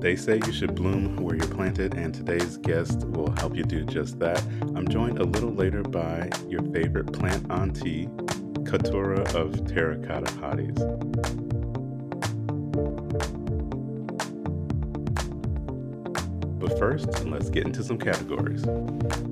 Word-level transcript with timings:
They 0.00 0.14
say 0.14 0.40
you 0.46 0.52
should 0.52 0.76
bloom 0.76 1.16
where 1.16 1.34
you're 1.34 1.48
planted, 1.48 1.94
and 1.94 2.14
today's 2.14 2.56
guest 2.58 3.00
will 3.08 3.32
help 3.32 3.56
you 3.56 3.64
do 3.64 3.84
just 3.84 4.20
that. 4.20 4.40
I'm 4.76 4.86
joined 4.86 5.18
a 5.18 5.24
little 5.24 5.52
later 5.52 5.82
by 5.82 6.30
your 6.48 6.62
favorite 6.72 7.12
plant 7.12 7.50
auntie, 7.50 8.06
Katura 8.62 9.34
of 9.34 9.66
Terracotta 9.66 10.30
Hotties. 10.34 10.78
But 16.60 16.78
first, 16.78 17.24
let's 17.24 17.50
get 17.50 17.66
into 17.66 17.82
some 17.82 17.98
categories. 17.98 18.64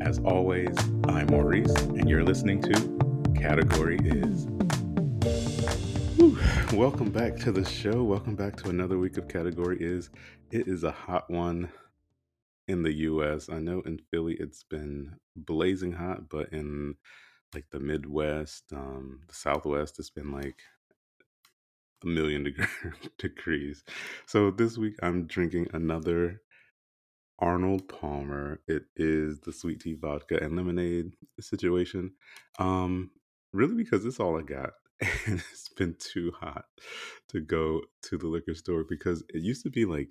As 0.01 0.19
always, 0.19 0.77
I'm 1.05 1.29
Maurice, 1.29 1.75
and 1.77 2.11
you're 2.11 2.25
listening 2.25 2.61
to 2.63 3.33
Category 3.41 3.99
Is. 4.03 4.49
Welcome 6.73 7.11
back 7.11 7.37
to 7.39 7.53
the 7.53 7.65
show. 7.65 8.03
Welcome 8.03 8.35
back 8.35 8.57
to 8.57 8.71
another 8.71 8.99
week 8.99 9.19
of 9.19 9.29
Category 9.29 9.79
Is. 9.81 10.11
It 10.51 10.67
is 10.67 10.83
a 10.83 10.91
hot 10.91 11.31
one 11.31 11.71
in 12.69 12.83
the 12.83 12.93
US. 12.93 13.49
I 13.49 13.61
know 13.61 13.83
in 13.83 14.01
Philly 14.11 14.37
it's 14.41 14.65
been 14.65 15.17
blazing 15.37 15.93
hot, 15.93 16.29
but 16.29 16.53
in 16.53 16.97
like 17.55 17.67
the 17.71 17.79
Midwest, 17.79 18.73
um, 18.73 19.21
the 19.29 19.35
Southwest, 19.35 20.01
it's 20.01 20.11
been 20.11 20.33
like 20.33 20.59
a 22.05 22.09
million 22.09 22.45
deg- 22.45 22.69
degrees. 23.19 23.85
So 24.27 24.51
this 24.51 24.77
week 24.77 24.97
I'm 25.03 25.27
drinking 25.27 25.69
another 25.73 26.43
Arnold 27.39 27.89
Palmer. 27.89 28.61
It 28.69 28.85
is 28.97 29.41
the 29.41 29.53
sweet 29.53 29.81
tea 29.81 29.95
vodka 29.95 30.43
and 30.43 30.57
lemonade 30.57 31.13
situation. 31.41 32.13
Um, 32.59 33.13
really 33.53 33.75
because 33.75 34.05
it's 34.05 34.21
all 34.21 34.39
I 34.39 34.43
got. 34.43 34.73
And 35.27 35.43
it's 35.53 35.69
been 35.69 35.95
too 35.99 36.33
hot 36.41 36.65
to 37.29 37.41
go 37.41 37.83
to 38.03 38.17
the 38.17 38.27
liquor 38.27 38.55
store 38.55 38.85
because 38.85 39.23
it 39.29 39.43
used 39.43 39.63
to 39.65 39.71
be 39.71 39.85
like 39.85 40.09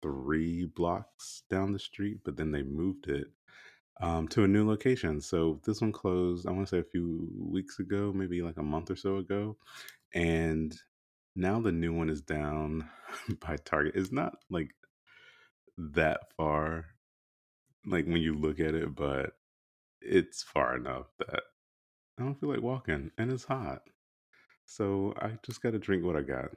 three 0.00 0.66
blocks 0.66 1.42
down 1.50 1.72
the 1.72 1.78
street, 1.78 2.20
but 2.24 2.36
then 2.36 2.50
they 2.50 2.62
moved 2.62 3.08
it 3.08 3.26
um, 4.00 4.26
to 4.28 4.44
a 4.44 4.48
new 4.48 4.66
location. 4.66 5.20
So 5.20 5.60
this 5.64 5.80
one 5.80 5.92
closed, 5.92 6.46
I 6.46 6.50
want 6.50 6.66
to 6.66 6.70
say 6.76 6.80
a 6.80 6.84
few 6.84 7.28
weeks 7.38 7.78
ago, 7.78 8.12
maybe 8.14 8.42
like 8.42 8.56
a 8.56 8.62
month 8.62 8.90
or 8.90 8.96
so 8.96 9.18
ago. 9.18 9.56
And 10.14 10.74
now 11.36 11.60
the 11.60 11.72
new 11.72 11.92
one 11.92 12.10
is 12.10 12.20
down 12.20 12.88
by 13.40 13.56
Target. 13.56 13.94
It's 13.96 14.12
not 14.12 14.34
like 14.50 14.70
that 15.78 16.20
far, 16.36 16.86
like 17.86 18.06
when 18.06 18.22
you 18.22 18.34
look 18.34 18.60
at 18.60 18.74
it, 18.74 18.94
but 18.94 19.32
it's 20.00 20.42
far 20.42 20.76
enough 20.76 21.06
that 21.18 21.42
I 22.18 22.22
don't 22.22 22.38
feel 22.38 22.50
like 22.50 22.62
walking 22.62 23.10
and 23.16 23.30
it's 23.30 23.44
hot. 23.44 23.82
So 24.74 25.12
I 25.20 25.32
just 25.44 25.62
got 25.62 25.72
to 25.72 25.78
drink 25.78 26.02
what 26.02 26.16
I 26.16 26.22
got. 26.22 26.48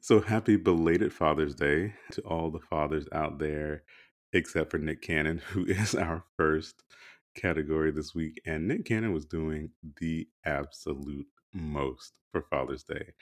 So 0.00 0.20
happy 0.22 0.56
belated 0.56 1.12
Father's 1.12 1.54
Day 1.54 1.92
to 2.12 2.22
all 2.22 2.50
the 2.50 2.60
fathers 2.60 3.06
out 3.12 3.38
there, 3.38 3.82
except 4.32 4.70
for 4.70 4.78
Nick 4.78 5.02
Cannon, 5.02 5.38
who 5.50 5.66
is 5.66 5.94
our 5.94 6.24
first 6.38 6.82
category 7.36 7.90
this 7.90 8.14
week. 8.14 8.40
And 8.46 8.66
Nick 8.66 8.86
Cannon 8.86 9.12
was 9.12 9.26
doing 9.26 9.68
the 10.00 10.26
absolute 10.46 11.26
most 11.52 12.14
for 12.32 12.42
Father's 12.42 12.84
Day. 12.84 13.12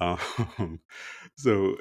Um, 0.00 0.80
so 1.36 1.76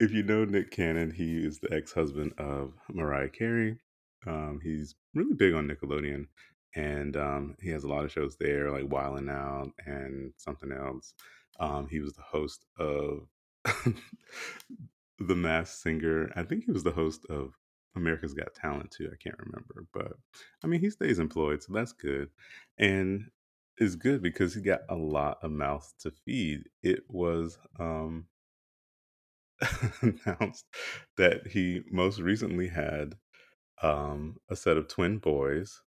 if 0.00 0.12
you 0.12 0.22
know 0.22 0.46
Nick 0.46 0.70
Cannon, 0.70 1.10
he 1.10 1.44
is 1.44 1.58
the 1.58 1.74
ex 1.74 1.92
husband 1.92 2.32
of 2.38 2.72
Mariah 2.88 3.28
Carey. 3.28 3.76
Um, 4.26 4.60
he's 4.62 4.94
really 5.14 5.34
big 5.34 5.52
on 5.52 5.68
Nickelodeon, 5.68 6.28
and 6.74 7.16
um, 7.16 7.56
he 7.60 7.70
has 7.70 7.84
a 7.84 7.88
lot 7.88 8.04
of 8.04 8.12
shows 8.12 8.36
there, 8.38 8.70
like 8.70 8.84
Wildin' 8.84 9.30
Out 9.30 9.72
and 9.86 10.32
something 10.36 10.72
else. 10.72 11.14
Um, 11.60 11.86
he 11.88 12.00
was 12.00 12.14
the 12.14 12.22
host 12.22 12.64
of 12.78 13.28
The 15.18 15.36
Masked 15.36 15.80
Singer. 15.80 16.30
I 16.34 16.42
think 16.42 16.64
he 16.64 16.72
was 16.72 16.82
the 16.82 16.90
host 16.90 17.24
of 17.30 17.54
America's 17.96 18.34
Got 18.34 18.54
Talent 18.54 18.90
too. 18.90 19.08
I 19.12 19.16
can't 19.22 19.38
remember, 19.38 19.86
but 19.92 20.12
I 20.62 20.66
mean, 20.66 20.80
he 20.80 20.90
stays 20.90 21.18
employed, 21.18 21.62
so 21.62 21.72
that's 21.72 21.92
good. 21.92 22.30
And 22.78 23.26
it's 23.78 23.94
good 23.94 24.22
because 24.22 24.54
he 24.54 24.60
got 24.60 24.80
a 24.88 24.96
lot 24.96 25.38
of 25.42 25.50
mouths 25.50 25.94
to 26.00 26.10
feed. 26.10 26.64
It 26.82 27.04
was 27.08 27.58
um, 27.78 28.26
announced 30.02 30.66
that 31.16 31.46
he 31.46 31.82
most 31.90 32.18
recently 32.20 32.68
had 32.68 33.14
um, 33.82 34.36
a 34.48 34.56
set 34.56 34.76
of 34.76 34.88
twin 34.88 35.18
boys, 35.18 35.80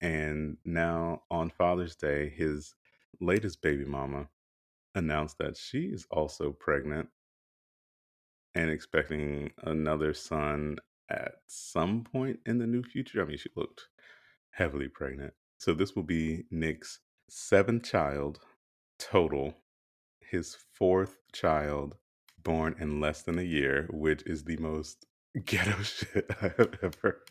and 0.00 0.56
now 0.64 1.22
on 1.30 1.50
Father's 1.50 1.96
Day, 1.96 2.28
his 2.30 2.74
latest 3.20 3.62
baby 3.62 3.84
mama 3.84 4.28
announced 4.94 5.38
that 5.38 5.56
she 5.56 5.84
is 5.84 6.06
also 6.10 6.52
pregnant 6.52 7.08
and 8.54 8.70
expecting 8.70 9.52
another 9.64 10.14
son 10.14 10.76
at 11.10 11.36
some 11.46 12.04
point 12.04 12.40
in 12.46 12.58
the 12.58 12.66
new 12.66 12.82
future. 12.82 13.22
I 13.22 13.26
mean, 13.26 13.38
she 13.38 13.50
looked 13.56 13.88
heavily 14.52 14.88
pregnant. 14.88 15.34
So 15.58 15.74
this 15.74 15.96
will 15.96 16.02
be 16.04 16.44
Nick's 16.50 17.00
seventh 17.28 17.84
child 17.84 18.40
total, 18.98 19.54
his 20.20 20.56
fourth 20.74 21.16
child 21.32 21.96
born 22.42 22.76
in 22.78 23.00
less 23.00 23.22
than 23.22 23.38
a 23.38 23.42
year, 23.42 23.88
which 23.90 24.22
is 24.26 24.44
the 24.44 24.56
most 24.58 25.06
ghetto 25.44 25.82
shit 25.82 26.30
I 26.40 26.52
have 26.56 26.78
ever 26.82 27.22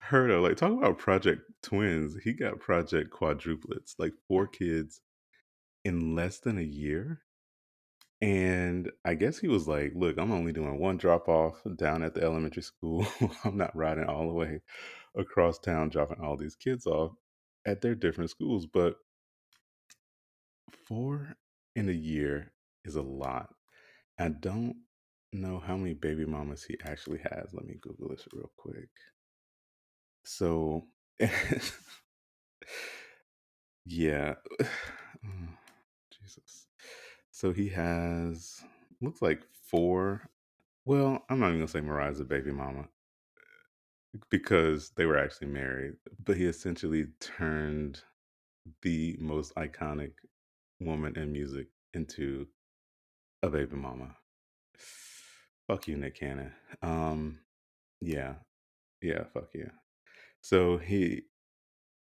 heard 0.00 0.30
of. 0.30 0.42
Like, 0.42 0.56
talk 0.56 0.72
about 0.72 0.98
Project 0.98 1.42
Twins. 1.62 2.16
He 2.22 2.32
got 2.32 2.60
Project 2.60 3.10
Quadruplets, 3.10 3.94
like 3.98 4.12
four 4.28 4.46
kids 4.46 5.00
in 5.84 6.14
less 6.14 6.38
than 6.38 6.58
a 6.58 6.62
year. 6.62 7.20
And 8.20 8.90
I 9.04 9.14
guess 9.14 9.38
he 9.38 9.48
was 9.48 9.68
like, 9.68 9.92
look, 9.94 10.16
I'm 10.18 10.32
only 10.32 10.52
doing 10.52 10.78
one 10.78 10.96
drop 10.96 11.28
off 11.28 11.60
down 11.76 12.02
at 12.02 12.14
the 12.14 12.22
elementary 12.22 12.62
school. 12.62 13.06
I'm 13.44 13.56
not 13.56 13.76
riding 13.76 14.04
all 14.04 14.28
the 14.28 14.34
way 14.34 14.60
across 15.16 15.58
town 15.58 15.90
dropping 15.90 16.24
all 16.24 16.36
these 16.36 16.56
kids 16.56 16.86
off 16.86 17.12
at 17.66 17.82
their 17.82 17.94
different 17.94 18.30
schools. 18.30 18.66
But 18.66 18.94
four 20.88 21.36
in 21.76 21.88
a 21.88 21.92
year 21.92 22.52
is 22.84 22.96
a 22.96 23.02
lot. 23.02 23.50
I 24.18 24.28
don't 24.28 24.76
know 25.32 25.58
how 25.58 25.76
many 25.76 25.94
baby 25.94 26.24
mamas 26.24 26.64
he 26.64 26.76
actually 26.84 27.18
has. 27.18 27.52
Let 27.52 27.66
me 27.66 27.76
Google 27.80 28.08
this 28.08 28.26
real 28.32 28.50
quick. 28.56 28.88
So, 30.24 30.84
yeah. 33.86 34.34
Oh, 34.60 34.66
Jesus. 36.22 36.66
So 37.30 37.52
he 37.52 37.68
has, 37.70 38.62
looks 39.00 39.22
like 39.22 39.42
four. 39.70 40.28
Well, 40.86 41.24
I'm 41.28 41.40
not 41.40 41.48
even 41.48 41.60
going 41.60 41.66
to 41.66 41.72
say 41.72 41.80
Mariah's 41.80 42.20
a 42.20 42.24
baby 42.24 42.52
mama 42.52 42.88
because 44.30 44.90
they 44.96 45.06
were 45.06 45.18
actually 45.18 45.48
married, 45.48 45.94
but 46.24 46.36
he 46.36 46.44
essentially 46.46 47.06
turned 47.20 48.00
the 48.82 49.16
most 49.20 49.54
iconic 49.56 50.12
woman 50.80 51.16
in 51.16 51.32
music 51.32 51.68
into 51.94 52.46
a 53.42 53.48
baby 53.50 53.76
mama. 53.76 54.16
Fuck 55.66 55.88
you, 55.88 55.96
Nick 55.96 56.18
Cannon. 56.18 56.52
Um, 56.82 57.40
yeah, 58.00 58.34
yeah, 59.02 59.24
fuck 59.32 59.48
you. 59.54 59.70
So 60.44 60.76
he 60.76 61.22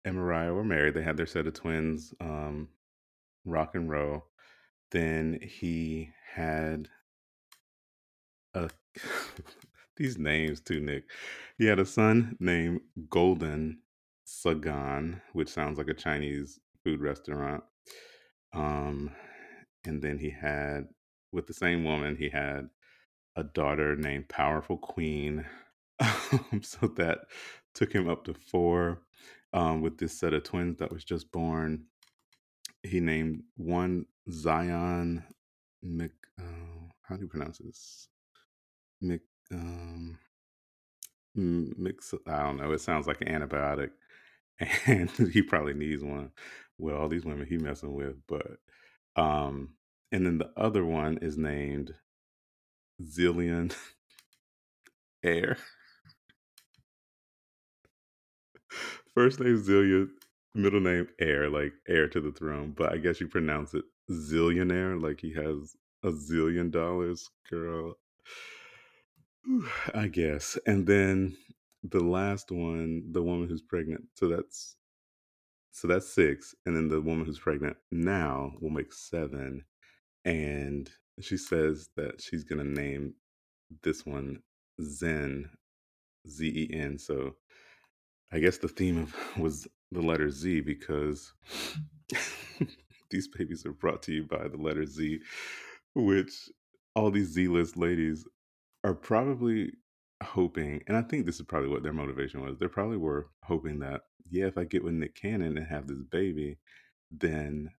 and 0.03 0.17
Mariah 0.17 0.51
were 0.53 0.65
married. 0.65 0.95
They 0.95 1.01
had 1.01 1.15
their 1.15 1.25
set 1.25 1.47
of 1.47 1.53
twins, 1.53 2.13
um, 2.19 2.67
rock 3.45 3.73
and 3.75 3.89
roll. 3.89 4.25
Then 4.91 5.39
he 5.41 6.09
had 6.35 6.89
a 8.53 8.69
these 9.95 10.17
names 10.17 10.59
too, 10.59 10.81
Nick. 10.81 11.05
He 11.57 11.67
had 11.67 11.79
a 11.79 11.85
son 11.85 12.35
named 12.41 12.81
Golden 13.09 13.79
Sagon, 14.25 15.21
which 15.31 15.47
sounds 15.47 15.77
like 15.77 15.87
a 15.87 15.93
Chinese 15.93 16.59
food 16.83 16.99
restaurant. 16.99 17.63
Um, 18.53 19.11
and 19.85 20.01
then 20.01 20.19
he 20.19 20.31
had 20.31 20.89
with 21.31 21.47
the 21.47 21.53
same 21.53 21.85
woman, 21.85 22.17
he 22.17 22.27
had 22.27 22.69
a 23.37 23.45
daughter 23.45 23.95
named 23.95 24.27
Powerful 24.27 24.77
Queen. 24.77 25.45
Um, 26.51 26.63
so 26.63 26.87
that 26.97 27.19
took 27.73 27.93
him 27.93 28.09
up 28.09 28.25
to 28.25 28.33
four. 28.33 29.01
Um, 29.53 29.81
with 29.81 29.99
this 29.99 30.19
set 30.19 30.33
of 30.33 30.43
twins 30.43 30.79
that 30.79 30.91
was 30.91 31.03
just 31.03 31.31
born, 31.31 31.85
he 32.81 32.99
named 32.99 33.43
one 33.55 34.05
Zion 34.31 35.23
Mc. 35.83 36.11
Uh, 36.39 36.89
how 37.03 37.15
do 37.15 37.21
you 37.21 37.27
pronounce 37.27 37.59
this? 37.59 38.07
Mc. 39.01 39.21
Um, 39.51 40.17
mix. 41.35 42.13
I 42.27 42.43
don't 42.43 42.57
know. 42.57 42.71
It 42.71 42.81
sounds 42.81 43.07
like 43.07 43.21
an 43.21 43.27
antibiotic, 43.27 43.91
and 44.85 45.09
he 45.31 45.41
probably 45.41 45.73
needs 45.73 46.03
one. 46.03 46.31
With 46.79 46.95
all 46.95 47.07
these 47.07 47.23
women 47.23 47.45
he 47.45 47.57
messing 47.57 47.93
with, 47.93 48.15
but 48.27 48.57
um, 49.15 49.75
and 50.11 50.25
then 50.25 50.39
the 50.39 50.51
other 50.57 50.83
one 50.83 51.19
is 51.21 51.37
named 51.37 51.93
Zillion 53.01 53.75
Air. 55.23 55.57
First 59.15 59.39
name 59.41 59.61
Zillion, 59.61 60.09
middle 60.55 60.79
name 60.81 61.07
Heir, 61.19 61.49
like 61.49 61.73
heir 61.87 62.07
to 62.09 62.21
the 62.21 62.31
throne. 62.31 62.73
But 62.77 62.93
I 62.93 62.97
guess 62.97 63.21
you 63.21 63.27
pronounce 63.27 63.73
it 63.73 63.85
zillionaire, 64.11 65.01
like 65.01 65.21
he 65.21 65.33
has 65.33 65.75
a 66.03 66.09
zillion 66.11 66.71
dollars, 66.71 67.29
girl. 67.49 67.95
I 69.95 70.07
guess. 70.07 70.57
And 70.67 70.87
then 70.87 71.37
the 71.83 72.01
last 72.03 72.51
one, 72.51 73.03
the 73.11 73.23
woman 73.23 73.47
who's 73.49 73.61
pregnant. 73.61 74.03
So 74.15 74.27
that's 74.29 74.75
so 75.71 75.87
that's 75.87 76.07
six, 76.13 76.55
and 76.65 76.75
then 76.75 76.89
the 76.89 77.01
woman 77.01 77.25
who's 77.25 77.39
pregnant 77.39 77.77
now 77.91 78.53
will 78.61 78.71
make 78.71 78.93
seven. 78.93 79.63
And 80.25 80.89
she 81.21 81.37
says 81.37 81.89
that 81.97 82.21
she's 82.21 82.43
gonna 82.45 82.63
name 82.65 83.15
this 83.83 84.05
one 84.05 84.41
Zen, 84.81 85.49
Z 86.27 86.47
E 86.47 86.75
N. 86.75 86.99
So 86.99 87.35
I 88.31 88.39
guess 88.39 88.57
the 88.57 88.67
theme 88.67 88.97
of 88.97 89.15
was 89.37 89.67
the 89.91 90.01
letter 90.01 90.29
Z 90.29 90.61
because 90.61 91.33
these 93.09 93.27
babies 93.27 93.65
are 93.65 93.73
brought 93.73 94.01
to 94.03 94.13
you 94.13 94.23
by 94.23 94.47
the 94.47 94.57
letter 94.57 94.85
Z, 94.85 95.19
which 95.95 96.49
all 96.95 97.11
these 97.11 97.29
Z 97.29 97.47
list 97.47 97.77
ladies 97.77 98.25
are 98.83 98.95
probably 98.95 99.73
hoping, 100.23 100.81
and 100.87 100.97
I 100.97 101.03
think 101.03 101.25
this 101.25 101.37
is 101.39 101.45
probably 101.45 101.69
what 101.69 101.83
their 101.83 101.93
motivation 101.93 102.41
was. 102.41 102.57
They 102.59 102.67
probably 102.67 102.97
were 102.97 103.27
hoping 103.43 103.79
that, 103.79 104.01
yeah, 104.29 104.47
if 104.47 104.57
I 104.57 104.65
get 104.65 104.83
with 104.83 104.93
Nick 104.95 105.15
Cannon 105.15 105.57
and 105.57 105.67
have 105.67 105.87
this 105.87 106.03
baby, 106.11 106.57
then 107.11 107.71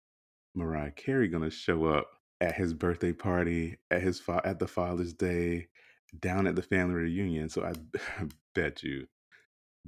Mariah 0.56 0.92
Carey 0.92 1.28
gonna 1.28 1.50
show 1.50 1.86
up 1.86 2.08
at 2.42 2.56
his 2.56 2.74
birthday 2.74 3.14
party, 3.14 3.78
at 3.92 4.02
his 4.02 4.20
fa- 4.20 4.42
at 4.46 4.60
the 4.60 4.68
Father's 4.68 5.14
Day, 5.14 5.68
down 6.20 6.48
at 6.48 6.56
the 6.56 6.62
family 6.62 6.96
reunion. 6.96 7.50
So 7.50 7.64
I, 7.64 7.74
I 8.22 8.28
bet 8.56 8.84
you 8.84 9.08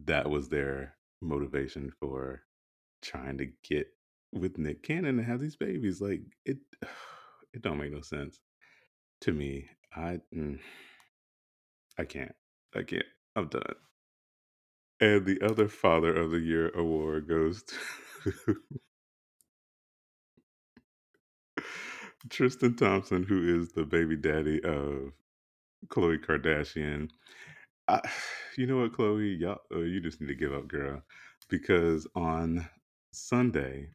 that 0.04 0.30
was 0.30 0.50
their 0.50 0.96
motivation 1.22 1.92
for 2.00 2.42
trying 3.02 3.38
to 3.38 3.48
get 3.68 3.88
with 4.34 4.58
Nick 4.58 4.84
Cannon 4.84 5.20
and 5.20 5.28
have 5.28 5.40
these 5.40 5.56
babies. 5.56 6.02
Like 6.02 6.22
it, 6.46 6.58
it 7.54 7.62
don't 7.62 7.80
make 7.80 7.92
no 7.92 8.02
sense 8.02 8.40
to 9.22 9.32
me. 9.32 9.68
I, 9.96 10.20
mm, 10.36 10.60
I 11.98 12.06
can't. 12.06 12.36
I 12.76 12.84
can't. 12.84 13.06
I'm 13.36 13.48
done. 13.48 13.64
And 15.00 15.26
the 15.26 15.42
other 15.42 15.68
Father 15.68 16.14
of 16.16 16.32
the 16.32 16.40
Year 16.40 16.70
award 16.70 17.28
goes 17.28 17.64
to 17.64 18.56
Tristan 22.30 22.76
Thompson, 22.76 23.24
who 23.24 23.62
is 23.62 23.74
the 23.74 23.84
baby 23.84 24.16
daddy 24.16 24.64
of 24.64 25.12
Khloe 25.88 26.24
Kardashian. 26.26 27.10
You 28.58 28.68
know 28.68 28.78
what, 28.78 28.94
Khloe? 28.94 29.38
Y'all, 29.38 29.60
uh, 29.74 29.80
you 29.80 30.00
just 30.00 30.22
need 30.22 30.28
to 30.28 30.36
give 30.36 30.54
up, 30.54 30.68
girl, 30.70 31.02
because 31.50 32.08
on 32.16 32.70
Sunday, 33.12 33.90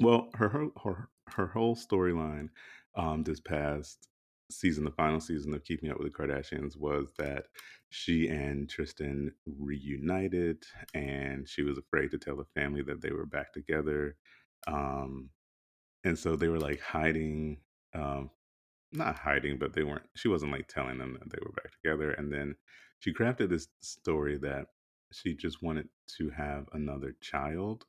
well, 0.00 0.28
her 0.34 0.48
her 0.50 0.68
her, 0.84 1.08
her 1.28 1.46
whole 1.46 1.74
storyline 1.74 2.50
um, 2.94 3.22
this 3.22 3.40
past 3.40 4.08
season, 4.50 4.84
the 4.84 4.90
final 4.90 5.20
season 5.20 5.54
of 5.54 5.64
Keeping 5.64 5.90
Up 5.90 5.98
with 5.98 6.12
the 6.12 6.18
Kardashians, 6.18 6.76
was 6.76 7.12
that 7.18 7.46
she 7.90 8.28
and 8.28 8.68
Tristan 8.68 9.32
reunited, 9.46 10.62
and 10.94 11.48
she 11.48 11.62
was 11.62 11.78
afraid 11.78 12.10
to 12.10 12.18
tell 12.18 12.36
the 12.36 12.44
family 12.60 12.82
that 12.82 13.00
they 13.00 13.10
were 13.10 13.26
back 13.26 13.52
together. 13.52 14.16
Um, 14.66 15.30
and 16.04 16.18
so 16.18 16.36
they 16.36 16.48
were 16.48 16.60
like 16.60 16.80
hiding 16.80 17.58
um, 17.94 18.30
not 18.92 19.16
hiding, 19.18 19.58
but 19.58 19.74
they 19.74 19.82
weren't. 19.82 20.06
She 20.14 20.28
wasn't 20.28 20.52
like 20.52 20.68
telling 20.68 20.98
them 20.98 21.18
that 21.18 21.30
they 21.30 21.38
were 21.42 21.52
back 21.52 21.72
together. 21.72 22.12
And 22.12 22.32
then 22.32 22.56
she 23.00 23.12
crafted 23.12 23.50
this 23.50 23.68
story 23.80 24.38
that 24.38 24.66
she 25.12 25.34
just 25.34 25.62
wanted 25.62 25.88
to 26.18 26.30
have 26.30 26.66
another 26.72 27.14
child 27.20 27.84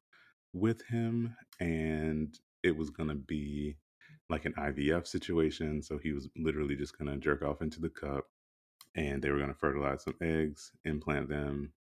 with 0.53 0.81
him, 0.87 1.35
and 1.59 2.37
it 2.63 2.75
was 2.75 2.89
gonna 2.89 3.15
be 3.15 3.77
like 4.29 4.45
an 4.45 4.53
IVF 4.53 5.07
situation. 5.07 5.81
So 5.81 5.97
he 5.97 6.11
was 6.11 6.27
literally 6.35 6.75
just 6.75 6.97
gonna 6.97 7.17
jerk 7.17 7.43
off 7.43 7.61
into 7.61 7.79
the 7.81 7.89
cup, 7.89 8.25
and 8.95 9.21
they 9.21 9.31
were 9.31 9.39
gonna 9.39 9.53
fertilize 9.53 10.03
some 10.03 10.15
eggs, 10.21 10.71
implant 10.85 11.29
them 11.29 11.73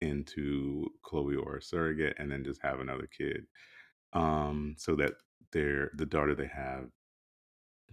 into 0.00 0.86
Khloe 1.04 1.40
or 1.40 1.56
a 1.56 1.62
surrogate, 1.62 2.16
and 2.18 2.30
then 2.30 2.44
just 2.44 2.62
have 2.62 2.80
another 2.80 3.06
kid. 3.06 3.46
Um, 4.12 4.74
so 4.78 4.96
that 4.96 5.14
their 5.52 5.90
the 5.96 6.06
daughter 6.06 6.34
they 6.34 6.48
have 6.48 6.88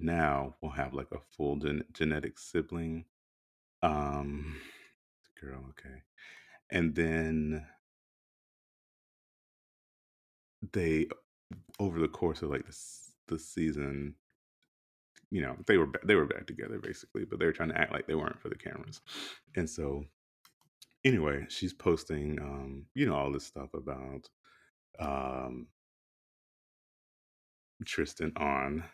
now 0.01 0.56
will 0.62 0.72
have 0.72 0.94
like 0.94 1.07
a 1.12 1.19
full 1.36 1.57
gen- 1.57 1.86
genetic 1.94 2.40
sibling. 2.40 3.06
Um, 3.84 4.57
girl, 5.42 5.66
okay, 5.72 6.04
and 6.72 6.96
then 6.96 7.66
they 10.74 11.07
over 11.80 12.00
the 12.00 12.07
course 12.07 12.42
of 12.42 12.50
like 12.50 12.66
the 12.66 12.78
the 13.28 13.40
season, 13.40 14.16
you 15.31 15.42
know, 15.42 15.56
they 15.68 15.78
were 15.78 15.90
they 16.06 16.16
were 16.16 16.25
back 16.25 16.48
together 16.48 16.80
basically, 16.80 17.25
but 17.25 17.40
they 17.40 17.46
were 17.46 17.51
trying 17.54 17.69
to 17.69 17.78
act 17.78 17.92
like 17.94 18.07
they 18.07 18.16
weren't 18.16 18.40
for 18.42 18.50
the 18.50 18.56
cameras, 18.56 19.01
and 19.56 19.69
so 19.69 20.04
anyway, 21.06 21.46
she's 21.50 21.74
posting, 21.74 22.40
um, 22.42 22.86
you 22.96 23.06
know, 23.06 23.16
all 23.16 23.31
this 23.31 23.46
stuff 23.46 23.69
about 23.74 24.30
um 25.00 25.68
Tristan 27.86 28.31
on 28.38 28.86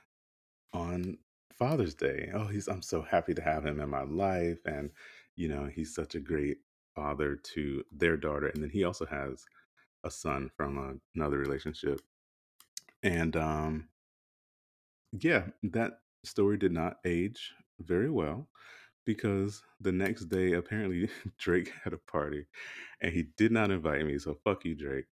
on 0.73 1.17
Father's 1.57 1.95
Day. 1.95 2.31
Oh, 2.33 2.47
he's 2.47 2.67
I'm 2.67 2.81
so 2.81 3.01
happy 3.01 3.33
to 3.33 3.41
have 3.41 3.65
him 3.65 3.79
in 3.79 3.89
my 3.89 4.03
life 4.03 4.59
and 4.65 4.89
you 5.35 5.47
know, 5.50 5.65
he's 5.73 5.94
such 5.94 6.15
a 6.15 6.19
great 6.19 6.57
father 6.95 7.35
to 7.35 7.83
their 7.91 8.17
daughter 8.17 8.47
and 8.47 8.63
then 8.63 8.69
he 8.69 8.83
also 8.83 9.06
has 9.06 9.45
a 10.03 10.12
son 10.12 10.50
from 10.56 10.77
a, 10.77 10.94
another 11.15 11.38
relationship. 11.38 12.01
And 13.03 13.35
um 13.35 13.89
yeah, 15.19 15.45
that 15.63 16.00
story 16.23 16.57
did 16.57 16.71
not 16.71 16.97
age 17.06 17.53
very 17.79 18.09
well 18.09 18.47
because 19.06 19.63
the 19.81 19.91
next 19.91 20.25
day 20.25 20.53
apparently 20.53 21.09
Drake 21.38 21.71
had 21.83 21.94
a 21.94 21.97
party 21.97 22.45
and 23.01 23.13
he 23.13 23.25
did 23.38 23.51
not 23.51 23.71
invite 23.71 24.06
me, 24.06 24.19
so 24.19 24.38
fuck 24.44 24.65
you 24.65 24.75
Drake. 24.75 25.06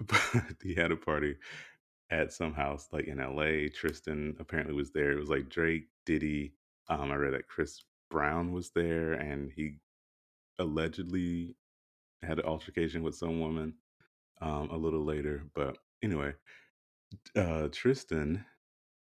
But 0.06 0.56
he 0.62 0.74
had 0.74 0.90
a 0.92 0.96
party 0.96 1.36
at 2.12 2.32
some 2.32 2.54
house 2.54 2.88
like 2.92 3.06
in 3.08 3.18
LA. 3.18 3.68
Tristan 3.74 4.36
apparently 4.38 4.74
was 4.74 4.92
there. 4.92 5.12
It 5.12 5.20
was 5.20 5.30
like 5.30 5.50
Drake, 5.50 5.88
Diddy. 6.06 6.54
Um, 6.90 7.12
I 7.12 7.16
read 7.16 7.34
that 7.34 7.48
Chris 7.48 7.82
Brown 8.10 8.52
was 8.52 8.70
there, 8.74 9.14
and 9.14 9.50
he 9.56 9.78
allegedly 10.58 11.56
had 12.22 12.38
an 12.38 12.46
altercation 12.46 13.02
with 13.02 13.16
some 13.16 13.40
woman 13.40 13.74
um, 14.40 14.70
a 14.70 14.76
little 14.76 15.04
later. 15.04 15.44
But 15.54 15.78
anyway, 16.02 16.34
uh, 17.36 17.68
Tristan 17.72 18.44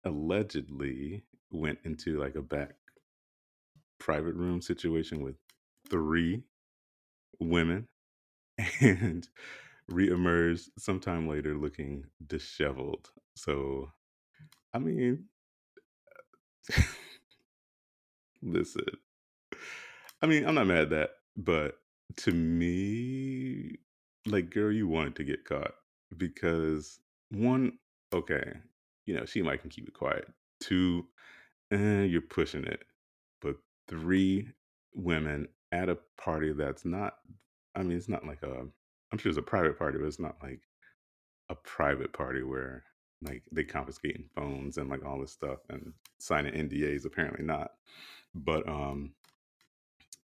allegedly 0.05 1.23
went 1.51 1.79
into 1.85 2.19
like 2.19 2.35
a 2.35 2.41
back 2.41 2.75
private 3.99 4.35
room 4.35 4.61
situation 4.61 5.21
with 5.21 5.35
three 5.89 6.43
women 7.39 7.87
and 8.81 9.27
reemerged 9.91 10.69
sometime 10.79 11.27
later 11.27 11.55
looking 11.55 12.05
disheveled. 12.27 13.09
So, 13.35 13.91
I 14.73 14.79
mean, 14.79 15.25
Listen, 18.41 18.85
I 20.21 20.27
mean, 20.27 20.45
I'm 20.45 20.55
not 20.55 20.67
mad 20.67 20.83
at 20.83 20.89
that, 20.91 21.09
but 21.37 21.75
to 22.17 22.31
me, 22.31 23.77
like, 24.27 24.49
girl, 24.49 24.71
you 24.71 24.87
wanted 24.87 25.15
to 25.17 25.23
get 25.23 25.45
caught 25.45 25.73
because 26.17 26.99
one, 27.31 27.73
okay, 28.13 28.53
you 29.05 29.15
know, 29.15 29.25
she 29.25 29.41
might 29.41 29.61
can 29.61 29.69
keep 29.69 29.87
it 29.87 29.93
quiet. 29.93 30.27
Two, 30.61 31.05
eh, 31.71 32.03
you're 32.03 32.21
pushing 32.21 32.65
it. 32.65 32.83
But 33.41 33.57
three 33.87 34.49
women 34.93 35.47
at 35.71 35.89
a 35.89 35.97
party 36.17 36.53
that's 36.53 36.85
not, 36.85 37.15
I 37.75 37.83
mean, 37.83 37.97
it's 37.97 38.09
not 38.09 38.25
like 38.25 38.43
a, 38.43 38.67
I'm 39.11 39.17
sure 39.17 39.29
it's 39.29 39.39
a 39.39 39.43
private 39.43 39.77
party, 39.77 39.97
but 39.97 40.07
it's 40.07 40.19
not 40.19 40.37
like 40.41 40.61
a 41.49 41.55
private 41.55 42.13
party 42.13 42.43
where 42.43 42.83
like 43.21 43.43
they 43.51 43.63
confiscating 43.63 44.29
phones 44.35 44.77
and 44.77 44.89
like 44.89 45.05
all 45.05 45.19
this 45.19 45.31
stuff 45.31 45.59
and 45.69 45.93
signing 46.17 46.53
NDAs. 46.53 47.05
Apparently 47.05 47.45
not. 47.45 47.71
But 48.33 48.67
um, 48.67 49.13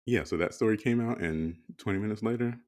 yeah. 0.05 0.25
So 0.25 0.37
that 0.37 0.55
story 0.55 0.77
came 0.77 1.01
out, 1.01 1.21
and 1.21 1.57
20 1.79 1.99
minutes 1.99 2.23
later, 2.23 2.59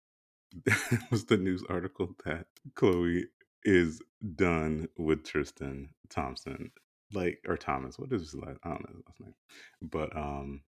was 1.11 1.27
the 1.27 1.37
news 1.37 1.63
article 1.69 2.15
that 2.25 2.47
Khloe 2.75 3.25
is 3.65 4.01
done 4.35 4.89
with 4.97 5.25
Tristan 5.25 5.91
Thompson, 6.09 6.71
like 7.13 7.39
or 7.47 7.57
Thomas. 7.57 7.99
What 7.99 8.13
is 8.13 8.23
his 8.23 8.35
last? 8.35 8.59
I 8.65 8.71
don't 8.71 8.83
know 8.83 8.97
his 8.97 9.05
last 9.07 9.21
name, 9.21 9.35
but 9.83 10.17
um, 10.17 10.63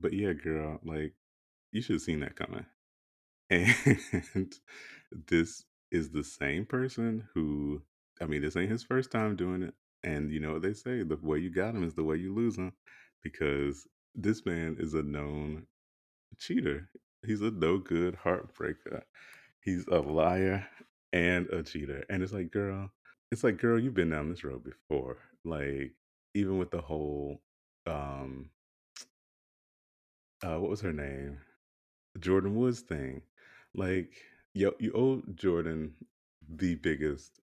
but 0.00 0.12
yeah, 0.12 0.32
girl, 0.32 0.80
like 0.84 1.14
you 1.72 1.80
should 1.80 1.94
have 1.94 2.02
seen 2.02 2.20
that 2.20 2.36
coming. 2.36 2.66
And 3.50 4.54
this 5.28 5.64
is 5.90 6.10
the 6.10 6.24
same 6.24 6.66
person 6.66 7.28
who, 7.34 7.82
I 8.20 8.26
mean, 8.26 8.42
this 8.42 8.56
ain't 8.56 8.70
his 8.70 8.84
first 8.84 9.10
time 9.10 9.36
doing 9.36 9.62
it. 9.62 9.74
And 10.02 10.30
you 10.30 10.40
know 10.40 10.54
what 10.54 10.62
they 10.62 10.72
say 10.72 11.02
the 11.02 11.18
way 11.22 11.38
you 11.38 11.50
got 11.50 11.74
him 11.74 11.84
is 11.84 11.94
the 11.94 12.04
way 12.04 12.16
you 12.16 12.34
lose 12.34 12.56
him 12.56 12.72
because 13.22 13.86
this 14.14 14.46
man 14.46 14.76
is 14.78 14.94
a 14.94 15.02
known 15.02 15.66
cheater. 16.38 16.88
He's 17.26 17.42
a 17.42 17.50
no 17.50 17.78
good 17.78 18.16
heartbreaker. 18.16 19.02
He's 19.60 19.86
a 19.88 19.98
liar 19.98 20.66
and 21.12 21.46
a 21.48 21.62
cheater. 21.62 22.04
And 22.10 22.22
it's 22.22 22.32
like, 22.32 22.50
girl, 22.50 22.90
it's 23.32 23.44
like, 23.44 23.58
girl, 23.58 23.78
you've 23.80 23.94
been 23.94 24.10
down 24.10 24.30
this 24.30 24.44
road 24.44 24.64
before. 24.64 25.18
Like, 25.44 25.92
even 26.34 26.58
with 26.58 26.70
the 26.70 26.80
whole 26.80 27.40
um 27.86 28.50
uh, 30.42 30.58
what 30.58 30.70
was 30.70 30.80
her 30.80 30.92
name? 30.92 31.38
Jordyn 32.18 32.54
Woods 32.54 32.80
thing. 32.80 33.22
Like, 33.74 34.12
yo, 34.54 34.72
you 34.78 34.92
owe 34.94 35.22
Jordyn 35.34 35.92
the 36.48 36.74
biggest 36.76 37.40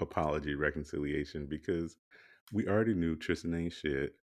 apology 0.00 0.54
reconciliation 0.54 1.46
because 1.46 1.96
we 2.52 2.66
already 2.66 2.94
knew 2.94 3.16
Tristan 3.16 3.54
ain't 3.54 3.72
shit. 3.72 4.14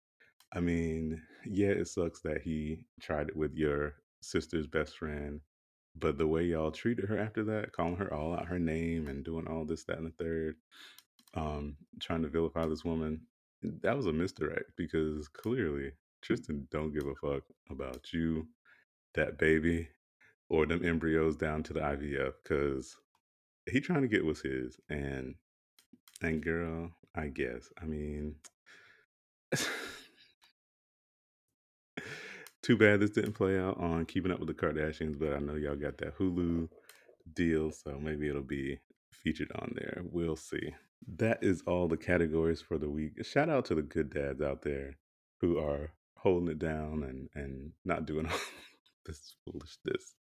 I 0.53 0.61
mean, 0.61 1.21
yeah, 1.45 1.69
it 1.69 1.89
sucks 1.89 2.21
that 2.23 2.43
he 2.43 2.87
tried 3.01 3.29
it 3.29 3.37
with 3.37 3.55
your 3.55 3.95
sister's 4.23 4.67
best 4.67 4.97
friend, 4.97 5.41
but 5.97 6.17
the 6.17 6.27
way 6.27 6.45
y'all 6.45 6.71
treated 6.71 7.07
her 7.09 7.19
after 7.19 7.45
that, 7.45 7.73
calling 7.73 7.97
her 7.97 8.13
all 8.13 8.35
out 8.35 8.47
her 8.47 8.59
name 8.59 9.09
and 9.09 9.25
doing 9.25 9.47
all 9.47 9.65
this, 9.65 9.85
that, 9.85 9.99
and 9.99 10.07
the 10.07 10.25
third, 10.25 10.57
um, 11.35 11.77
trying 12.01 12.23
to 12.23 12.29
vilify 12.29 12.67
this 12.67 12.85
woman, 12.85 13.21
that 13.83 13.97
was 13.97 14.07
a 14.07 14.13
misdirect 14.13 14.73
because 14.77 15.29
clearly 15.29 15.93
Tristan 16.23 16.67
don't 16.71 16.93
give 16.93 17.07
a 17.07 17.15
fuck 17.17 17.43
about 17.71 18.13
you, 18.13 18.47
that 19.15 19.39
baby, 19.39 19.89
or 20.55 20.67
them 20.67 20.85
embryos 20.85 21.37
down 21.37 21.63
to 21.65 21.73
the 21.73 21.81
IVF 21.81 22.35
because 22.43 22.97
he 23.71 23.81
trying 23.81 24.03
to 24.03 24.09
get 24.09 24.25
what's 24.25 24.43
his 24.43 24.77
and 24.89 25.35
and 26.23 26.43
girl, 26.43 26.91
I 27.15 27.27
guess. 27.29 27.69
I 27.81 27.87
mean 27.87 28.37
too 32.63 32.77
bad 32.77 33.01
this 33.01 33.11
didn't 33.11 33.33
play 33.33 33.59
out 33.59 33.79
on 33.79 34.07
Keeping 34.07 34.31
Up 34.31 34.39
with 34.39 34.49
the 34.49 34.55
Kardashians, 34.55 35.19
but 35.19 35.35
I 35.35 35.39
know 35.39 35.55
y'all 35.55 35.77
got 35.77 35.99
that 35.99 36.17
Hulu 36.19 36.69
deal, 37.35 37.73
so 37.73 37.99
maybe 38.01 38.29
it'll 38.29 38.43
be 38.43 38.79
featured 39.13 39.51
on 39.57 39.73
there. 39.75 40.03
We'll 40.05 40.37
see. 40.37 40.75
That 41.17 41.43
is 41.43 41.63
all 41.67 41.89
the 41.89 41.97
categories 41.97 42.63
for 42.63 42.79
the 42.79 42.89
week. 42.89 43.25
Shout 43.25 43.51
out 43.51 43.65
to 43.67 43.75
the 43.75 43.83
good 43.83 44.11
dads 44.11 44.41
out 44.41 44.63
there 44.63 44.97
who 45.41 45.59
are 45.59 45.93
holding 46.17 46.49
it 46.49 46.59
down 46.59 47.03
and 47.03 47.29
and 47.35 47.73
not 47.85 48.07
doing 48.07 48.27
all 48.31 48.39
this 49.05 49.35
foolishness. 49.45 50.15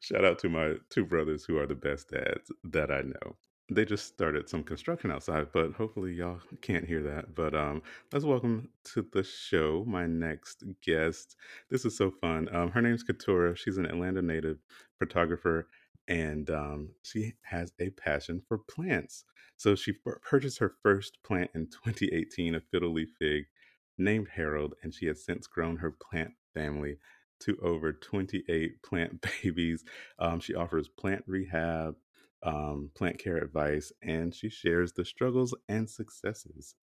Shout 0.00 0.24
out 0.24 0.38
to 0.40 0.48
my 0.48 0.74
two 0.90 1.04
brothers 1.04 1.44
who 1.44 1.58
are 1.58 1.66
the 1.66 1.74
best 1.74 2.10
dads 2.10 2.50
that 2.64 2.90
I 2.90 3.02
know. 3.02 3.36
They 3.70 3.84
just 3.84 4.06
started 4.06 4.48
some 4.48 4.62
construction 4.62 5.10
outside, 5.10 5.46
but 5.52 5.72
hopefully 5.72 6.12
y'all 6.12 6.40
can't 6.60 6.86
hear 6.86 7.02
that. 7.04 7.34
But 7.34 7.54
um, 7.54 7.82
let's 8.12 8.24
welcome 8.24 8.68
to 8.92 9.06
the 9.12 9.22
show 9.22 9.84
my 9.86 10.06
next 10.06 10.64
guest. 10.84 11.36
This 11.70 11.84
is 11.84 11.96
so 11.96 12.10
fun. 12.10 12.54
Um, 12.54 12.70
her 12.72 12.82
name's 12.82 13.04
Katura. 13.04 13.56
She's 13.56 13.78
an 13.78 13.86
Atlanta 13.86 14.20
native 14.20 14.58
photographer, 14.98 15.68
and 16.08 16.50
um, 16.50 16.90
she 17.02 17.32
has 17.42 17.72
a 17.80 17.90
passion 17.90 18.42
for 18.46 18.58
plants. 18.58 19.24
So 19.56 19.74
she 19.74 19.92
purchased 20.22 20.58
her 20.58 20.74
first 20.82 21.22
plant 21.22 21.50
in 21.54 21.66
2018, 21.66 22.56
a 22.56 22.60
fiddle 22.60 22.92
leaf 22.92 23.08
fig 23.18 23.44
named 23.96 24.28
Harold, 24.34 24.74
and 24.82 24.92
she 24.92 25.06
has 25.06 25.24
since 25.24 25.46
grown 25.46 25.76
her 25.76 25.92
plant 25.92 26.32
family 26.52 26.98
to 27.44 27.56
over 27.62 27.92
28 27.92 28.82
plant 28.82 29.26
babies. 29.42 29.84
Um, 30.18 30.40
she 30.40 30.54
offers 30.54 30.88
plant 30.88 31.24
rehab, 31.26 31.96
um, 32.42 32.90
plant 32.94 33.18
care 33.18 33.38
advice, 33.38 33.92
and 34.02 34.34
she 34.34 34.48
shares 34.50 34.92
the 34.92 35.04
struggles 35.04 35.54
and 35.68 35.88
successes 35.88 36.74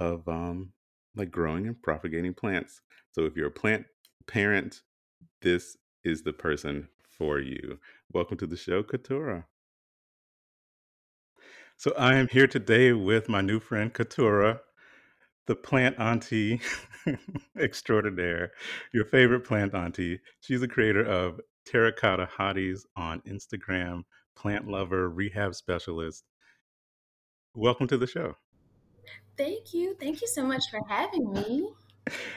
of 0.00 0.28
um, 0.28 0.70
like 1.16 1.30
growing 1.30 1.66
and 1.66 1.80
propagating 1.82 2.34
plants. 2.34 2.80
So 3.12 3.24
if 3.24 3.36
you're 3.36 3.48
a 3.48 3.52
plant 3.52 3.86
parent, 4.26 4.82
this 5.42 5.76
is 6.04 6.22
the 6.22 6.32
person 6.32 6.88
for 7.18 7.38
you. 7.38 7.78
Welcome 8.12 8.38
to 8.38 8.46
the 8.46 8.56
show, 8.56 8.82
Katura. 8.82 9.44
So 11.76 11.92
I 11.98 12.14
am 12.14 12.28
here 12.28 12.46
today 12.46 12.92
with 12.92 13.28
my 13.28 13.40
new 13.40 13.60
friend 13.60 13.92
Katura, 13.92 14.60
the 15.46 15.54
plant 15.54 15.96
auntie 15.98 16.60
extraordinaire, 17.58 18.52
your 18.92 19.04
favorite 19.04 19.44
plant 19.44 19.74
auntie. 19.74 20.20
She's 20.40 20.60
the 20.60 20.68
creator 20.68 21.04
of 21.04 21.40
Terracotta 21.66 22.28
Hotties 22.38 22.82
on 22.96 23.20
Instagram, 23.22 24.02
plant 24.36 24.68
lover, 24.68 25.08
rehab 25.08 25.54
specialist. 25.54 26.24
Welcome 27.54 27.86
to 27.88 27.98
the 27.98 28.06
show. 28.06 28.36
Thank 29.36 29.74
you. 29.74 29.96
Thank 30.00 30.20
you 30.22 30.28
so 30.28 30.44
much 30.44 30.64
for 30.70 30.80
having 30.88 31.32
me. 31.32 31.68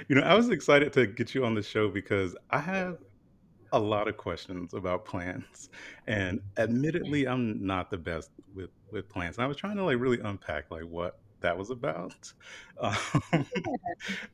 You 0.08 0.16
know, 0.16 0.22
I 0.22 0.34
was 0.36 0.50
excited 0.50 0.94
to 0.94 1.08
get 1.08 1.36
you 1.36 1.46
on 1.46 1.54
the 1.54 1.62
show 1.62 1.90
because 1.90 2.36
I 2.50 2.60
have 2.60 2.98
a 3.74 3.80
lot 3.80 4.08
of 4.08 4.18
questions 4.18 4.74
about 4.74 5.04
plants 5.04 5.70
and 6.08 6.40
admittedly 6.58 7.28
i'm 7.28 7.66
not 7.66 7.92
the 7.92 7.98
best 7.98 8.32
with 8.56 8.70
with 8.92 9.10
plants 9.10 9.38
and 9.38 9.44
i 9.44 9.48
was 9.48 9.58
trying 9.58 9.76
to 9.76 9.84
like 9.84 10.00
really 10.00 10.20
unpack 10.22 10.72
like 10.72 10.84
what 10.84 11.20
that 11.42 11.58
was 11.58 11.70
about 11.70 12.34
um, 12.80 13.46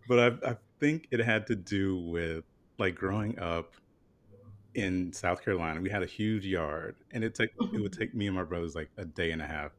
but 0.07 0.19
I, 0.19 0.51
I 0.51 0.57
think 0.79 1.07
it 1.11 1.19
had 1.19 1.47
to 1.47 1.55
do 1.55 1.97
with 1.97 2.43
like 2.77 2.95
growing 2.95 3.39
up 3.39 3.73
in 4.75 5.13
south 5.13 5.43
carolina 5.43 5.79
we 5.81 5.89
had 5.89 6.01
a 6.01 6.07
huge 6.07 6.45
yard 6.45 6.95
and 7.11 7.23
it 7.23 7.35
took 7.35 7.49
it 7.73 7.81
would 7.81 7.93
take 7.93 8.15
me 8.15 8.27
and 8.27 8.35
my 8.35 8.43
brothers 8.43 8.75
like 8.75 8.89
a 8.97 9.05
day 9.05 9.31
and 9.31 9.41
a 9.41 9.45
half 9.45 9.71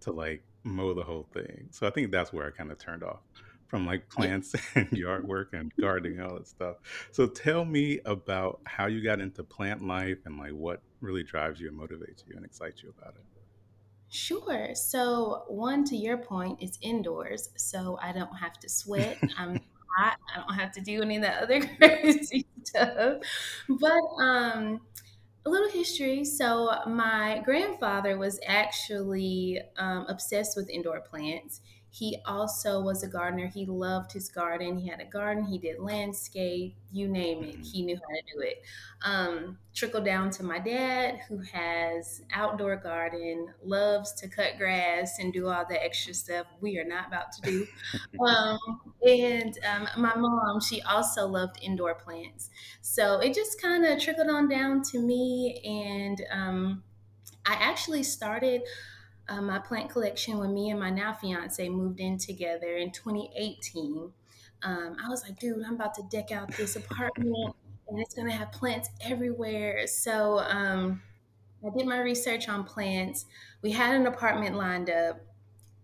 to 0.00 0.12
like 0.12 0.42
mow 0.64 0.94
the 0.94 1.02
whole 1.02 1.28
thing 1.34 1.68
so 1.70 1.86
i 1.86 1.90
think 1.90 2.10
that's 2.10 2.32
where 2.32 2.46
i 2.46 2.50
kind 2.50 2.72
of 2.72 2.78
turned 2.78 3.02
off 3.02 3.20
from 3.68 3.86
like 3.86 4.08
plants 4.08 4.54
and 4.74 4.90
yard 4.92 5.26
work 5.28 5.50
and 5.52 5.72
gardening 5.80 6.18
and 6.18 6.26
all 6.26 6.36
that 6.36 6.48
stuff. 6.48 6.76
So 7.12 7.26
tell 7.26 7.64
me 7.64 8.00
about 8.04 8.60
how 8.64 8.86
you 8.86 9.02
got 9.02 9.20
into 9.20 9.44
plant 9.44 9.86
life 9.86 10.18
and 10.24 10.38
like 10.38 10.52
what 10.52 10.82
really 11.00 11.22
drives 11.22 11.60
you 11.60 11.68
and 11.68 11.78
motivates 11.78 12.26
you 12.26 12.34
and 12.34 12.44
excites 12.44 12.82
you 12.82 12.92
about 12.98 13.14
it. 13.14 13.37
Sure. 14.08 14.74
So, 14.74 15.44
one 15.48 15.84
to 15.84 15.96
your 15.96 16.18
point 16.18 16.62
is 16.62 16.78
indoors, 16.80 17.50
so 17.56 17.98
I 18.02 18.12
don't 18.12 18.34
have 18.36 18.58
to 18.60 18.68
sweat. 18.68 19.18
I'm 19.38 19.58
hot. 19.98 20.18
I 20.34 20.38
don't 20.40 20.54
have 20.54 20.72
to 20.72 20.80
do 20.80 21.02
any 21.02 21.16
of 21.16 21.22
that 21.22 21.42
other 21.42 21.60
crazy 21.76 22.46
stuff. 22.64 23.18
But 23.68 24.00
um, 24.22 24.80
A 25.46 25.50
little 25.50 25.70
history. 25.70 26.24
So, 26.24 26.70
my 26.86 27.42
grandfather 27.44 28.18
was 28.18 28.40
actually 28.46 29.60
um, 29.78 30.06
obsessed 30.08 30.56
with 30.56 30.70
indoor 30.70 31.00
plants. 31.02 31.60
He 31.90 32.18
also 32.26 32.80
was 32.80 33.02
a 33.02 33.08
gardener. 33.08 33.46
He 33.48 33.66
loved 33.66 34.12
his 34.12 34.28
garden. 34.28 34.78
He 34.78 34.88
had 34.88 35.00
a 35.00 35.04
garden. 35.06 35.44
He 35.44 35.58
did 35.58 35.78
landscape, 35.80 36.76
you 36.90 37.08
name 37.08 37.42
it. 37.42 37.56
hmm 37.56 37.62
He 37.62 37.82
knew 37.82 37.96
how 37.96 38.00
to 38.16 38.22
do 38.34 38.40
it. 38.42 38.62
Um, 39.02 39.58
trickle 39.74 40.02
down 40.02 40.30
to 40.32 40.42
my 40.42 40.58
dad, 40.58 41.20
who 41.28 41.38
has 41.38 42.22
outdoor 42.32 42.76
garden, 42.76 43.54
loves 43.62 44.12
to 44.14 44.28
cut 44.28 44.58
grass 44.58 45.18
and 45.18 45.32
do 45.32 45.48
all 45.48 45.64
the 45.68 45.82
extra 45.82 46.14
stuff 46.14 46.46
we 46.60 46.78
are 46.78 46.84
not 46.84 47.08
about 47.08 47.32
to 47.32 47.42
do. 47.42 47.66
Um, 48.26 48.58
and 49.06 49.56
um, 49.64 49.88
my 49.96 50.14
mom, 50.16 50.60
she 50.60 50.82
also 50.82 51.26
loved 51.26 51.58
indoor 51.62 51.94
plants. 51.94 52.50
So 52.80 53.20
it 53.20 53.34
just 53.34 53.60
kind 53.60 53.84
of 53.84 54.00
trickled 54.00 54.28
on 54.28 54.48
down 54.48 54.82
to 54.90 54.98
me. 55.00 55.60
And 55.64 56.20
um, 56.30 56.82
I 57.46 57.54
actually 57.54 58.02
started 58.02 58.62
uh, 59.28 59.42
my 59.42 59.58
plant 59.58 59.90
collection 59.90 60.38
when 60.38 60.54
me 60.54 60.70
and 60.70 60.80
my 60.80 60.90
now 60.90 61.12
fiance 61.14 61.68
moved 61.68 62.00
in 62.00 62.18
together 62.18 62.76
in 62.76 62.92
2018. 62.92 64.12
Um, 64.62 64.96
I 65.04 65.08
was 65.08 65.22
like, 65.22 65.38
dude, 65.38 65.64
I'm 65.64 65.74
about 65.74 65.94
to 65.94 66.02
deck 66.10 66.30
out 66.32 66.56
this 66.56 66.76
apartment 66.76 67.54
and 67.88 68.00
it's 68.00 68.14
going 68.14 68.28
to 68.28 68.34
have 68.34 68.52
plants 68.52 68.90
everywhere. 69.00 69.86
So 69.86 70.38
um, 70.40 71.02
I 71.64 71.70
did 71.76 71.86
my 71.86 72.00
research 72.00 72.48
on 72.48 72.64
plants. 72.64 73.26
We 73.62 73.72
had 73.72 73.94
an 73.94 74.06
apartment 74.06 74.56
lined 74.56 74.90
up 74.90 75.20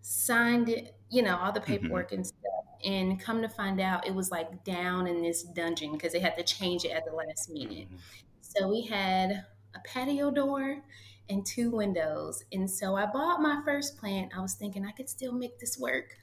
signed 0.01 0.69
it, 0.69 0.95
you 1.09 1.21
know, 1.21 1.37
all 1.37 1.51
the 1.51 1.61
hmm 1.67 1.75
paperwork 1.75 2.11
and 2.11 2.25
stuff. 2.25 2.41
And 2.83 3.19
come 3.19 3.41
to 3.41 3.49
find 3.49 3.79
out, 3.79 4.05
it 4.05 4.13
was 4.13 4.29
like 4.31 4.63
down 4.63 5.07
in 5.07 5.21
this 5.21 5.43
dungeon 5.43 5.93
because 5.93 6.13
they 6.13 6.19
had 6.19 6.37
to 6.37 6.43
change 6.43 6.85
it 6.85 6.89
at 6.91 7.03
the 7.05 7.11
last 7.13 7.49
minute. 7.49 7.87
hmm 7.87 8.19
So 8.41 8.69
we 8.69 8.83
had 8.83 9.45
a 9.73 9.79
patio 9.85 10.31
door 10.31 10.83
and 11.29 11.45
two 11.45 11.71
windows. 11.71 12.43
And 12.51 12.69
so 12.69 12.95
I 12.95 13.05
bought 13.05 13.41
my 13.41 13.61
first 13.65 13.97
plant. 13.97 14.31
I 14.35 14.41
was 14.41 14.53
thinking 14.55 14.85
I 14.85 14.91
could 14.91 15.09
still 15.09 15.33
make 15.33 15.59
this 15.59 15.77
work. 15.77 16.15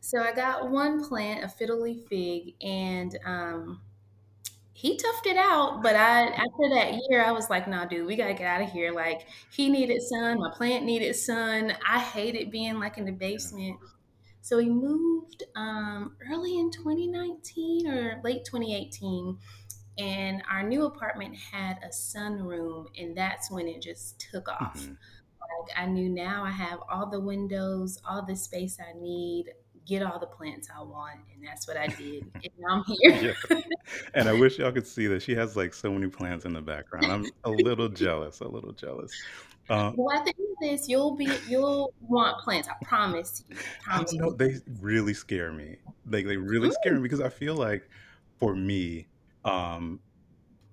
So 0.00 0.22
I 0.22 0.32
got 0.32 0.70
one 0.70 1.04
plant, 1.06 1.44
a 1.44 1.48
fiddle 1.48 1.82
leaf 1.82 2.06
fig, 2.08 2.54
and 2.62 3.18
um, 3.24 3.82
he 4.72 4.96
toughed 4.96 5.26
it 5.26 5.36
out. 5.36 5.82
But 5.82 5.94
I, 5.96 6.28
after 6.28 6.68
that 6.74 6.94
year, 7.08 7.22
I 7.24 7.32
was 7.32 7.50
like, 7.50 7.68
"Nah, 7.68 7.84
dude, 7.86 8.06
we 8.06 8.16
gotta 8.16 8.34
get 8.34 8.46
out 8.46 8.62
of 8.62 8.70
here." 8.70 8.92
Like 8.92 9.26
he 9.50 9.68
needed 9.68 10.00
sun, 10.02 10.38
my 10.40 10.50
plant 10.56 10.84
needed 10.84 11.14
sun. 11.16 11.76
I 11.86 11.98
hated 12.00 12.50
being 12.50 12.78
like 12.78 12.96
in 12.98 13.04
the 13.04 13.12
basement. 13.12 13.78
So 14.42 14.56
we 14.56 14.68
moved 14.70 15.42
um, 15.54 16.16
early 16.30 16.58
in 16.58 16.70
2019 16.70 17.88
or 17.88 18.20
late 18.24 18.44
2018, 18.44 19.38
and 20.00 20.42
our 20.50 20.62
new 20.62 20.86
apartment 20.86 21.36
had 21.36 21.78
a 21.84 21.88
sunroom, 21.88 22.86
and 22.98 23.16
that's 23.16 23.50
when 23.50 23.68
it 23.68 23.82
just 23.82 24.20
took 24.20 24.48
off. 24.48 24.90
hmm 24.90 24.94
Like 25.40 25.78
I 25.78 25.86
knew 25.86 26.08
now 26.08 26.44
I 26.44 26.50
have 26.50 26.80
all 26.90 27.10
the 27.10 27.20
windows, 27.20 27.98
all 28.08 28.24
the 28.24 28.36
space 28.36 28.78
I 28.80 28.92
need, 28.98 29.46
get 29.86 30.02
all 30.02 30.18
the 30.20 30.26
plants 30.26 30.68
I 30.74 30.82
want, 30.82 31.20
and 31.34 31.44
that's 31.46 31.68
what 31.68 31.76
I 31.76 31.88
did. 31.88 32.24
And 32.44 32.52
now 32.58 32.76
I'm 32.76 32.84
Yeah. 33.04 33.32
here. 33.48 33.64
And 34.14 34.28
I 34.28 34.34
wish 34.34 34.58
y'all 34.58 34.72
could 34.72 34.86
see 34.86 35.06
that 35.08 35.22
she 35.22 35.34
has 35.36 35.56
like 35.56 35.74
so 35.74 35.92
many 35.92 36.08
plants 36.08 36.44
in 36.44 36.52
the 36.54 36.62
background. 36.62 37.12
I'm 37.12 37.32
a 37.44 37.50
little 37.50 37.88
jealous, 37.88 38.40
a 38.40 38.48
little 38.48 38.72
jealous. 38.72 39.18
Uh, 39.68 39.92
well, 39.92 40.16
at 40.16 40.24
the 40.24 40.32
end 40.38 40.48
of 40.50 40.78
this, 40.78 40.88
you'll 40.88 41.16
be 41.16 41.42
you'll 41.46 41.92
want 42.00 42.42
plants. 42.42 42.68
I 42.68 42.74
promise 42.82 43.42
you. 43.48 43.56
Promise 43.84 44.12
know. 44.18 44.36
They 44.36 44.56
really 44.80 45.14
scare 45.14 45.52
me. 45.52 45.78
Like 46.06 46.26
they 46.26 46.36
really 46.36 46.70
scare 46.70 46.94
Mm, 46.94 46.96
me 46.96 47.02
because 47.02 47.20
I 47.20 47.28
feel 47.28 47.54
like 47.54 47.88
for 48.38 48.54
me, 48.56 49.08
um, 49.44 50.00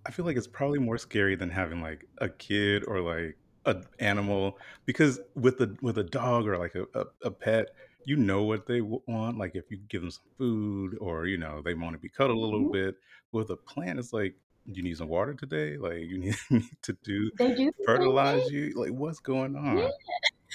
I 0.05 0.11
feel 0.11 0.25
like 0.25 0.37
it's 0.37 0.47
probably 0.47 0.79
more 0.79 0.97
scary 0.97 1.35
than 1.35 1.49
having 1.49 1.81
like 1.81 2.05
a 2.19 2.29
kid 2.29 2.83
or 2.87 3.01
like 3.01 3.37
an 3.65 3.85
animal 3.99 4.57
because 4.85 5.19
with 5.35 5.57
the 5.57 5.77
with 5.81 5.97
a 5.97 6.03
dog 6.03 6.47
or 6.47 6.57
like 6.57 6.75
a, 6.75 6.85
a, 6.99 7.05
a 7.23 7.31
pet, 7.31 7.67
you 8.05 8.15
know 8.15 8.43
what 8.43 8.67
they 8.67 8.81
want. 8.81 9.37
Like 9.37 9.55
if 9.55 9.65
you 9.69 9.77
give 9.77 10.01
them 10.01 10.11
some 10.11 10.23
food 10.37 10.97
or 11.01 11.27
you 11.27 11.37
know 11.37 11.61
they 11.63 11.73
want 11.73 11.93
to 11.93 11.99
be 11.99 12.09
cuddled 12.09 12.37
a 12.37 12.41
little 12.41 12.65
Mhm. 12.65 12.71
bit. 12.71 12.95
With 13.33 13.49
a 13.49 13.57
plant, 13.57 13.99
it's 13.99 14.13
like 14.13 14.35
you 14.65 14.81
need 14.83 14.97
some 14.97 15.09
water 15.09 15.33
today. 15.33 15.77
Like 15.77 15.99
you 15.99 16.17
need, 16.19 16.35
need 16.51 16.69
to 16.83 16.93
do 17.03 17.31
They 17.37 17.53
do 17.53 17.71
fertilize 17.83 18.49
you. 18.49 18.73
Like 18.75 18.91
what's 18.91 19.19
going 19.19 19.55
Yeah. 19.69 19.87
on? 19.87 19.93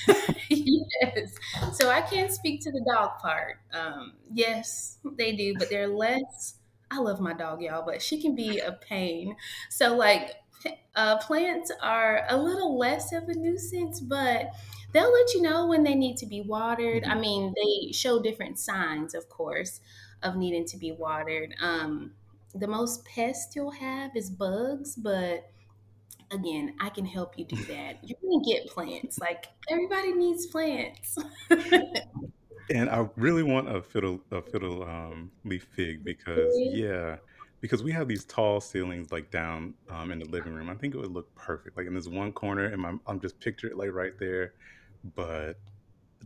yes. 0.49 1.35
So 1.75 1.90
I 1.90 2.00
can't 2.02 2.31
speak 2.33 2.61
to 2.62 2.73
the 2.73 2.85
dog 2.92 3.19
part. 3.21 3.59
Um, 3.73 4.14
yes, 4.33 4.99
they 5.19 5.35
do, 5.37 5.57
but 5.59 5.71
they're 5.71 5.88
less. 5.88 6.59
I 6.93 6.99
love 6.99 7.21
my 7.21 7.33
dog, 7.33 7.63
y'all, 7.63 7.85
but 7.85 8.03
she 8.03 8.21
can 8.21 8.35
be 8.35 8.59
a 8.61 8.73
pain. 8.73 9.37
So, 9.71 9.97
like, 9.97 10.37
uh, 10.95 11.19
plants 11.19 11.73
are 11.81 12.25
a 12.29 12.37
little 12.37 12.79
less 12.79 13.13
of 13.13 13.29
a 13.29 13.35
nuisance, 13.35 14.01
but 14.01 14.51
they'll 14.93 15.13
let 15.13 15.35
you 15.35 15.43
know 15.43 15.67
when 15.67 15.83
they 15.85 15.95
need 15.95 16.17
to 16.19 16.27
be 16.27 16.43
watered. 16.43 17.05
I 17.05 17.15
hmm 17.15 17.17
mean, 17.17 17.55
they 17.57 17.93
show 17.93 18.21
different 18.23 18.59
signs, 18.59 19.15
of 19.15 19.29
course, 19.29 19.81
of 20.23 20.37
needing 20.37 20.67
to 20.67 20.77
be 20.77 20.93
watered. 20.93 21.55
Um, 21.61 22.15
the 22.55 22.69
most 22.69 23.05
pest 23.07 23.57
you'll 23.57 23.71
have 23.73 24.15
is 24.17 24.31
bugs, 24.31 24.95
but 24.97 25.51
again, 26.31 26.77
I 26.81 26.91
can 26.91 27.07
help 27.07 27.39
you 27.39 27.45
do 27.47 27.65
that. 27.67 27.99
You're 28.03 28.19
gonna 28.23 28.45
get 28.45 28.69
plants. 28.69 29.21
Like 29.21 29.47
everybody 29.71 30.13
needs 30.13 30.47
plants. 30.47 31.19
And 32.71 32.88
I 32.88 33.09
really 33.16 33.42
want 33.42 33.75
a 33.75 33.83
fiddle 33.83 34.21
a 34.31 34.40
fiddle 34.40 34.85
um, 34.85 35.31
leaf 35.45 35.66
fig 35.73 36.04
because 36.04 36.52
yeah, 36.57 37.16
because 37.61 37.83
we 37.83 37.92
have 37.92 38.09
these 38.09 38.25
tall 38.25 38.61
ceilings 38.61 39.12
like 39.12 39.31
down 39.31 39.75
um, 39.90 40.11
in 40.11 40.19
the 40.19 40.26
living 40.26 40.54
room. 40.54 40.71
I 40.71 40.75
think 40.75 40.95
it 40.95 40.99
would 40.99 41.12
look 41.12 41.35
perfect, 41.35 41.76
like 41.76 41.87
in 41.87 41.95
this 41.95 42.09
one 42.09 42.33
corner, 42.33 42.66
and 42.66 42.83
my, 42.83 42.95
I'm 43.07 43.21
just 43.21 43.38
picture 43.40 43.69
it 43.69 43.76
like 43.76 43.92
right 43.92 44.12
there. 44.19 44.54
But 45.14 45.59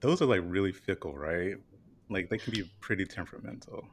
those 0.01 0.21
are 0.23 0.27
like 0.27 0.43
really 0.45 0.73
fickle, 0.73 1.17
right? 1.17 1.57
Like 2.09 2.29
they 2.31 2.39
can 2.39 2.53
be 2.53 2.71
pretty 2.81 3.05
temperamental. 3.05 3.89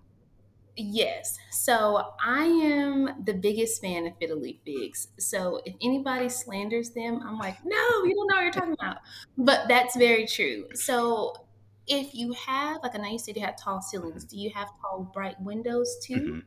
Yes. 0.76 1.38
So 1.52 2.14
I 2.24 2.46
am 2.46 3.24
the 3.26 3.34
biggest 3.34 3.80
fan 3.82 4.08
of 4.08 4.18
fiddle 4.18 4.40
leaf 4.40 4.58
figs. 4.66 5.10
So 5.20 5.62
if 5.66 5.76
anybody 5.82 6.30
slanders 6.30 6.90
them, 6.92 7.22
I'm 7.24 7.38
like, 7.38 7.58
no, 7.64 8.04
you 8.04 8.16
don't 8.16 8.28
know 8.28 8.36
what 8.36 8.44
you're 8.44 8.52
talking 8.52 8.76
about. 8.80 8.98
But 9.38 9.68
that's 9.68 9.96
very 9.96 10.26
true. 10.26 10.66
So 10.74 11.43
if 11.88 12.14
you 12.16 12.34
have, 12.34 12.82
like 12.84 12.96
I 12.96 12.98
know 13.00 13.10
you 13.10 13.20
said 13.20 13.36
you 13.38 13.44
have 13.46 13.58
tall 13.58 13.82
ceilings, 13.82 14.26
do 14.26 14.38
you 14.38 14.52
have 14.52 14.70
tall, 14.82 15.04
bright 15.14 15.42
windows 15.42 15.98
too? 16.04 16.30
hmm 16.30 16.40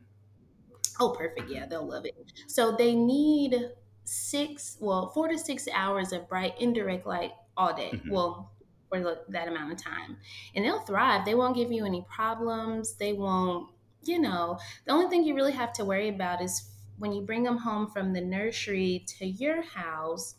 Oh, 0.99 1.13
perfect. 1.17 1.49
Yeah, 1.49 1.65
they'll 1.65 1.85
love 1.87 2.05
it. 2.05 2.15
So 2.47 2.75
they 2.75 2.95
need 2.95 3.55
six, 4.03 4.77
well, 4.79 5.09
four 5.09 5.27
to 5.27 5.37
six 5.37 5.67
hours 5.73 6.11
of 6.11 6.27
bright 6.27 6.59
indirect 6.59 7.05
light 7.05 7.33
all 7.55 7.73
day. 7.73 8.03
hmm 8.03 8.09
Well, 8.09 8.51
for 8.89 9.23
that 9.29 9.47
amount 9.47 9.73
of 9.73 9.77
time. 9.83 10.17
And 10.55 10.63
they'll 10.63 10.79
thrive. 10.79 11.25
They 11.25 11.35
won't 11.35 11.55
give 11.55 11.71
you 11.71 11.85
any 11.85 12.03
problems. 12.09 12.95
They 12.95 13.13
won't, 13.13 13.73
you 14.01 14.17
know, 14.19 14.59
the 14.85 14.93
only 14.93 15.09
thing 15.09 15.23
you 15.23 15.35
really 15.35 15.51
have 15.51 15.73
to 15.73 15.85
worry 15.85 16.07
about 16.07 16.41
is 16.41 16.71
when 16.97 17.11
you 17.11 17.21
bring 17.21 17.43
them 17.43 17.57
home 17.57 17.87
from 17.91 18.13
the 18.13 18.21
nursery 18.21 19.03
to 19.19 19.25
your 19.25 19.61
house. 19.61 20.35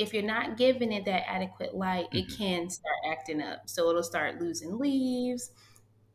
If 0.00 0.14
you're 0.14 0.24
not 0.24 0.56
giving 0.56 0.92
it 0.92 1.04
that 1.06 1.28
adequate 1.30 1.74
light, 1.74 2.08
it 2.14 2.28
hmm 2.28 2.34
can 2.36 2.70
start 2.70 2.96
acting 3.06 3.42
up. 3.42 3.68
So 3.68 3.88
it'll 3.90 4.02
start 4.02 4.40
losing 4.40 4.78
leaves 4.78 5.50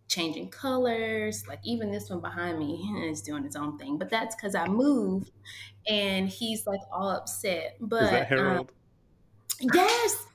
changing 0.08 0.50
colors. 0.52 1.46
Like 1.48 1.60
even 1.64 1.92
this 1.92 2.10
one 2.10 2.22
behind 2.22 2.60
me 2.60 2.76
is 3.10 3.22
doing 3.22 3.46
its 3.46 3.56
own 3.56 3.78
thing, 3.78 3.98
but 3.98 4.10
that's 4.10 4.36
because 4.36 4.56
I 4.56 4.68
moved 4.68 5.32
and 5.88 6.30
he's 6.30 6.68
like 6.68 6.82
all 6.92 7.10
upset. 7.10 7.78
Is 8.00 8.10
that 8.12 8.28
But 8.28 8.34
um, 8.38 8.60
Harold? 8.60 8.72
yes, 9.62 10.28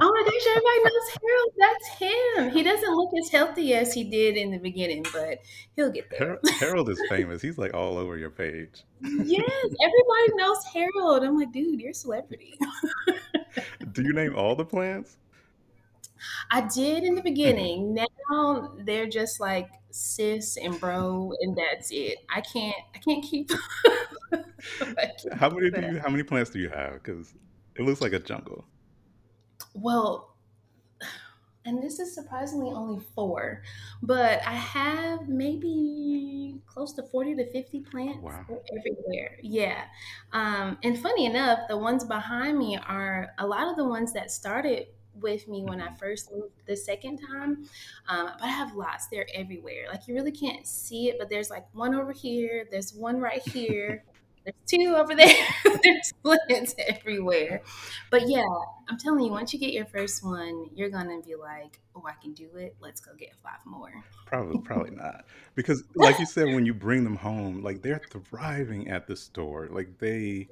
oh 0.00 0.12
my 0.12 0.22
gosh, 0.22 0.46
everybody 0.48 0.80
knows 0.84 1.08
Harold. 1.22 1.52
That's 1.58 1.88
him. 1.98 2.50
He 2.50 2.62
doesn't 2.62 2.94
look 2.94 3.10
as 3.22 3.30
healthy 3.30 3.74
as 3.74 3.92
he 3.94 4.04
did 4.04 4.36
in 4.36 4.50
the 4.50 4.58
beginning, 4.58 5.04
but 5.12 5.38
he'll 5.74 5.90
get 5.90 6.10
there. 6.10 6.38
Harold 6.58 6.88
is 6.88 7.02
famous. 7.02 7.42
He's 7.42 7.58
like 7.58 7.74
all 7.74 7.98
over 7.98 8.16
your 8.16 8.30
page. 8.30 8.84
yes, 9.00 9.66
everybody 9.82 10.34
knows 10.36 10.64
Harold. 10.72 11.22
I'm 11.22 11.38
like, 11.38 11.52
dude, 11.52 11.80
you're 11.80 11.90
a 11.90 11.94
celebrity. 11.94 12.58
Do 13.92 14.02
you 14.02 14.12
name 14.12 14.34
all 14.36 14.54
the 14.54 14.64
plants? 14.64 15.18
I 16.50 16.62
did 16.62 17.04
in 17.04 17.14
the 17.14 17.22
hmm 17.44 17.66
beginning. 17.70 17.98
Now 18.30 18.74
they're 18.84 19.06
just 19.08 19.40
like 19.40 19.68
sis 19.90 20.56
and 20.56 20.78
bro, 20.80 21.32
and 21.40 21.56
that's 21.56 21.90
it. 21.90 22.18
I 22.34 22.40
can't. 22.40 22.76
I 22.94 22.98
can't 22.98 23.24
keep. 23.24 23.50
I 24.32 25.10
can't 25.22 25.34
How 25.34 25.50
many 25.50 25.70
do 25.70 25.82
you? 25.82 25.98
How 26.00 26.08
many 26.08 26.22
plants 26.22 26.50
do 26.50 26.58
you 26.58 26.68
have? 26.68 26.94
Because 26.94 27.34
it 27.76 27.82
looks 27.82 28.00
like 28.00 28.12
a 28.12 28.18
jungle. 28.18 28.64
Well, 29.76 30.34
and 31.64 31.82
this 31.82 31.98
is 31.98 32.14
surprisingly 32.14 32.70
only 32.72 33.02
four, 33.14 33.62
but 34.02 34.40
I 34.46 34.52
have 34.54 35.28
maybe 35.28 36.60
close 36.66 36.92
to 36.94 37.02
40 37.02 37.34
to 37.36 37.50
50 37.50 37.80
Oh 38.08 38.14
plants. 38.20 38.20
wow. 38.20 38.46
Everywhere. 38.78 39.38
Yeah. 39.42 39.84
Um, 40.32 40.78
and 40.84 40.98
funny 40.98 41.26
enough, 41.26 41.60
the 41.68 41.76
ones 41.76 42.04
behind 42.04 42.58
me 42.58 42.78
are 42.86 43.32
a 43.38 43.46
lot 43.46 43.68
of 43.68 43.76
the 43.76 43.84
ones 43.84 44.12
that 44.12 44.30
started 44.30 44.86
with 45.14 45.48
me 45.48 45.64
when 45.64 45.80
I 45.80 45.88
hmm 45.88 45.96
first 45.98 46.30
moved 46.32 46.52
the 46.66 46.76
second 46.76 47.18
time. 47.18 47.64
Um, 48.08 48.30
but 48.38 48.42
I 48.44 48.48
have 48.48 48.74
lots. 48.76 49.08
They're 49.08 49.26
everywhere. 49.34 49.86
Like 49.90 50.06
you 50.06 50.14
really 50.14 50.32
can't 50.32 50.66
see 50.66 51.08
it, 51.08 51.16
but 51.18 51.28
there's 51.28 51.50
like 51.50 51.66
one 51.72 51.94
over 51.94 52.12
here, 52.12 52.66
there's 52.70 52.94
one 52.94 53.20
right 53.20 53.42
here. 53.42 54.04
There's 54.46 54.56
two 54.70 54.96
over 54.96 55.16
there. 55.16 55.46
there's 55.82 56.12
plants 56.24 56.74
everywhere. 56.88 57.62
But 58.12 58.28
yeah, 58.28 58.46
I'm 58.88 58.98
telling 58.98 59.24
you, 59.24 59.32
once 59.32 59.52
you 59.52 59.58
get 59.58 59.72
your 59.74 59.86
first 59.86 60.24
one, 60.24 60.70
you're 60.74 60.90
gonna 60.90 61.20
be 61.20 61.34
like, 61.36 61.80
"Oh, 61.96 62.04
I 62.06 62.14
can 62.22 62.32
do 62.34 62.56
it. 62.56 62.76
Let's 62.80 63.00
go 63.00 63.12
get 63.18 63.34
five 63.42 63.60
more." 63.66 64.04
Probably, 64.26 64.58
probably 64.58 64.90
not. 64.96 65.24
Because, 65.54 65.84
like 65.94 66.18
you 66.18 66.26
said, 66.26 66.48
when 66.50 66.66
you 66.66 66.74
bring 66.74 67.04
them 67.04 67.16
home, 67.16 67.62
like 67.62 67.82
they're 67.82 68.00
thriving 68.10 68.88
at 68.88 69.06
the 69.06 69.16
store. 69.16 69.68
Like 69.70 69.98
they, 69.98 70.50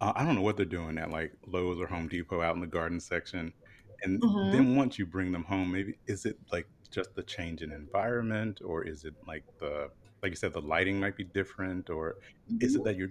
uh, 0.00 0.12
I 0.16 0.24
don't 0.24 0.34
know 0.36 0.42
what 0.42 0.56
they're 0.56 0.66
doing 0.66 0.98
at 0.98 1.10
like 1.10 1.32
Lowe's 1.46 1.80
or 1.80 1.86
Home 1.88 2.08
Depot 2.08 2.42
out 2.42 2.54
in 2.56 2.62
the 2.62 2.66
garden 2.68 3.00
section. 3.00 3.54
And 4.02 4.22
hmm 4.22 4.36
then 4.40 4.76
once 4.76 4.98
you 4.98 5.06
bring 5.06 5.32
them 5.32 5.44
home, 5.44 5.72
maybe 5.72 5.98
is 6.08 6.26
it 6.26 6.38
like 6.52 6.68
just 6.92 7.14
the 7.16 7.22
change 7.22 7.62
in 7.62 7.72
environment, 7.72 8.60
or 8.64 8.84
is 8.84 9.04
it 9.04 9.14
like 9.26 9.44
the, 9.60 9.90
like 10.22 10.30
you 10.32 10.36
said, 10.36 10.52
the 10.54 10.60
lighting 10.62 11.00
might 11.00 11.16
be 11.16 11.24
different, 11.24 11.90
or 11.90 12.16
is 12.60 12.74
it 12.76 12.82
hmm 12.82 12.84
that 12.84 12.96
you're? 12.96 13.10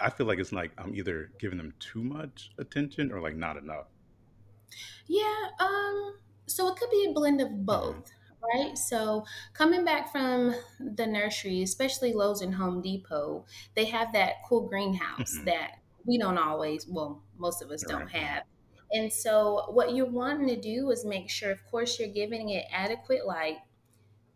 I 0.00 0.10
feel 0.10 0.26
like 0.26 0.38
it's 0.38 0.52
like 0.52 0.72
I'm 0.78 0.94
either 0.94 1.32
giving 1.38 1.58
them 1.58 1.74
too 1.78 2.02
much 2.02 2.50
attention 2.58 3.12
or 3.12 3.20
like 3.20 3.36
not 3.36 3.56
enough. 3.56 3.88
Yeah. 5.06 5.48
Um. 5.58 6.18
So 6.46 6.68
it 6.68 6.76
could 6.78 6.90
be 6.90 7.06
a 7.10 7.12
blend 7.12 7.40
of 7.40 7.66
hmm 7.68 8.00
both, 8.06 8.10
right? 8.54 8.78
So 8.78 9.24
coming 9.52 9.84
back 9.84 10.12
from 10.12 10.54
the 10.78 11.06
nursery, 11.06 11.62
especially 11.62 12.12
Lowe's 12.12 12.40
and 12.40 12.54
Home 12.54 12.80
Depot, 12.82 13.44
they 13.74 13.86
have 13.86 14.12
that 14.12 14.36
cool 14.48 14.68
greenhouse 14.68 15.38
hmm 15.38 15.46
that 15.46 15.78
we 16.04 16.18
don't 16.18 16.38
always, 16.38 16.86
well, 16.86 17.24
most 17.36 17.62
of 17.62 17.70
us 17.72 17.82
don't 17.82 18.08
have. 18.10 18.44
And 18.92 19.12
so 19.12 19.64
what 19.72 19.94
you're 19.96 20.06
wanting 20.08 20.46
to 20.48 20.60
do 20.60 20.88
is 20.92 21.04
make 21.04 21.28
sure, 21.28 21.50
of 21.50 21.64
course, 21.66 21.98
you're 21.98 22.08
giving 22.08 22.50
it 22.50 22.66
adequate 22.70 23.26
light 23.26 23.58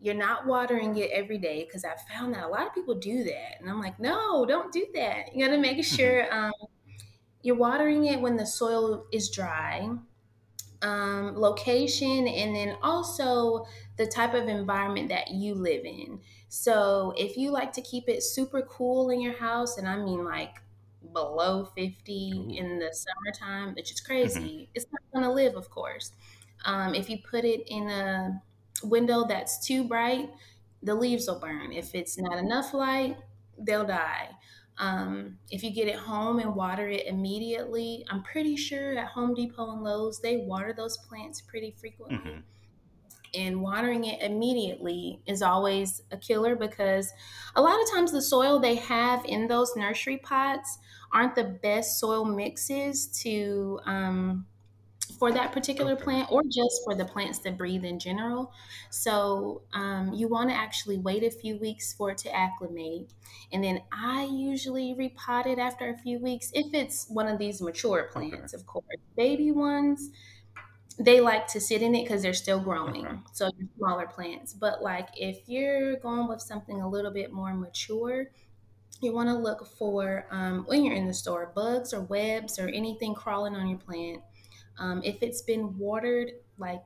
You're 0.00 0.14
not 0.14 0.46
watering 0.46 0.96
it 0.96 1.10
every 1.10 1.38
day 1.38 1.64
because 1.64 1.84
I 1.84 1.94
found 1.96 2.34
that 2.34 2.44
a 2.44 2.48
lot 2.48 2.66
of 2.66 2.74
people 2.74 2.94
do 2.94 3.24
that. 3.24 3.60
And 3.60 3.68
I'm 3.68 3.80
like, 3.80 4.00
no, 4.00 4.46
don't 4.46 4.72
do 4.72 4.86
that. 4.94 5.34
You 5.34 5.44
got 5.46 5.52
to 5.54 5.60
make 5.60 5.84
hmm 5.90 6.12
sure 6.12 6.32
um, 6.34 6.52
you're 7.42 7.56
watering 7.56 8.04
it 8.06 8.20
when 8.20 8.36
the 8.36 8.46
soil 8.46 9.06
is 9.12 9.30
dry 9.30 9.90
um, 10.82 11.36
location, 11.36 12.26
and 12.26 12.56
then 12.56 12.76
also 12.82 13.66
the 13.96 14.06
type 14.06 14.34
of 14.34 14.48
environment 14.48 15.10
that 15.10 15.30
you 15.30 15.54
live 15.54 15.84
in. 15.84 16.22
So, 16.48 17.14
if 17.18 17.36
you 17.36 17.50
like 17.50 17.72
to 17.74 17.82
keep 17.82 18.08
it 18.08 18.22
super 18.22 18.62
cool 18.62 19.10
in 19.10 19.20
your 19.20 19.36
house, 19.38 19.76
and 19.78 19.88
I 19.88 19.96
mean 19.98 20.24
like 20.24 20.56
below 21.12 21.66
50 21.66 22.46
Ooh. 22.46 22.56
in 22.56 22.78
the 22.78 22.92
summertime, 22.94 23.74
which 23.74 23.92
is 23.92 24.00
hmm 24.22 24.46
crazy, 24.46 24.70
it's 24.74 24.86
not 24.92 25.02
going 25.12 25.24
to 25.24 25.32
live, 25.34 25.54
of 25.56 25.70
course. 25.70 26.12
Um, 26.64 26.94
if 26.94 27.08
you 27.10 27.18
put 27.30 27.44
it 27.44 27.62
in 27.68 27.88
a 27.88 28.42
window 28.82 29.24
that's 29.26 29.64
too 29.66 29.86
bright, 29.86 30.30
the 30.82 30.94
leaves 30.94 31.26
will 31.26 31.40
burn. 31.40 31.72
If 31.72 31.94
it's 31.94 32.18
not 32.18 32.38
enough 32.38 32.72
light, 32.74 33.18
they'll 33.58 33.86
die. 33.86 34.30
Um, 34.78 35.38
if 35.50 35.62
you 35.62 35.72
get 35.74 35.88
it 35.88 35.96
home 35.96 36.38
and 36.38 36.54
water 36.54 36.88
it 36.88 37.06
immediately, 37.06 38.04
I'm 38.08 38.22
pretty 38.22 38.56
sure 38.56 38.96
at 38.96 39.08
Home 39.08 39.34
Depot 39.34 39.70
and 39.72 39.82
Lowe's, 39.82 40.20
they 40.20 40.38
water 40.38 40.72
those 40.72 40.96
plants 40.96 41.42
pretty 41.42 41.72
frequently. 41.72 42.16
hmm 42.16 42.40
And 43.32 43.62
watering 43.62 44.04
it 44.04 44.20
immediately 44.22 45.22
is 45.26 45.40
always 45.40 46.02
a 46.10 46.16
killer 46.16 46.56
because 46.56 47.12
a 47.54 47.62
lot 47.62 47.80
of 47.80 47.88
times 47.90 48.10
the 48.10 48.22
soil 48.22 48.58
they 48.58 48.74
have 48.74 49.24
in 49.24 49.46
those 49.46 49.76
nursery 49.76 50.18
pots 50.18 50.78
aren't 51.12 51.36
the 51.36 51.44
best 51.44 52.00
soil 52.00 52.24
mixes 52.24 53.06
to 53.22 53.78
um, 53.84 54.46
for 55.20 55.32
that 55.32 55.52
particular 55.52 55.96
Okay. 55.98 56.06
plant 56.06 56.32
or 56.32 56.42
just 56.44 56.82
for 56.84 56.96
the 56.96 57.04
plants 57.04 57.40
that 57.40 57.58
breathe 57.58 57.84
in 57.84 58.00
general. 58.00 58.52
So 58.90 59.64
um, 59.74 60.14
you 60.14 60.28
want 60.28 60.50
to 60.50 60.56
actually 60.56 60.98
wait 60.98 61.22
a 61.24 61.30
few 61.30 61.58
weeks 61.58 61.92
for 61.94 62.10
it 62.12 62.18
to 62.20 62.34
acclimate. 62.34 63.12
And 63.52 63.62
then 63.62 63.82
I 63.92 64.24
usually 64.24 64.94
repot 64.94 65.46
it 65.46 65.58
after 65.60 65.90
a 65.90 65.98
few 65.98 66.18
weeks 66.20 66.50
if 66.54 66.74
it's 66.74 67.06
one 67.08 67.28
of 67.28 67.38
these 67.38 67.62
mature 67.62 68.10
Okay. 68.16 68.40
plants, 68.40 68.54
of 68.54 68.66
course. 68.66 68.86
Baby 69.16 69.52
ones, 69.52 70.10
they 70.98 71.20
like 71.20 71.46
to 71.48 71.60
sit 71.60 71.82
in 71.82 71.94
it 71.94 72.04
because 72.04 72.22
they're 72.22 72.34
still 72.34 72.60
Okay. 72.86 73.00
growing. 73.00 73.24
So 73.32 73.50
smaller 73.78 74.06
plants. 74.06 74.54
But 74.54 74.82
like 74.82 75.08
if 75.16 75.48
you're 75.48 75.96
going 75.98 76.28
with 76.28 76.42
something 76.42 76.80
a 76.82 76.88
little 76.88 77.12
bit 77.12 77.32
more 77.32 77.54
mature, 77.54 78.32
you 79.02 79.14
want 79.14 79.28
to 79.28 79.34
look 79.36 79.66
for 79.66 80.26
um, 80.30 80.64
when 80.66 80.84
you're 80.84 80.94
in 80.96 81.08
the 81.08 81.14
store 81.14 81.52
bugs 81.54 81.94
or 81.94 82.02
webs 82.02 82.58
or 82.58 82.68
anything 82.68 83.14
crawling 83.14 83.56
on 83.56 83.68
your 83.68 83.78
plant. 83.78 84.22
Um, 84.80 85.02
if 85.04 85.22
it's 85.22 85.42
been 85.42 85.78
watered, 85.78 86.32
like 86.58 86.84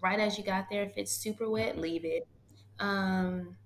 right 0.00 0.20
as 0.20 0.38
you 0.38 0.44
got 0.44 0.70
there, 0.70 0.84
if 0.84 0.98
it's 0.98 1.12
super 1.12 1.50
wet, 1.50 1.78
Mhm. 1.78 1.80
leave 1.80 2.04
it. 2.04 2.28
Um, 2.80 3.58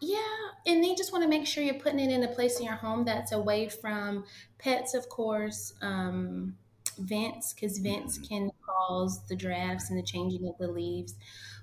yeah, 0.00 0.50
and 0.64 0.76
then 0.82 0.84
you 0.90 0.96
just 0.96 1.12
want 1.12 1.22
to 1.24 1.28
make 1.28 1.46
sure 1.46 1.64
you're 1.64 1.74
putting 1.80 1.98
it 1.98 2.10
in 2.10 2.22
a 2.22 2.28
place 2.28 2.58
in 2.60 2.66
your 2.66 2.76
home 2.76 3.04
that's 3.04 3.32
away 3.32 3.68
from 3.68 4.24
pets, 4.58 4.94
of 4.94 5.08
course, 5.08 5.74
um, 5.82 6.56
vents, 6.98 7.52
because 7.52 7.78
vents 7.78 8.16
Mhm. 8.16 8.28
can 8.28 8.50
cause 8.64 9.26
the 9.26 9.34
drafts 9.34 9.90
and 9.90 9.98
the 9.98 10.02
changing 10.04 10.46
of 10.46 10.56
the 10.58 10.68
leaves. 10.68 11.16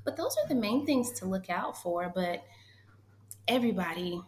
But 0.03 0.17
those 0.17 0.35
are 0.37 0.47
the 0.49 0.55
main 0.55 0.85
things 0.85 1.13
to 1.19 1.25
look 1.25 1.49
out 1.49 1.77
for. 1.81 2.11
But 2.13 2.43
everybody 3.47 4.21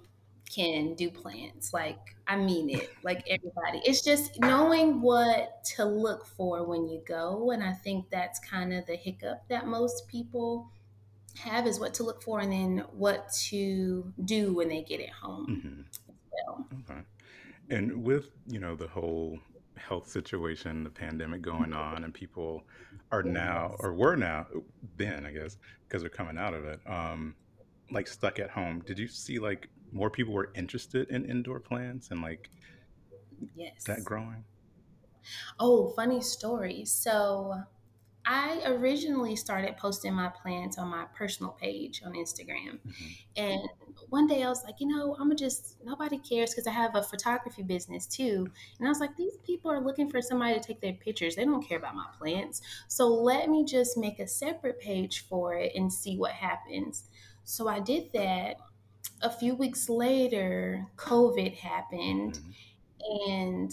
can 0.49 0.93
do 0.95 1.09
plants. 1.09 1.73
Like, 1.73 2.15
I 2.27 2.37
mean 2.37 2.69
it. 2.69 2.89
Like, 3.03 3.27
everybody. 3.27 3.81
It's 3.85 4.01
just 4.01 4.39
knowing 4.39 5.01
what 5.01 5.63
to 5.75 5.85
look 5.85 6.25
for 6.25 6.63
when 6.63 6.87
you 6.87 7.01
go. 7.05 7.51
And 7.51 7.63
I 7.63 7.73
think 7.73 8.09
that's 8.09 8.39
kind 8.39 8.73
of 8.73 8.85
the 8.85 8.95
hiccup 8.95 9.47
that 9.49 9.67
most 9.67 10.07
people 10.07 10.69
have 11.37 11.67
is 11.67 11.79
what 11.79 11.93
to 11.95 12.03
look 12.03 12.21
for 12.23 12.39
and 12.39 12.51
then 12.51 12.83
what 12.93 13.31
to 13.31 14.11
do 14.25 14.53
when 14.53 14.69
they 14.69 14.81
get 14.81 14.99
it 14.99 15.11
home. 15.11 15.87
Mhm. 16.01 16.15
Well, 16.31 16.67
Okay. 16.81 17.01
And 17.69 18.03
with, 18.03 18.29
you 18.47 18.59
know, 18.59 18.75
the 18.75 18.87
whole 18.87 19.39
health 19.75 20.09
situation, 20.09 20.83
the 20.83 20.89
pandemic 20.89 21.41
going 21.41 21.73
on, 21.73 22.03
and 22.03 22.13
people 22.13 22.63
are 23.11 23.23
now, 23.23 23.75
or 23.79 23.93
were 23.93 24.15
now, 24.15 24.47
then, 24.95 25.25
I 25.25 25.31
guess, 25.31 25.57
because 25.87 26.01
they're 26.01 26.09
coming 26.09 26.37
out 26.37 26.53
of 26.53 26.65
it, 26.65 26.79
um, 26.87 27.35
like 27.91 28.07
stuck 28.07 28.39
at 28.39 28.49
home. 28.49 28.81
Did 28.81 28.97
you 28.99 29.07
see 29.07 29.39
like 29.39 29.69
more 29.91 30.09
people 30.09 30.33
were 30.33 30.51
interested 30.55 31.09
in 31.09 31.25
indoor 31.25 31.59
plants 31.59 32.11
and 32.11 32.21
like 32.21 32.49
yes. 33.55 33.83
that 33.85 34.03
growing? 34.03 34.43
Oh, 35.59 35.89
funny 35.89 36.21
story. 36.21 36.85
So 36.85 37.53
I 38.25 38.61
originally 38.65 39.35
started 39.35 39.77
posting 39.77 40.13
my 40.13 40.29
plants 40.29 40.77
on 40.77 40.89
my 40.89 41.05
personal 41.15 41.53
page 41.53 42.01
on 42.05 42.13
Instagram. 42.13 42.79
hmm 42.83 43.07
And 43.35 43.61
one 44.09 44.27
day 44.27 44.43
I 44.43 44.49
was 44.49 44.63
like, 44.63 44.75
you 44.79 44.87
know, 44.87 45.13
I'm 45.13 45.27
gonna 45.27 45.35
just, 45.35 45.77
nobody 45.83 46.17
cares 46.17 46.51
because 46.51 46.67
I 46.67 46.71
have 46.71 46.95
a 46.95 47.03
photography 47.03 47.63
business 47.63 48.05
too. 48.07 48.47
And 48.79 48.87
I 48.87 48.89
was 48.89 48.99
like, 48.99 49.15
these 49.15 49.37
people 49.45 49.71
are 49.71 49.81
looking 49.81 50.09
for 50.09 50.21
somebody 50.21 50.59
to 50.59 50.65
take 50.65 50.81
their 50.81 50.93
pictures. 50.93 51.35
They 51.35 51.45
don't 51.45 51.65
care 51.67 51.77
about 51.77 51.95
my 51.95 52.07
plants. 52.17 52.61
So 52.87 53.07
let 53.07 53.49
me 53.49 53.65
just 53.65 53.97
make 53.97 54.19
a 54.19 54.27
separate 54.27 54.79
page 54.79 55.27
for 55.27 55.55
it 55.55 55.73
and 55.75 55.91
see 55.91 56.17
what 56.17 56.31
happens. 56.31 57.05
So 57.43 57.67
I 57.67 57.79
did 57.79 58.11
that. 58.13 58.57
A 59.21 59.31
few 59.31 59.55
weeks 59.55 59.89
later, 59.89 60.87
COVID 60.97 61.55
happened 61.55 62.39
hmm 62.39 62.51
and 62.99 63.71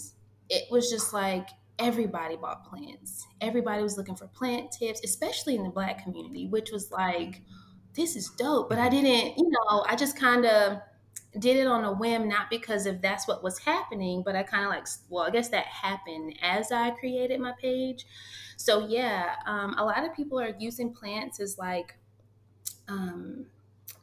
it 0.49 0.71
was 0.71 0.89
just 0.89 1.13
like 1.13 1.49
everybody 1.79 2.37
bought 2.37 2.65
plants. 2.65 3.25
Everybody 3.41 3.83
was 3.83 3.97
looking 3.97 4.15
for 4.15 4.27
plant 4.27 4.71
tips, 4.71 5.01
especially 5.03 5.55
in 5.55 5.63
the 5.63 5.69
black 5.69 6.03
community, 6.03 6.47
which 6.47 6.71
was 6.71 6.91
like, 6.91 7.43
this 7.95 8.15
is 8.15 8.29
dope. 8.31 8.69
But 8.69 8.79
I 8.79 8.89
hmm 8.89 8.89
didn't, 8.89 9.37
you 9.37 9.49
know, 9.49 9.85
I 9.87 9.95
just 9.95 10.17
kind 10.17 10.45
of 10.45 10.79
did 11.39 11.57
it 11.57 11.67
on 11.67 11.83
a 11.83 11.93
whim, 11.93 12.29
not 12.29 12.49
because 12.49 12.85
if 12.85 13.01
that's 13.01 13.27
what 13.27 13.43
was 13.43 13.59
happening, 13.59 14.23
but 14.23 14.35
I 14.35 14.43
kind 14.43 14.63
of 14.65 14.69
like, 14.71 14.87
well, 15.09 15.25
I 15.25 15.31
guess 15.31 15.49
that 15.49 15.67
happened 15.67 16.37
as 16.41 16.71
I 16.71 16.91
created 16.91 17.39
my 17.41 17.53
page. 17.59 18.05
So 18.57 18.87
yeah, 18.87 19.35
um, 19.45 19.75
a 19.77 19.83
lot 19.83 20.05
of 20.05 20.15
people 20.15 20.39
are 20.39 20.55
using 20.59 20.93
plants 20.93 21.39
as 21.41 21.57
like 21.57 21.97
um, 22.87 23.47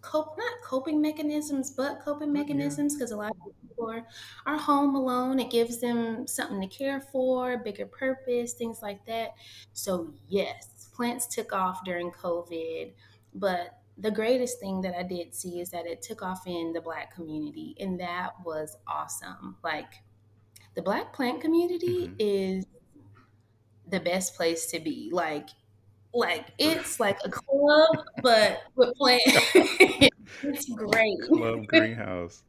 cope 0.02 0.36
not 0.36 0.52
coping 0.64 1.00
mechanisms 1.00 1.70
but 1.70 2.00
coping 2.00 2.32
mechanisms 2.32 2.94
because 2.94 3.12
a 3.12 3.16
lot 3.16 3.30
of 3.46 3.68
people 3.68 3.90
are, 3.90 4.06
are 4.46 4.58
home 4.58 4.94
alone. 4.94 5.38
It 5.40 5.50
gives 5.50 5.80
them 5.80 6.26
something 6.26 6.60
to 6.60 6.66
care 6.66 7.00
for 7.00 7.58
bigger 7.58 7.86
purpose 7.86 8.54
things 8.54 8.82
like 8.82 9.04
that. 9.06 9.30
So 9.72 10.14
yes 10.28 10.90
plants 10.94 11.26
took 11.26 11.52
off 11.54 11.82
during 11.84 12.10
covid 12.12 12.92
but 13.34 13.78
the 13.96 14.10
greatest 14.10 14.60
thing 14.60 14.80
that 14.82 14.94
i 14.94 15.02
did 15.02 15.34
see 15.34 15.60
is 15.60 15.70
that 15.70 15.86
it 15.86 16.02
took 16.02 16.22
off 16.22 16.46
in 16.46 16.72
the 16.72 16.80
black 16.80 17.14
community 17.14 17.74
and 17.80 17.98
that 18.00 18.32
was 18.44 18.76
awesome. 18.86 19.56
Like 19.64 20.02
the 20.74 20.82
black 20.82 21.12
plant 21.12 21.40
community 21.40 22.10
hmm 22.10 22.16
is 22.18 22.66
the 23.86 24.00
best 24.00 24.34
place 24.34 24.66
to 24.66 24.80
be. 24.80 25.10
Like 25.12 25.48
like 26.14 26.46
it's 26.58 27.00
like 27.00 27.18
a 27.24 27.30
club, 27.30 28.04
but 28.22 28.62
with 28.76 28.94
plants. 28.96 29.22
it's 30.42 30.68
great. 30.74 31.18
Club 31.28 31.66
greenhouse. 31.66 32.42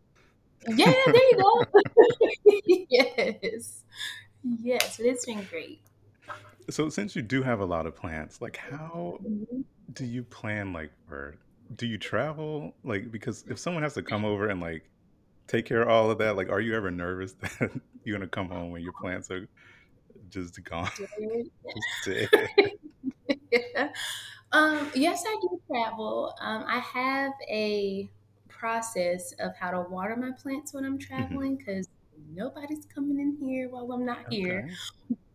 yeah, 0.67 0.85
there 1.05 1.15
you 1.15 1.37
go. 1.37 1.65
yes, 2.89 3.83
yes, 4.43 4.97
but 4.97 5.05
it's 5.05 5.25
been 5.25 5.43
great. 5.49 5.81
So 6.69 6.89
since 6.89 7.15
you 7.15 7.21
do 7.21 7.43
have 7.43 7.59
a 7.59 7.65
lot 7.65 7.85
of 7.85 7.95
plants, 7.95 8.41
like 8.41 8.57
how 8.57 9.19
Mhm. 9.23 9.63
do 9.91 10.05
you 10.05 10.23
plan 10.23 10.71
like 10.73 10.91
for 11.07 11.35
do 11.75 11.85
you 11.85 11.97
travel? 11.97 12.73
Like 12.83 13.11
because 13.11 13.43
if 13.49 13.59
someone 13.59 13.83
has 13.83 13.93
to 13.95 14.01
come 14.01 14.23
over 14.25 14.47
and 14.47 14.61
like 14.61 14.89
take 15.47 15.65
care 15.65 15.81
of 15.81 15.89
all 15.89 16.09
of 16.09 16.17
that, 16.19 16.35
like 16.37 16.49
are 16.49 16.61
you 16.61 16.75
ever 16.75 16.89
nervous 16.91 17.33
that 17.33 17.71
you're 18.03 18.17
gonna 18.17 18.27
come 18.29 18.49
home 18.49 18.73
and 18.75 18.83
your 18.83 18.93
plants 18.93 19.29
are 19.29 19.47
just 20.33 20.63
gone, 20.63 20.91
just 21.73 22.07
um, 24.51 24.91
yes, 24.95 25.23
I 25.25 25.37
do 25.41 25.61
travel. 25.67 26.35
Um, 26.39 26.63
I 26.67 26.79
have 26.79 27.33
a 27.49 28.09
process 28.49 29.33
of 29.39 29.55
how 29.57 29.71
to 29.71 29.81
water 29.89 30.15
my 30.15 30.31
plants 30.31 30.73
when 30.73 30.85
I'm 30.85 30.99
hmm 31.15 31.37
traveling 31.37 31.57
because 31.57 31.89
nobody's 32.29 32.85
coming 32.85 33.19
in 33.19 33.37
here 33.37 33.69
while 33.69 33.91
I'm 33.91 34.05
not 34.05 34.27
here. 34.29 34.65
Okay. 34.65 34.77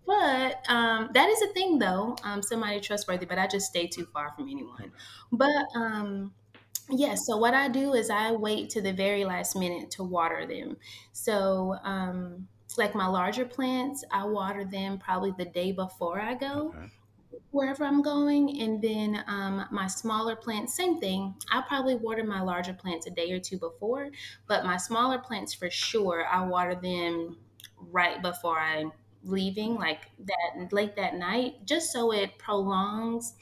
But 0.07 0.65
um, 0.71 1.11
that 1.15 1.29
is 1.29 1.43
a 1.43 1.53
thing, 1.55 1.79
though. 1.79 2.17
Um, 2.25 2.43
somebody 2.43 2.81
trustworthy, 2.81 3.27
but 3.27 3.39
I 3.39 3.47
just 3.47 3.67
stay 3.69 3.87
too 3.89 4.07
far 4.07 4.33
from 4.35 4.49
anyone. 4.49 4.93
But 5.33 5.67
um, 5.77 6.35
yeah, 6.91 7.15
so 7.17 7.37
what 7.37 7.55
I 7.55 7.69
do 7.69 7.95
is 7.95 8.11
I 8.11 8.33
wait 8.33 8.71
to 8.71 8.83
the 8.83 8.93
very 8.93 9.25
last 9.25 9.57
minute 9.57 9.91
to 9.93 10.05
water 10.05 10.47
them. 10.47 10.79
So, 11.13 11.77
um, 11.83 12.49
like 12.79 12.95
my 12.95 13.07
larger 13.07 13.45
plants, 13.45 14.05
I 14.11 14.25
water 14.25 14.65
them 14.65 14.99
probably 14.99 15.33
the 15.37 15.45
day 15.47 15.73
before 15.73 16.21
I 16.21 16.35
go 16.35 16.75
Okay. 16.75 16.91
wherever 17.51 17.85
I'm 17.85 18.03
going. 18.03 18.61
And 18.61 18.83
then 18.83 19.25
um, 19.27 19.67
my 19.71 19.87
smaller 19.87 20.37
plants, 20.37 20.75
same 20.75 21.01
thing. 21.01 21.35
I'll 21.51 21.63
probably 21.63 21.95
water 21.95 22.25
my 22.25 22.41
larger 22.41 22.75
plants 22.75 23.07
a 23.07 23.11
day 23.11 23.31
or 23.33 23.41
two 23.41 23.59
before, 23.59 24.11
but 24.47 24.65
my 24.65 24.77
smaller 24.77 25.19
plants 25.19 25.55
for 25.55 25.71
sure, 25.71 26.27
I 26.27 26.47
water 26.47 26.75
them 26.75 27.39
right 27.77 28.21
before 28.23 28.59
I'm 28.59 28.93
leaving, 29.23 29.75
like 29.75 30.11
that 30.21 30.73
late 30.73 30.97
that 30.97 31.15
night, 31.15 31.65
just 31.65 31.93
so 31.93 32.13
it 32.13 32.39
prolongs 32.39 33.35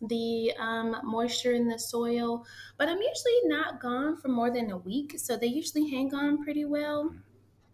the 0.00 0.52
um, 0.58 0.96
moisture 1.04 1.52
in 1.52 1.68
the 1.68 1.78
soil. 1.78 2.44
But 2.76 2.88
I'm 2.88 2.98
usually 3.00 3.40
not 3.44 3.80
gone 3.80 4.16
for 4.16 4.28
more 4.28 4.50
than 4.50 4.70
a 4.70 4.76
week, 4.78 5.18
so 5.18 5.36
they 5.36 5.46
usually 5.46 5.88
hang 5.90 6.14
on 6.14 6.42
pretty 6.42 6.64
well. 6.64 7.14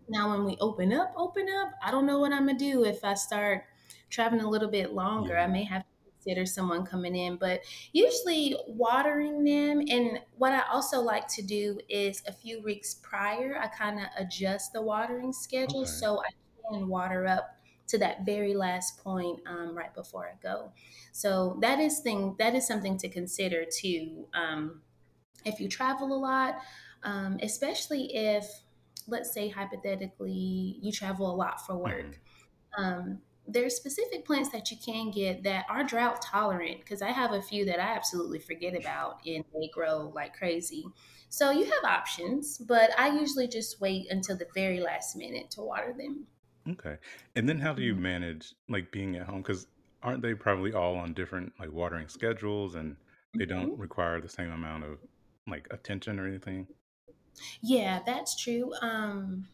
Now, 0.08 0.30
when 0.30 0.44
we 0.44 0.56
open 0.60 0.92
up, 0.92 1.12
open 1.16 1.48
up, 1.48 1.72
I 1.82 1.90
don't 1.90 2.06
know 2.06 2.18
what 2.18 2.32
I'm 2.32 2.46
gonna 2.46 2.58
do 2.58 2.84
if 2.84 3.04
I 3.04 3.14
start 3.14 3.64
traveling 4.10 4.42
a 4.42 4.48
little 4.50 4.70
bit 4.70 4.92
longer. 4.92 5.36
I 5.38 5.46
may 5.46 5.64
have 5.64 5.82
to 5.82 5.88
consider 6.10 6.46
someone 6.46 6.84
coming 6.86 7.14
in, 7.14 7.36
but 7.36 7.60
usually 7.92 8.56
watering 8.66 9.44
them. 9.44 9.82
And 9.88 10.20
what 10.36 10.52
I 10.52 10.62
also 10.70 11.00
like 11.00 11.28
to 11.28 11.42
do 11.42 11.78
is 11.88 12.22
a 12.26 12.32
few 12.32 12.62
weeks 12.62 12.94
prior, 12.94 13.58
I 13.58 13.68
kind 13.68 13.98
of 14.00 14.06
adjust 14.16 14.72
the 14.72 14.82
watering 14.82 15.32
schedule 15.32 15.84
Okay. 15.84 16.00
so 16.00 16.20
I 16.20 16.30
can 16.70 16.88
water 16.88 17.26
up 17.26 17.56
to 17.88 17.98
that 17.98 18.24
very 18.26 18.54
last 18.54 18.98
point 19.02 19.40
um, 19.46 19.76
right 19.76 19.94
before 19.94 20.28
I 20.28 20.34
go. 20.42 20.72
So 21.12 21.58
that 21.62 21.78
is 21.80 22.00
thing 22.00 22.36
that 22.38 22.54
is 22.54 22.66
something 22.66 22.98
to 22.98 23.08
consider 23.08 23.64
too. 23.64 24.28
Um, 24.34 24.82
if 25.44 25.60
you 25.60 25.68
travel 25.68 26.12
a 26.12 26.18
lot, 26.18 26.60
um, 27.02 27.38
especially 27.42 28.14
if, 28.14 28.46
let's 29.08 29.32
say, 29.32 29.48
hypothetically, 29.48 30.78
you 30.80 30.92
travel 30.92 31.30
a 31.32 31.36
lot 31.36 31.64
for 31.66 31.76
work. 31.76 32.20
Um, 32.76 33.22
there's 33.46 33.74
specific 33.74 34.26
plants 34.26 34.50
that 34.50 34.70
you 34.70 34.76
can 34.84 35.10
get 35.10 35.42
that 35.44 35.64
are 35.70 35.82
drought 35.82 36.20
tolerant 36.20 36.80
because 36.80 37.00
I 37.00 37.10
have 37.12 37.32
a 37.32 37.40
few 37.40 37.64
that 37.64 37.80
I 37.80 37.94
absolutely 37.96 38.38
forget 38.40 38.76
about 38.76 39.20
and 39.26 39.44
they 39.54 39.68
grow 39.72 40.12
like 40.14 40.36
crazy. 40.36 40.92
So 41.30 41.50
you 41.50 41.64
have 41.64 41.84
options, 41.84 42.58
but 42.58 42.90
I 42.98 43.08
usually 43.08 43.48
just 43.48 43.80
wait 43.80 44.10
until 44.10 44.36
the 44.36 44.48
very 44.54 44.80
last 44.80 45.16
minute 45.16 45.50
to 45.52 45.62
water 45.62 45.94
them. 45.96 46.26
Okay. 46.68 46.98
And 47.34 47.48
then 47.48 47.58
how 47.58 47.72
do 47.72 47.82
you 47.82 47.94
Mhm. 47.94 47.96
manage 47.96 48.54
like 48.68 48.92
being 48.92 49.16
at 49.16 49.26
home? 49.26 49.42
Because 49.42 49.66
aren't 50.02 50.22
they 50.22 50.34
probably 50.34 50.72
all 50.72 50.96
on 50.96 51.14
different 51.14 51.52
like 51.58 51.72
watering 51.72 52.08
schedules 52.08 52.74
and 52.74 52.96
they 53.38 53.46
don't 53.46 53.72
Mhm. 53.72 53.78
require 53.78 54.20
the 54.20 54.28
same 54.28 54.50
amount 54.50 54.84
of 54.84 54.98
like 55.46 55.66
attention 55.70 56.18
or 56.18 56.26
anything? 56.26 56.68
Yeah, 57.60 58.00
that's 58.04 58.36
true. 58.36 58.72
Um, 58.80 59.48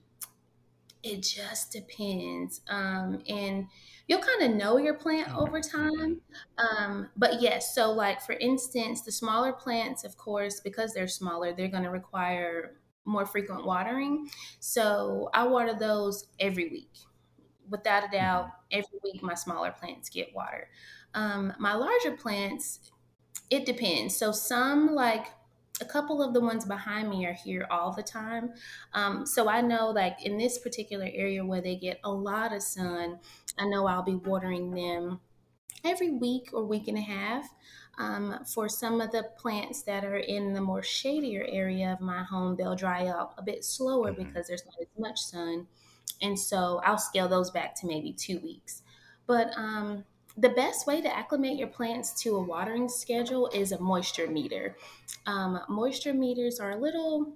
it 1.02 1.22
just 1.22 1.70
depends. 1.72 2.62
Um, 2.68 3.22
and 3.28 3.66
you'll 4.08 4.22
kind 4.22 4.42
of 4.50 4.56
know 4.56 4.78
your 4.78 4.94
plant 4.94 5.28
Oh, 5.28 5.34
over 5.34 5.60
time. 5.60 6.22
Um, 6.56 7.10
but 7.16 7.42
yes, 7.42 7.74
so 7.74 7.92
like 7.92 8.22
for 8.22 8.32
instance, 8.34 9.02
the 9.02 9.12
smaller 9.12 9.52
plants, 9.52 10.04
of 10.04 10.16
course, 10.16 10.60
because 10.60 10.94
they're 10.94 11.08
smaller, 11.08 11.52
they're 11.54 11.68
going 11.68 11.82
to 11.82 11.90
require 11.90 12.80
more 13.04 13.26
frequent 13.26 13.66
watering. 13.66 14.30
So 14.60 15.28
I 15.34 15.46
water 15.46 15.74
those 15.78 16.28
every 16.40 16.70
week. 16.70 16.96
Without 17.68 18.04
a 18.04 18.08
doubt, 18.08 18.48
hmm 18.48 18.64
every 18.70 18.98
week 19.02 19.22
my 19.22 19.34
smaller 19.34 19.72
plants 19.72 20.10
get 20.10 20.34
water. 20.34 20.68
Um, 21.14 21.52
my 21.58 21.74
larger 21.74 22.16
plants, 22.16 22.90
It 23.50 23.66
depends. 23.66 24.16
So 24.16 24.32
some 24.32 24.94
like 24.94 25.26
a 25.80 25.84
couple 25.84 26.22
of 26.22 26.32
the 26.32 26.40
ones 26.40 26.64
behind 26.64 27.10
me 27.10 27.26
are 27.26 27.32
here 27.32 27.66
all 27.70 27.92
the 27.92 28.02
time. 28.02 28.52
Um, 28.92 29.26
so 29.26 29.48
I 29.48 29.60
know 29.60 29.90
like 29.90 30.24
in 30.24 30.38
this 30.38 30.58
particular 30.58 31.08
area 31.12 31.44
where 31.44 31.60
they 31.60 31.76
get 31.76 31.98
a 32.04 32.10
lot 32.10 32.52
of 32.52 32.62
sun, 32.62 33.18
I 33.58 33.66
know 33.66 33.86
I'll 33.86 34.02
be 34.02 34.14
watering 34.14 34.70
them 34.70 35.20
every 35.84 36.10
week 36.10 36.50
or 36.52 36.64
week 36.64 36.88
and 36.88 36.98
a 36.98 37.02
half. 37.02 37.48
Um, 37.96 38.40
for 38.52 38.68
some 38.68 39.00
of 39.00 39.12
the 39.12 39.24
plants 39.38 39.82
that 39.82 40.04
are 40.04 40.16
in 40.16 40.52
the 40.52 40.60
more 40.60 40.82
shadier 40.82 41.46
area 41.48 41.92
of 41.92 42.00
my 42.00 42.24
home, 42.24 42.56
they'll 42.56 42.74
dry 42.74 43.06
out 43.06 43.34
a 43.38 43.42
bit 43.42 43.64
slower 43.64 44.12
hmm 44.12 44.24
because 44.24 44.48
there's 44.48 44.64
not 44.64 44.80
as 44.80 44.88
much 44.98 45.20
sun. 45.20 45.66
And 46.22 46.38
so 46.38 46.80
I'll 46.84 46.98
scale 46.98 47.28
those 47.28 47.50
back 47.50 47.74
to 47.76 47.86
maybe 47.86 48.12
two 48.12 48.38
weeks. 48.40 48.82
But 49.26 49.56
um, 49.56 50.04
the 50.36 50.48
best 50.48 50.86
way 50.86 51.00
to 51.00 51.16
acclimate 51.16 51.58
your 51.58 51.68
plants 51.68 52.12
to 52.22 52.36
a 52.36 52.42
watering 52.42 52.88
schedule 52.88 53.48
is 53.54 53.72
a 53.72 53.80
moisture 53.80 54.26
meter. 54.26 54.76
Um, 55.26 55.60
moisture 55.68 56.14
meters 56.14 56.58
are 56.58 56.72
a 56.72 56.76
little 56.76 57.34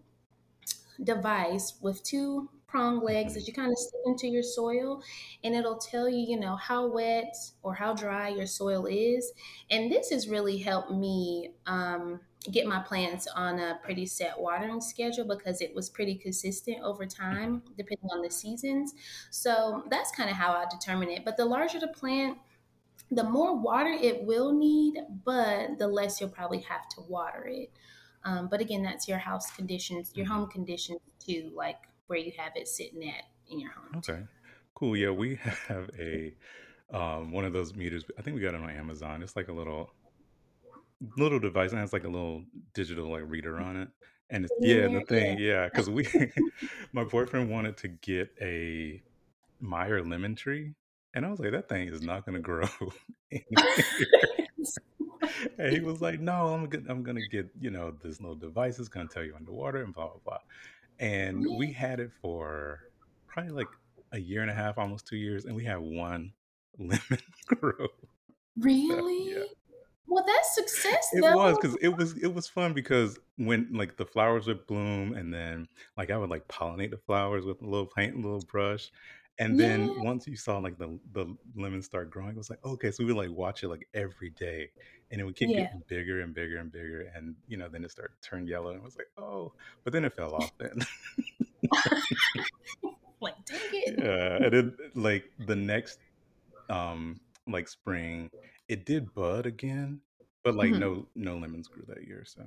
device 1.02 1.74
with 1.80 2.02
two 2.02 2.48
prong 2.66 3.02
legs 3.02 3.34
that 3.34 3.46
you 3.46 3.52
kind 3.52 3.70
of 3.70 3.78
stick 3.78 4.00
into 4.04 4.28
your 4.28 4.42
soil 4.42 5.02
and 5.42 5.54
it'll 5.54 5.78
tell 5.78 6.06
you 6.06 6.18
you 6.18 6.38
know 6.38 6.54
how 6.54 6.87
wet 6.87 7.34
or 7.62 7.74
how 7.74 7.94
dry 7.94 8.28
your 8.28 8.46
soil 8.46 8.87
is. 8.87 9.32
And 9.70 9.90
this 9.90 10.11
has 10.11 10.28
really 10.28 10.58
helped 10.58 10.90
me 10.90 11.54
um, 11.66 12.20
get 12.50 12.66
my 12.66 12.80
plants 12.80 13.26
on 13.26 13.58
a 13.58 13.80
pretty 13.82 14.06
set 14.06 14.38
watering 14.38 14.80
schedule 14.80 15.24
because 15.24 15.61
it 15.61 15.74
was 15.74 15.88
pretty 15.88 16.14
consistent 16.14 16.78
over 16.82 17.06
time 17.06 17.62
depending 17.76 18.11
on 18.12 18.22
the 18.22 18.30
seasons. 18.30 18.94
So 19.30 19.84
that's 19.88 20.11
kind 20.11 20.28
of 20.28 20.37
how 20.37 20.52
i 20.52 20.66
determine 20.70 21.11
it. 21.11 21.24
But 21.24 21.37
the 21.37 21.46
larger 21.46 21.80
the 21.80 21.88
plant 21.88 22.38
the 23.11 23.25
more 23.25 23.57
water 23.57 23.90
it 23.90 24.25
will 24.25 24.53
need, 24.53 24.99
but 25.25 25.79
the 25.79 25.88
less 25.88 26.21
you'll 26.21 26.31
probably 26.31 26.61
have 26.61 26.88
to 26.90 27.01
water 27.03 27.47
it. 27.49 27.71
Um, 28.25 28.49
but 28.49 28.61
again, 28.61 28.83
that's 28.83 29.09
your 29.09 29.18
house 29.18 29.51
conditions, 29.51 30.12
your 30.16 30.27
hmm 30.27 30.27
home 30.27 30.49
conditions 30.49 31.01
too, 31.18 31.53
like 31.55 31.79
where 32.09 32.18
you 32.18 32.33
have 32.38 32.53
it 32.57 32.68
sitting 32.68 33.09
at 33.09 33.25
in 33.49 33.61
your 33.61 33.73
home 33.73 33.97
too. 34.03 34.12
Okay. 34.12 34.23
Cool. 34.75 34.97
Yeah, 34.97 35.11
we 35.11 35.37
have 35.68 35.90
a 35.99 36.35
um 36.92 37.33
one 37.33 37.44
of 37.44 37.53
those 37.53 37.75
meters. 37.75 38.05
I 38.18 38.23
think 38.23 38.37
we 38.37 38.42
got 38.42 38.55
it 38.55 38.61
on 38.61 38.71
Amazon. 38.71 39.23
It's 39.23 39.37
like 39.37 39.49
a 39.49 39.53
little 39.53 39.94
little 41.16 41.38
device 41.38 41.71
and 41.71 41.81
has 41.81 41.92
like 41.92 42.05
a 42.05 42.09
little 42.09 42.44
digital 42.75 43.11
like 43.11 43.25
reader 43.27 43.61
on 43.61 43.77
it. 43.77 43.88
And 44.31 44.44
it's 44.44 44.55
yeah, 44.59 44.88
the 44.88 45.01
thing, 45.09 45.38
yeah, 45.38 45.66
because 45.66 45.88
we 45.88 46.07
my 46.92 47.05
boyfriend 47.05 47.51
wanted 47.51 47.77
to 47.79 47.88
get 47.88 48.31
a 48.40 49.03
Meyer 49.61 50.05
lemon 50.05 50.37
tree. 50.37 50.75
And 51.14 51.25
I 51.25 51.31
was 51.31 51.40
like, 51.40 51.53
that 51.53 51.68
thing 51.68 51.88
is 51.88 52.03
not 52.03 52.27
gonna 52.27 52.40
grow. 52.40 52.68
And 55.59 55.73
he 55.73 55.81
was 55.81 56.01
like, 56.01 56.21
no, 56.21 56.49
I'm 56.49 56.68
gonna 56.68 56.85
I'm 56.88 57.03
gonna 57.03 57.27
get, 57.31 57.49
you 57.61 57.71
know, 57.71 57.94
this 58.03 58.21
little 58.21 58.37
device 58.37 58.79
is 58.79 58.88
gonna 58.88 59.09
tell 59.09 59.23
you 59.23 59.35
underwater 59.35 59.83
and 59.83 59.94
blah 59.94 60.09
blah 60.09 60.21
blah. 60.25 60.38
And 60.99 61.44
we 61.59 61.73
had 61.73 62.01
it 62.01 62.11
for 62.21 62.81
probably 63.27 63.53
like 63.53 63.68
a 64.12 64.18
year 64.18 64.42
and 64.42 64.51
a 64.51 64.55
half, 64.55 64.79
almost 64.79 65.07
two 65.07 65.16
years, 65.16 65.44
and 65.44 65.55
we 65.55 65.64
had 65.64 65.79
one 65.79 66.33
lemon 66.79 67.23
grow. 67.47 67.73
So 67.79 67.88
yeah. 68.59 68.64
Really? 68.64 69.44
Well, 70.07 70.25
that's 70.27 70.55
success 70.55 71.11
though. 71.12 71.29
It 71.29 71.35
was 71.35 71.59
because 71.59 71.77
it 71.83 71.97
was 71.97 72.16
it 72.16 72.35
was 72.35 72.49
fun 72.49 72.73
because 72.73 73.18
when 73.37 73.68
like 73.73 73.97
the 73.97 74.07
flowers 74.07 74.47
would 74.47 74.66
bloom 74.66 75.12
and 75.12 75.33
then 75.33 75.68
like 75.97 76.11
I 76.11 76.16
would 76.16 76.31
like 76.31 76.49
pollinate 76.49 76.90
the 76.90 76.97
flowers 76.97 77.44
with 77.44 77.61
a 77.61 77.64
little 77.64 77.87
paint, 77.87 78.14
a 78.14 78.16
little 78.16 78.40
brush. 78.40 78.90
And 79.38 79.59
then 79.59 79.92
Yeah, 79.92 80.03
once 80.03 80.27
you 80.27 80.37
saw 80.37 80.59
like 80.59 80.79
the 80.79 80.98
the 81.12 81.37
lemons 81.55 81.87
start 81.87 82.11
growing, 82.11 82.31
it 82.31 82.37
was 82.37 82.51
like, 82.51 82.64
okay, 82.64 82.90
so 82.90 83.05
we 83.05 83.12
would 83.12 83.16
like 83.29 83.37
watch 83.37 83.62
it 83.62 83.68
like 83.68 83.88
every 83.94 84.31
day. 84.31 84.70
And 85.11 85.20
it 85.20 85.24
would 85.24 85.37
keep 85.37 85.55
yeah. 85.55 85.55
getting 85.55 85.83
bigger 85.87 86.20
and 86.20 86.35
bigger 86.35 86.59
and 86.59 86.72
bigger. 86.72 87.03
And 87.14 87.37
you 87.46 87.57
know, 87.57 87.68
then 87.68 87.85
it 87.85 87.90
started 87.90 88.14
to 88.20 88.29
turn 88.29 88.46
yellow 88.46 88.70
and 88.70 88.79
it 88.79 88.83
was 88.85 88.96
like, 88.96 89.09
oh, 89.16 89.55
but 89.85 89.92
then 89.92 90.05
it 90.05 90.14
fell 90.14 90.35
off 90.35 90.59
then. 90.59 90.79
Like, 93.20 93.44
dang 93.44 93.59
it. 93.72 93.94
yeah. 93.98 94.38
And 94.42 94.53
then 94.53 94.77
like 94.94 95.31
the 95.38 95.57
next 95.57 96.01
um 96.70 97.20
like 97.48 97.68
spring, 97.68 98.31
it 98.68 98.87
did 98.87 99.14
bud 99.14 99.46
again, 99.46 100.03
but 100.44 100.55
like 100.57 100.74
Mhm. 100.74 100.79
no 100.79 101.09
no 101.14 101.38
lemons 101.38 101.68
grew 101.68 101.85
that 101.88 102.05
year. 102.07 102.24
So 102.27 102.46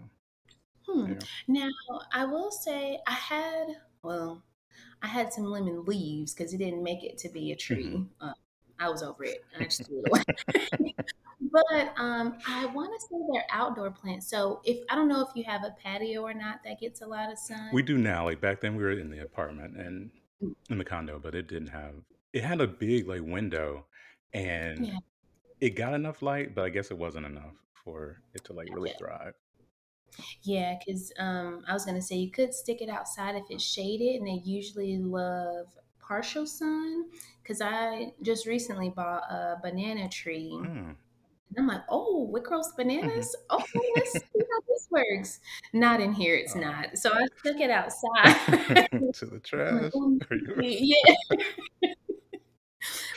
Hmm. 0.87 1.07
yeah. 1.07 1.25
Now, 1.47 1.69
I 2.13 2.25
will 2.25 2.51
say 2.51 2.99
I 3.07 3.13
had, 3.13 3.67
well, 4.03 4.43
I 5.01 5.07
had 5.07 5.33
some 5.33 5.45
lemon 5.45 5.85
leaves 5.85 6.33
because 6.33 6.53
it 6.53 6.57
didn't 6.57 6.83
make 6.83 7.03
it 7.03 7.17
to 7.19 7.29
be 7.29 7.51
a 7.51 7.55
tree. 7.55 8.05
Uh, 8.19 8.33
I 8.79 8.89
was 8.89 9.03
over 9.03 9.23
it. 9.23 9.43
I 9.59 9.63
just 9.65 9.85
threw 9.85 10.03
it 10.03 10.09
away. 10.09 10.95
But 11.51 11.93
um, 11.97 12.37
I 12.47 12.65
want 12.67 12.93
to 12.93 13.01
say 13.01 13.15
they're 13.31 13.45
outdoor 13.51 13.91
plants. 13.91 14.29
So 14.29 14.61
if 14.63 14.79
I 14.89 14.95
don't 14.95 15.07
know 15.07 15.21
if 15.21 15.29
you 15.35 15.43
have 15.43 15.63
a 15.63 15.75
patio 15.83 16.21
or 16.21 16.33
not 16.33 16.63
that 16.63 16.79
gets 16.79 17.01
a 17.01 17.07
lot 17.07 17.31
of 17.31 17.37
sun. 17.37 17.69
We 17.73 17.81
do 17.81 17.97
now. 17.97 18.25
Like 18.25 18.39
back 18.39 18.61
then, 18.61 18.75
we 18.75 18.83
were 18.83 18.91
in 18.91 19.09
the 19.09 19.23
apartment 19.23 19.75
and 19.75 20.11
in 20.69 20.77
the 20.77 20.85
condo, 20.85 21.19
but 21.19 21.35
it 21.35 21.47
didn't 21.47 21.69
have. 21.69 21.95
It 22.31 22.43
had 22.43 22.61
a 22.61 22.67
big 22.67 23.07
like 23.07 23.21
window, 23.21 23.85
and 24.33 24.85
Yeah, 24.87 24.97
it 25.59 25.71
got 25.71 25.93
enough 25.93 26.21
light, 26.21 26.55
but 26.55 26.63
I 26.63 26.69
guess 26.69 26.91
it 26.91 26.97
wasn't 26.97 27.25
enough 27.25 27.55
for 27.83 28.21
it 28.33 28.43
to 28.45 28.53
like 28.53 28.69
really 28.71 28.93
thrive. 28.97 29.33
Yeah, 30.43 30.77
because 30.79 31.11
um, 31.19 31.63
I 31.67 31.73
was 31.73 31.85
gonna 31.85 32.01
say 32.01 32.15
you 32.17 32.31
could 32.31 32.53
stick 32.53 32.81
it 32.81 32.89
outside 32.89 33.35
if 33.35 33.45
it's 33.49 33.63
shaded, 33.63 34.17
and 34.17 34.27
they 34.27 34.41
usually 34.43 34.97
love 34.97 35.77
partial 35.99 36.45
sun. 36.47 37.09
Because 37.41 37.61
I 37.61 38.13
just 38.21 38.45
recently 38.45 38.89
bought 38.89 39.23
a 39.31 39.57
banana 39.61 40.09
tree, 40.09 40.51
and 40.61 40.67
Mm. 40.67 40.95
I'm 41.59 41.67
like, 41.67 41.83
oh, 41.89 42.33
it 42.35 42.43
grows 42.43 42.71
hmm 43.01 43.25
bananas. 43.27 43.35
Okay, 43.51 43.65
let's 43.97 44.19
see 44.19 44.45
how 44.51 44.61
this 44.67 44.87
works. 44.91 45.39
Not 45.73 46.01
in 46.01 46.13
here, 46.13 46.35
it's 46.35 46.55
Oh. 46.55 46.55
not. 46.55 46.97
So 46.97 47.11
I 47.11 47.27
stuck 47.39 47.61
it 47.61 47.69
outside. 47.71 48.35
to 49.13 49.25
the 49.25 49.39
trash. 49.39 49.93
"Oh, 49.93 50.19
yeah, 50.57 51.15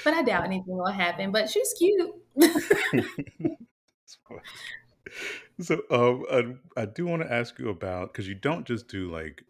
but 0.05 0.15
I 0.15 0.23
doubt 0.23 0.45
anything 0.45 0.77
will 0.77 0.87
happen. 0.93 1.33
But 1.33 1.51
she's 1.51 1.73
cute. 1.75 2.15
So, 5.61 5.83
um, 5.91 6.61
I, 6.77 6.83
I 6.83 6.87
do 6.87 7.07
want 7.07 7.23
to 7.23 7.33
ask 7.33 7.59
you 7.59 7.69
about 7.69 8.13
because 8.13 8.27
you 8.29 8.35
don't 8.35 8.67
just 8.67 8.89
do 8.89 9.11
like 9.11 9.45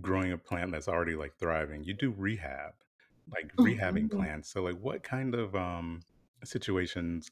growing 0.00 0.32
a 0.32 0.38
plant 0.38 0.72
that's 0.72 0.88
already 0.88 1.16
like 1.16 1.38
thriving. 1.38 1.84
You 1.84 1.94
do 1.94 2.10
rehab, 2.10 2.74
like 3.32 3.52
rehabbing 3.56 4.10
Mhm. 4.10 4.10
plants. 4.10 4.50
So, 4.50 4.62
like, 4.62 4.78
what 4.78 5.02
kind 5.02 5.34
of 5.34 5.54
um 5.54 6.04
situations 6.44 7.30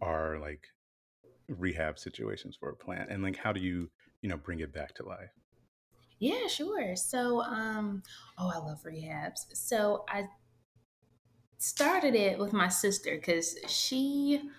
are 0.00 0.38
like 0.40 0.68
rehab 1.48 1.98
situations 1.98 2.56
for 2.56 2.70
a 2.70 2.76
plant 2.76 3.10
and 3.10 3.22
like 3.22 3.36
how 3.36 3.52
do 3.52 3.60
you 3.60 3.90
you 4.22 4.28
know 4.30 4.36
bring 4.38 4.60
it 4.60 4.72
back 4.72 4.94
to 4.94 5.04
life 5.04 5.32
Yeah, 6.18 6.46
sure. 6.46 6.96
So, 6.96 7.42
um, 7.42 8.02
oh, 8.38 8.50
I 8.54 8.58
love 8.58 8.82
rehabs. 8.84 9.54
So 9.54 10.04
I 10.08 10.28
started 11.58 12.14
it 12.14 12.38
with 12.38 12.52
my 12.52 12.68
sister 12.68 13.16
because 13.16 13.56
she 13.68 14.50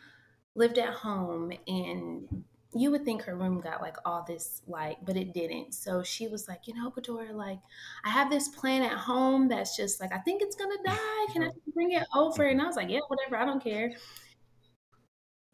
lived 0.58 0.80
at 0.80 0.90
home 0.90 1.54
and 1.68 2.44
you 2.74 2.92
would 2.92 3.06
think 3.06 3.24
her 3.24 3.36
room 3.36 3.62
got 3.62 3.82
like 3.82 3.96
all 4.06 4.26
this 4.28 4.62
light, 4.68 4.98
but 5.06 5.16
it 5.16 5.34
didn't. 5.34 5.74
So 5.74 6.04
she 6.04 6.28
was 6.28 6.48
like, 6.48 6.68
you 6.68 6.74
know, 6.74 6.92
Katora, 6.92 7.34
like 7.34 7.60
I 8.04 8.10
have 8.10 8.30
this 8.30 8.50
plant 8.50 8.92
at 8.92 8.98
home 8.98 9.48
that's 9.48 9.78
just 9.78 10.02
like 10.02 10.12
I 10.14 10.18
think 10.20 10.42
it's 10.42 10.56
gonna 10.56 10.76
die. 10.86 11.34
Can 11.34 11.44
I 11.44 11.50
bring 11.74 11.92
it 11.92 12.04
over? 12.16 12.44
And. 12.44 12.62
I 12.62 12.66
was 12.66 12.76
like, 12.76 12.90
yeah, 12.90 13.00
whatever, 13.08 13.38
I 13.38 13.46
don't 13.46 13.64
care. 13.64 13.94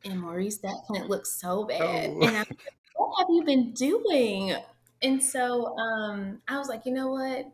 And 0.06 0.20
Maurice, 0.20 0.58
that 0.60 0.84
plant 0.88 1.10
looks 1.10 1.40
so 1.40 1.66
bad. 1.66 2.10
oh 2.10 2.22
And 2.22 2.36
I 2.36 2.40
was 2.40 2.50
like, 2.50 2.70
what 2.96 3.20
have 3.20 3.28
you 3.30 3.44
been 3.44 3.72
doing? 3.74 4.56
And 5.02 5.22
so 5.22 5.78
um, 5.78 6.42
I 6.48 6.58
was 6.58 6.68
like, 6.68 6.86
you 6.86 6.94
know 6.94 7.10
what? 7.10 7.46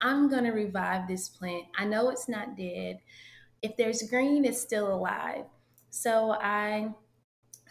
I'm 0.00 0.28
gonna 0.28 0.52
revive 0.52 1.08
this 1.08 1.28
plant. 1.28 1.64
I 1.76 1.84
know 1.84 2.10
it's 2.10 2.28
not 2.28 2.56
dead. 2.56 3.00
If 3.62 3.76
there's 3.76 4.02
green, 4.02 4.44
it's 4.44 4.60
still 4.60 4.92
alive. 4.92 5.44
So 5.90 6.32
I 6.32 6.90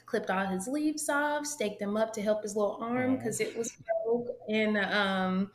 clipped 0.05 0.29
all 0.29 0.45
his 0.45 0.67
leaves 0.67 1.09
off, 1.09 1.45
staked 1.45 1.79
them 1.79 1.97
up 1.97 2.13
to 2.13 2.21
help 2.21 2.43
his 2.43 2.55
little 2.55 2.77
arm 2.81 3.13
oh 3.13 3.17
because 3.17 3.39
it 3.41 3.55
was 3.57 3.73
broke, 4.05 4.27
and 4.49 4.77
um, 4.77 5.51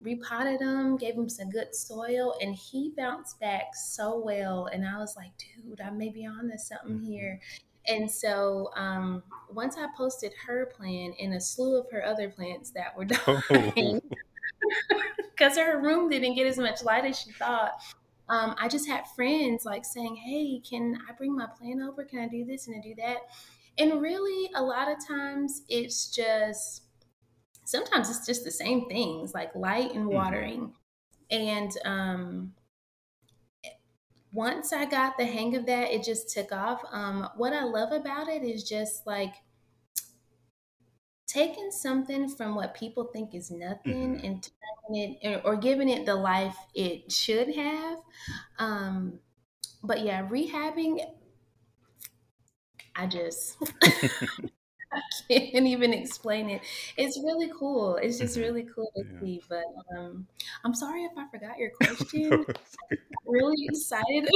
repotted 0.00 0.60
him, 0.60 0.96
gave 0.96 1.14
him 1.14 1.28
some 1.28 1.50
good 1.50 1.74
soil, 1.74 2.34
and 2.40 2.54
he 2.54 2.92
bounced 2.96 3.40
back 3.40 3.74
so 3.74 4.18
well. 4.18 4.66
And 4.66 4.86
I 4.86 4.98
was 4.98 5.16
like, 5.16 5.32
dude, 5.38 5.80
I 5.80 5.90
may 5.90 6.10
be 6.10 6.26
on 6.26 6.50
to 6.50 6.58
something 6.58 7.00
Mhm. 7.00 7.04
here. 7.06 7.40
And 7.86 8.10
so 8.10 8.70
um, 8.76 9.22
once 9.50 9.76
I 9.78 9.86
posted 9.96 10.32
her 10.46 10.66
plant 10.66 11.14
and 11.18 11.34
a 11.34 11.40
slew 11.40 11.78
of 11.80 11.90
her 11.90 12.04
other 12.04 12.28
plants 12.28 12.70
that 12.72 12.96
were 12.96 13.06
Oh, 13.26 13.42
dying 13.76 14.00
because 15.30 15.56
her 15.56 15.80
room 15.80 16.08
didn't 16.10 16.34
get 16.34 16.46
as 16.46 16.58
much 16.58 16.82
light 16.82 17.04
as 17.04 17.18
she 17.18 17.32
thought. 17.32 17.80
Um, 18.28 18.54
I 18.58 18.68
just 18.68 18.86
had 18.88 19.06
friends 19.08 19.64
like 19.64 19.84
saying, 19.84 20.16
"Hey, 20.16 20.60
can 20.60 20.98
I 21.08 21.12
bring 21.12 21.34
my 21.36 21.46
plant 21.46 21.82
over? 21.82 22.04
Can 22.04 22.20
I 22.20 22.28
do 22.28 22.44
this 22.44 22.66
and 22.66 22.76
I 22.76 22.80
do 22.80 22.94
that?" 22.96 23.18
And 23.78 24.00
really, 24.02 24.50
a 24.54 24.62
lot 24.62 24.90
of 24.90 24.98
times 25.06 25.62
it's 25.68 26.10
just 26.14 26.84
sometimes 27.64 28.10
it's 28.10 28.26
just 28.26 28.44
the 28.44 28.50
same 28.50 28.88
things 28.88 29.34
like 29.34 29.54
light 29.54 29.92
and 29.94 30.08
Mhm. 30.10 30.10
watering. 30.10 30.74
And 31.30 31.72
um, 31.84 32.54
once 34.32 34.72
I 34.72 34.84
got 34.84 35.16
the 35.16 35.24
hang 35.26 35.56
of 35.56 35.66
that, 35.66 35.90
it 35.90 36.04
just 36.04 36.28
took 36.30 36.52
off. 36.52 36.82
Um, 36.90 37.28
what 37.36 37.52
I 37.52 37.64
love 37.64 37.92
about 37.92 38.28
it 38.28 38.42
is 38.42 38.62
just 38.68 39.06
like 39.06 39.34
taking 41.28 41.70
something 41.72 42.28
from 42.30 42.56
what 42.56 42.74
people 42.74 43.06
think 43.12 43.34
is 43.34 43.50
nothing 43.52 44.18
Mhm. 44.18 44.24
and 44.24 44.50
turning 44.88 45.18
it 45.22 45.42
or 45.44 45.56
giving 45.56 45.90
it 45.90 46.06
the 46.06 46.16
life 46.16 46.56
it 46.74 47.12
should 47.12 47.54
have. 47.56 47.98
Um, 48.58 49.20
but 49.82 50.02
yeah, 50.02 50.28
rehabbing, 50.28 51.00
I 52.94 53.06
just 53.06 53.56
I 54.92 55.00
can't 55.28 55.66
even 55.66 55.92
explain 55.92 56.48
it. 56.50 56.62
It's 56.96 57.18
really 57.18 57.50
cool. 57.58 57.96
It's 57.96 58.18
just 58.18 58.36
Mhm. 58.36 58.38
really 58.38 58.64
cool 58.74 58.90
to 58.96 59.04
Yeah. 59.04 59.20
see. 59.20 59.42
But 59.48 59.64
um, 59.96 60.26
I'm 60.64 60.74
sorry 60.74 61.04
if 61.04 61.12
I 61.16 61.28
forgot 61.30 61.58
your 61.58 61.70
No, 61.80 61.86
question. 61.86 62.46
okay. 62.48 62.98
Really 63.26 63.66
excited. 63.66 64.28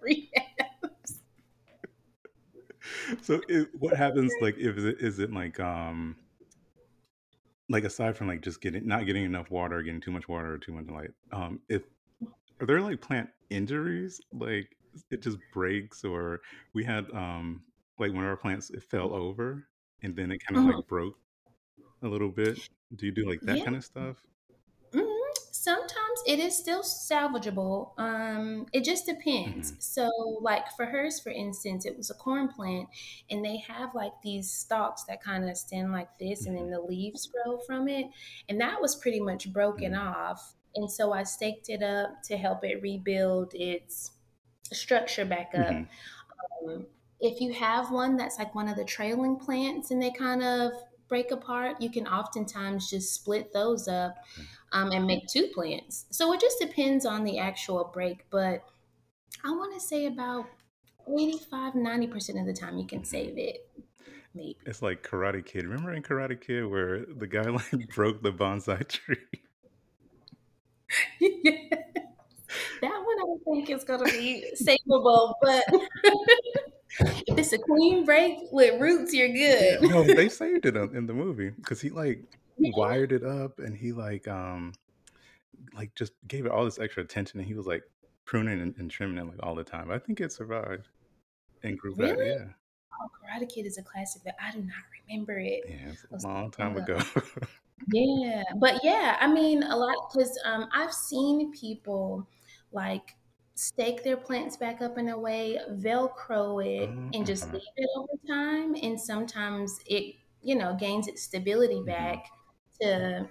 Rehab. 0.00 0.49
So 3.20 3.42
it, 3.48 3.68
what 3.74 3.96
happens 3.96 4.32
like 4.40 4.56
if 4.58 4.78
it 4.78 5.00
is 5.00 5.18
it 5.18 5.32
like 5.32 5.58
um 5.60 6.16
like 7.68 7.84
aside 7.84 8.16
from 8.16 8.26
like 8.28 8.42
just 8.42 8.60
getting 8.60 8.86
not 8.86 9.06
getting 9.06 9.24
enough 9.24 9.50
water, 9.50 9.82
getting 9.82 10.00
too 10.00 10.10
much 10.10 10.28
water 10.28 10.54
or 10.54 10.58
too 10.58 10.72
much 10.72 10.86
light, 10.88 11.10
um 11.32 11.62
if 11.68 11.84
are 12.60 12.66
there 12.66 12.80
like 12.80 13.00
plant 13.00 13.30
injuries? 13.50 14.20
Like 14.32 14.76
it 15.10 15.22
just 15.22 15.38
breaks 15.52 16.04
or 16.04 16.40
we 16.74 16.84
had 16.84 17.10
um 17.12 17.64
like 17.98 18.12
one 18.12 18.24
of 18.24 18.30
our 18.30 18.36
plants 18.36 18.70
it 18.70 18.82
fell 18.84 19.14
over 19.14 19.68
and 20.02 20.16
then 20.16 20.32
it 20.32 20.40
kind 20.46 20.58
of 20.58 20.64
Mhm. 20.64 20.74
like 20.74 20.86
broke 20.88 21.16
a 22.02 22.08
little 22.08 22.30
bit. 22.30 22.62
Do 22.96 23.06
you 23.06 23.12
do 23.12 23.28
like 23.28 23.42
that 23.44 23.60
Yeah. 23.60 23.64
kind 23.64 23.76
of 23.76 23.84
stuff? 23.84 24.26
Mhm. 24.92 25.20
Sometimes 25.52 25.99
it 26.30 26.38
is 26.38 26.56
still 26.56 26.82
salvageable. 26.82 27.92
Um, 27.98 28.66
it 28.72 28.84
just 28.84 29.06
depends. 29.06 29.72
hmm 29.72 29.80
So, 29.80 30.08
like 30.40 30.64
for 30.76 30.86
hers, 30.86 31.20
for 31.20 31.30
instance, 31.30 31.84
it 31.86 31.96
was 31.96 32.10
a 32.10 32.14
corn 32.14 32.48
plant, 32.48 32.88
and 33.30 33.44
they 33.44 33.58
have 33.58 33.94
like 33.94 34.12
these 34.22 34.50
stalks 34.52 35.04
that 35.04 35.22
kind 35.22 35.48
of 35.48 35.56
stand 35.56 35.92
like 35.92 36.18
this, 36.18 36.46
and 36.46 36.56
hmm 36.56 36.56
then 36.56 36.70
the 36.70 36.80
leaves 36.80 37.26
grow 37.26 37.58
from 37.66 37.88
it. 37.88 38.06
And 38.48 38.60
that 38.60 38.80
was 38.80 38.96
pretty 38.96 39.20
much 39.20 39.52
broken 39.52 39.94
hmm 39.94 39.96
off. 39.96 40.54
And 40.74 40.90
so 40.90 41.12
I 41.12 41.24
staked 41.24 41.68
it 41.68 41.82
up 41.82 42.22
to 42.24 42.36
help 42.36 42.64
it 42.64 42.80
rebuild 42.82 43.54
its 43.54 44.12
structure 44.72 45.24
back 45.24 45.54
up. 45.54 45.86
Um, 46.66 46.86
if 47.20 47.40
you 47.40 47.52
have 47.52 47.90
one 47.90 48.16
that's 48.16 48.38
like 48.38 48.54
one 48.54 48.68
of 48.68 48.76
the 48.76 48.84
trailing 48.84 49.36
plants 49.38 49.90
and 49.90 50.02
they 50.02 50.10
kind 50.10 50.42
of 50.42 50.72
break 51.10 51.32
apart, 51.32 51.82
you 51.82 51.90
can 51.90 52.08
oftentimes 52.08 52.88
just 52.90 53.14
split 53.14 53.52
those 53.52 53.88
up 53.88 54.16
um, 54.72 54.92
and 54.92 55.06
make 55.06 55.26
two 55.28 55.48
plants. 55.48 56.06
So 56.10 56.32
it 56.32 56.40
just 56.40 56.58
depends 56.60 57.04
on 57.04 57.24
the 57.24 57.38
actual 57.38 57.90
break, 57.92 58.24
but 58.30 58.64
I 59.44 59.50
want 59.52 59.74
to 59.74 59.80
say 59.80 60.06
about 60.06 60.46
85, 61.08 61.74
90% 61.74 62.40
of 62.40 62.46
the 62.46 62.54
time 62.54 62.78
you 62.78 62.86
can 62.86 63.04
hmm 63.04 63.04
save 63.04 63.38
it, 63.38 63.68
maybe. 64.34 64.58
It's 64.66 64.80
like 64.82 65.02
Karate 65.02 65.44
Kid. 65.44 65.64
Remember 65.64 65.92
in 65.92 66.02
Karate 66.02 66.40
Kid 66.40 66.64
where 66.66 67.04
the 67.04 67.26
guy 67.26 67.42
like 67.50 67.88
broke 67.94 68.22
the 68.22 68.32
bonsai 68.32 68.86
tree? 68.88 69.18
That 72.80 72.88
one 72.90 73.16
I 73.18 73.26
don't 73.26 73.42
think 73.44 73.70
is 73.70 73.84
going 73.84 74.00
to 74.00 74.08
be 74.08 74.50
savable, 74.56 75.34
but 75.42 75.64
if 77.26 77.38
it's 77.38 77.52
a 77.52 77.58
clean 77.58 78.04
break 78.04 78.38
with 78.52 78.80
roots, 78.80 79.14
you're 79.14 79.28
Yeah, 79.58 79.76
good. 79.78 79.80
no, 79.80 80.10
they 80.10 80.28
saved 80.28 80.66
it 80.66 80.76
in 80.76 81.06
the 81.06 81.14
movie 81.14 81.50
because 81.50 81.80
he 81.80 81.90
like 81.90 82.24
wired 82.58 83.12
it 83.12 83.24
up 83.24 83.58
and 83.58 83.76
he 83.76 83.92
like 83.92 84.28
um 84.28 84.72
like 85.74 85.94
just 85.94 86.12
gave 86.26 86.46
it 86.46 86.52
all 86.52 86.64
this 86.64 86.78
extra 86.78 87.02
attention 87.02 87.38
and 87.40 87.46
he 87.48 87.54
was 87.54 87.66
like 87.66 87.82
pruning 88.24 88.60
and, 88.60 88.76
and 88.78 88.90
trimming 88.90 89.18
it 89.18 89.28
like 89.28 89.42
all 89.42 89.54
the 89.54 89.64
time. 89.64 89.90
I 89.90 89.98
think 89.98 90.20
it 90.20 90.32
survived 90.32 90.88
and 91.62 91.78
grew 91.78 91.96
back. 91.96 92.16
Yeah, 92.18 92.48
Oh, 93.02 93.08
Karate 93.10 93.48
Kid 93.48 93.66
is 93.66 93.78
a 93.78 93.82
classic, 93.82 94.22
but 94.24 94.34
I 94.40 94.52
do 94.52 94.60
not 94.62 94.84
remember 95.08 95.38
it. 95.38 95.64
yeah, 95.68 95.92
it's 95.92 96.04
a 96.24 96.26
long 96.26 96.50
time 96.50 96.76
ago. 96.76 96.96
ago. 96.96 96.98
Yeah, 97.92 98.44
but 98.58 98.84
yeah, 98.84 99.16
I 99.20 99.26
mean, 99.32 99.62
a 99.62 99.76
lot 99.76 100.10
because 100.12 100.38
um, 100.44 100.68
I've 100.72 100.92
seen 100.92 101.50
people 101.52 102.28
like 102.72 103.16
stake 103.54 104.02
their 104.04 104.16
plants 104.16 104.56
back 104.56 104.80
up 104.80 104.98
in 104.98 105.08
a 105.08 105.18
way, 105.18 105.58
Velcro 105.70 106.64
it, 106.64 106.98
uh, 106.98 107.12
and 107.12 107.26
just 107.26 107.44
uh-huh. 107.44 107.52
leave 107.52 107.62
it 107.76 107.90
over 107.96 108.12
time. 108.28 108.74
And 108.74 109.00
sometimes 109.00 109.80
it, 109.86 110.16
you 110.42 110.54
know, 110.54 110.74
gains 110.78 111.08
its 111.08 111.22
stability 111.22 111.82
hmm 111.86 111.86
back 111.86 112.26
to 112.80 113.28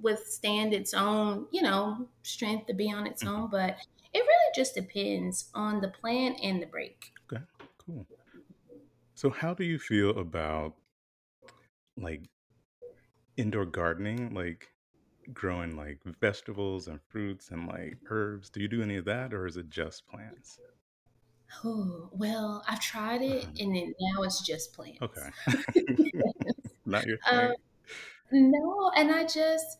withstand 0.00 0.72
its 0.74 0.94
own, 0.94 1.48
you 1.52 1.62
know, 1.62 2.08
strength 2.22 2.66
to 2.66 2.74
be 2.74 2.92
on 2.92 3.06
its 3.06 3.24
hmm 3.24 3.26
own. 3.26 3.48
But 3.50 3.78
it 4.14 4.18
really 4.20 4.52
just 4.54 4.74
depends 4.74 5.50
on 5.54 5.80
the 5.80 5.88
plant 5.88 6.38
and 6.42 6.62
the 6.62 6.66
break. 6.66 7.12
Okay, 7.30 7.42
cool. 7.78 8.06
So 9.14 9.30
how 9.30 9.54
do 9.54 9.64
you 9.64 9.78
feel 9.78 10.10
about 10.18 10.76
like 11.96 12.28
indoor 13.36 13.66
gardening, 13.66 14.32
like 14.34 14.71
growing 15.34 15.76
like 15.76 16.02
vegetables 16.04 16.88
and 16.88 17.02
fruits 17.02 17.50
and 17.50 17.66
like 17.66 18.00
herbs? 18.10 18.50
Do 18.50 18.60
you 18.60 18.68
do 18.68 18.82
any 18.82 18.96
of 18.96 19.04
that 19.06 19.34
or 19.34 19.46
is 19.46 19.56
it 19.56 19.68
just 19.70 20.06
plants? 20.06 20.60
Oh, 21.64 22.08
well, 22.12 22.64
I've 22.66 22.80
tried 22.80 23.22
it 23.22 23.46
Uh-huh. 23.46 23.58
and 23.58 23.74
then 23.76 23.94
now 24.00 24.22
it's 24.22 24.44
just 24.44 24.72
plants. 24.72 25.00
Okay. 25.00 25.32
Not 26.84 27.06
your 27.06 27.18
Um, 27.30 27.54
thing. 27.56 27.56
no, 28.32 28.92
and 28.96 29.12
I 29.12 29.24
just, 29.26 29.78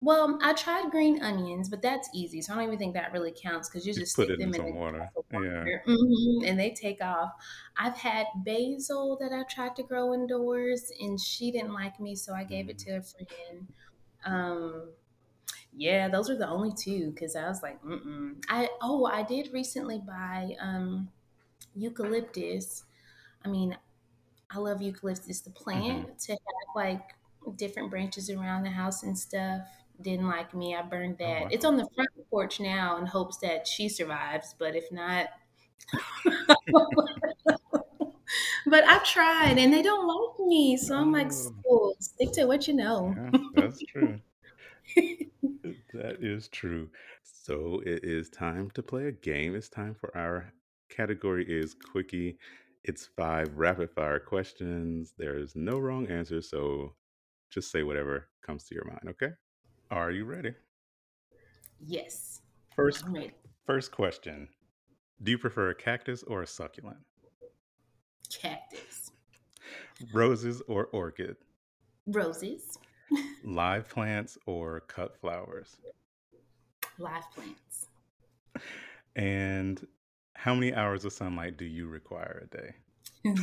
well, 0.00 0.38
I 0.42 0.54
tried 0.54 0.90
green 0.90 1.22
onions, 1.22 1.68
but 1.68 1.82
that's 1.82 2.08
easy. 2.14 2.42
So 2.42 2.52
I 2.52 2.56
don't 2.56 2.66
even 2.66 2.78
think 2.78 2.94
that 2.94 3.12
really 3.12 3.32
counts 3.32 3.68
because 3.68 3.86
you 3.86 3.94
Just 3.94 4.12
just 4.14 4.14
put 4.14 4.28
stick 4.28 4.30
it 4.30 4.40
them 4.40 4.54
in 4.54 4.54
some 4.54 4.72
glass 4.72 4.74
water. 4.74 5.12
Yeah. 5.30 5.70
water 5.72 5.84
mhm, 5.88 6.48
and 6.48 6.58
they 6.60 6.72
take 6.72 7.02
off. 7.02 7.32
I've 7.76 7.96
had 7.98 8.26
basil 8.44 9.18
that 9.20 9.32
I 9.32 9.44
tried 9.44 9.76
to 9.76 9.82
grow 9.84 10.14
indoors 10.14 10.92
and 11.00 11.20
she 11.20 11.52
didn't 11.52 11.74
like 11.74 12.00
me, 12.00 12.16
so 12.16 12.34
I 12.34 12.44
gave 12.44 12.68
it 12.70 12.78
Mm. 12.78 12.86
to 12.86 12.92
a 12.98 13.02
friend. 13.02 13.68
Um, 14.24 14.90
yeah, 15.76 16.08
those 16.08 16.28
are 16.30 16.36
the 16.36 16.48
only 16.48 16.72
two 16.72 17.10
because 17.10 17.36
I 17.36 17.48
was 17.48 17.62
like, 17.62 17.82
mm-mm. 17.82 18.42
I, 18.48 18.68
oh, 18.82 19.06
I 19.06 19.22
did 19.22 19.52
recently 19.52 19.98
buy 20.04 20.56
um, 20.60 21.08
eucalyptus. 21.74 22.84
I 23.44 23.48
mean, 23.48 23.76
I 24.50 24.58
love 24.58 24.82
eucalyptus, 24.82 25.40
the 25.40 25.50
plant, 25.50 26.18
to 26.20 26.32
have 26.32 26.40
like 26.74 27.14
different 27.56 27.90
branches 27.90 28.30
around 28.30 28.64
the 28.64 28.70
house 28.70 29.02
and 29.02 29.16
stuff. 29.16 29.62
Didn't 30.00 30.28
like 30.28 30.54
me. 30.54 30.74
I 30.74 30.82
burned 30.82 31.16
Oh 31.20 31.24
that. 31.24 31.52
It's 31.52 31.64
on 31.64 31.76
the 31.76 31.86
front 31.94 32.10
porch 32.30 32.58
now 32.58 32.96
in 32.96 33.06
hopes 33.06 33.36
that 33.38 33.66
she 33.68 33.88
survives, 33.88 34.54
but 34.58 34.74
if 34.74 34.90
not, 34.90 35.28
but 38.66 38.84
I've 38.84 39.04
tried 39.04 39.58
and 39.58 39.72
they 39.72 39.82
don't 39.82 40.06
like 40.06 40.46
me. 40.46 40.76
So 40.76 40.96
I'm 40.96 41.12
like, 41.12 41.32
Oh 41.32 41.32
school, 41.32 41.94
stick 42.00 42.32
to 42.34 42.46
what 42.46 42.66
you 42.68 42.74
know. 42.74 43.14
yeah, 43.16 43.30
that's 43.54 43.82
true. 43.82 44.20
That 45.92 46.22
is 46.22 46.48
true. 46.48 46.90
So 47.22 47.80
it 47.84 48.04
is 48.04 48.30
time 48.30 48.70
to 48.72 48.82
play 48.82 49.06
a 49.06 49.12
game. 49.12 49.54
It's 49.54 49.68
time 49.68 49.94
for 49.94 50.16
our 50.16 50.52
category 50.88 51.44
is 51.48 51.74
quickie. 51.74 52.38
It's 52.84 53.06
five 53.16 53.56
rapid 53.56 53.90
fire 53.90 54.20
questions. 54.20 55.12
There's 55.18 55.54
no 55.56 55.78
wrong 55.78 56.06
answer, 56.08 56.40
so 56.40 56.94
just 57.50 57.70
say 57.70 57.82
whatever 57.82 58.28
comes 58.42 58.64
to 58.64 58.74
your 58.74 58.84
mind, 58.86 59.02
okay? 59.08 59.32
Are 59.90 60.10
you 60.10 60.24
ready? 60.24 60.54
yes, 61.80 62.40
First 62.74 63.04
ready. 63.06 63.32
first 63.64 63.92
question. 63.92 64.48
Do 65.22 65.30
you 65.32 65.38
prefer 65.38 65.70
a 65.70 65.74
cactus 65.74 66.22
or 66.24 66.42
a 66.42 66.46
succulent? 66.46 66.98
Cactus, 68.30 69.10
Roses 70.12 70.62
or 70.68 70.86
orchid? 70.86 71.36
roses, 72.06 72.78
Live 73.44 73.88
plants 73.88 74.38
or 74.46 74.80
cut 74.80 75.16
flowers? 75.20 75.76
live 76.98 77.24
plants. 77.34 77.86
And 79.16 79.86
how 80.34 80.54
many 80.54 80.74
hours 80.74 81.04
of 81.04 81.12
sunlight 81.12 81.56
do 81.56 81.64
you 81.64 81.86
require 81.88 82.46
a 82.50 82.56
day? 82.56 82.74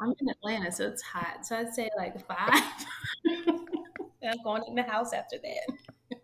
I'm 0.00 0.14
in 0.20 0.28
Atlanta, 0.28 0.70
so 0.72 0.86
it's 0.88 1.02
hot. 1.02 1.44
So 1.46 1.56
I'd 1.56 1.74
say 1.74 1.90
like 1.96 2.24
five. 2.26 2.50
I'm 4.24 4.42
going 4.44 4.62
in 4.68 4.74
the 4.74 4.82
house 4.84 5.12
after 5.12 5.36
that. 5.38 6.20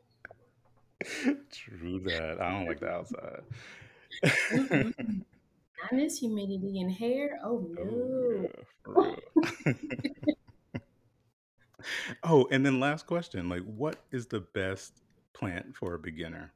True 1.53 2.01
that. 2.01 2.41
I 2.41 2.51
don't 2.53 2.66
like 2.66 2.81
the 2.81 2.89
outside. 2.89 3.43
Mm-hmm. 4.25 5.19
Mm-mm. 5.85 6.18
Humidity, 6.18 6.81
and 6.81 6.93
hair. 6.93 7.39
Oh 7.45 7.66
Oh 7.79 8.47
no. 8.87 9.07
yeah, 9.66 9.72
oh, 12.24 12.49
and 12.51 12.64
then 12.64 12.81
last 12.81 13.07
question: 13.07 13.49
like, 13.49 13.62
what 13.64 13.97
is 14.11 14.26
the 14.26 14.41
best 14.41 14.93
plant 15.33 15.76
for 15.76 15.95
a 15.95 15.99
beginner? 15.99 16.53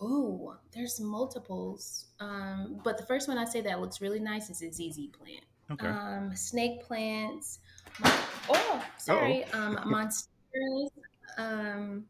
Oh, 0.00 0.56
there's 0.72 0.98
multiples. 1.00 2.06
Um, 2.20 2.80
but 2.82 2.96
the 2.96 3.04
first 3.04 3.28
one 3.28 3.36
I 3.36 3.44
say 3.44 3.60
that 3.62 3.80
looks 3.80 4.00
really 4.00 4.20
nice 4.20 4.48
is 4.48 4.62
a 4.62 4.72
ZZ 4.72 5.08
plant. 5.08 5.44
Okay. 5.70 5.86
Um, 5.86 6.34
snake 6.34 6.82
plants. 6.82 7.58
Mon- 7.98 8.12
oh, 8.48 8.54
Uh-oh. 8.54 8.84
sorry. 8.98 9.44
Um, 9.52 9.76
monsteras. 9.86 10.90
Um, 11.36 12.06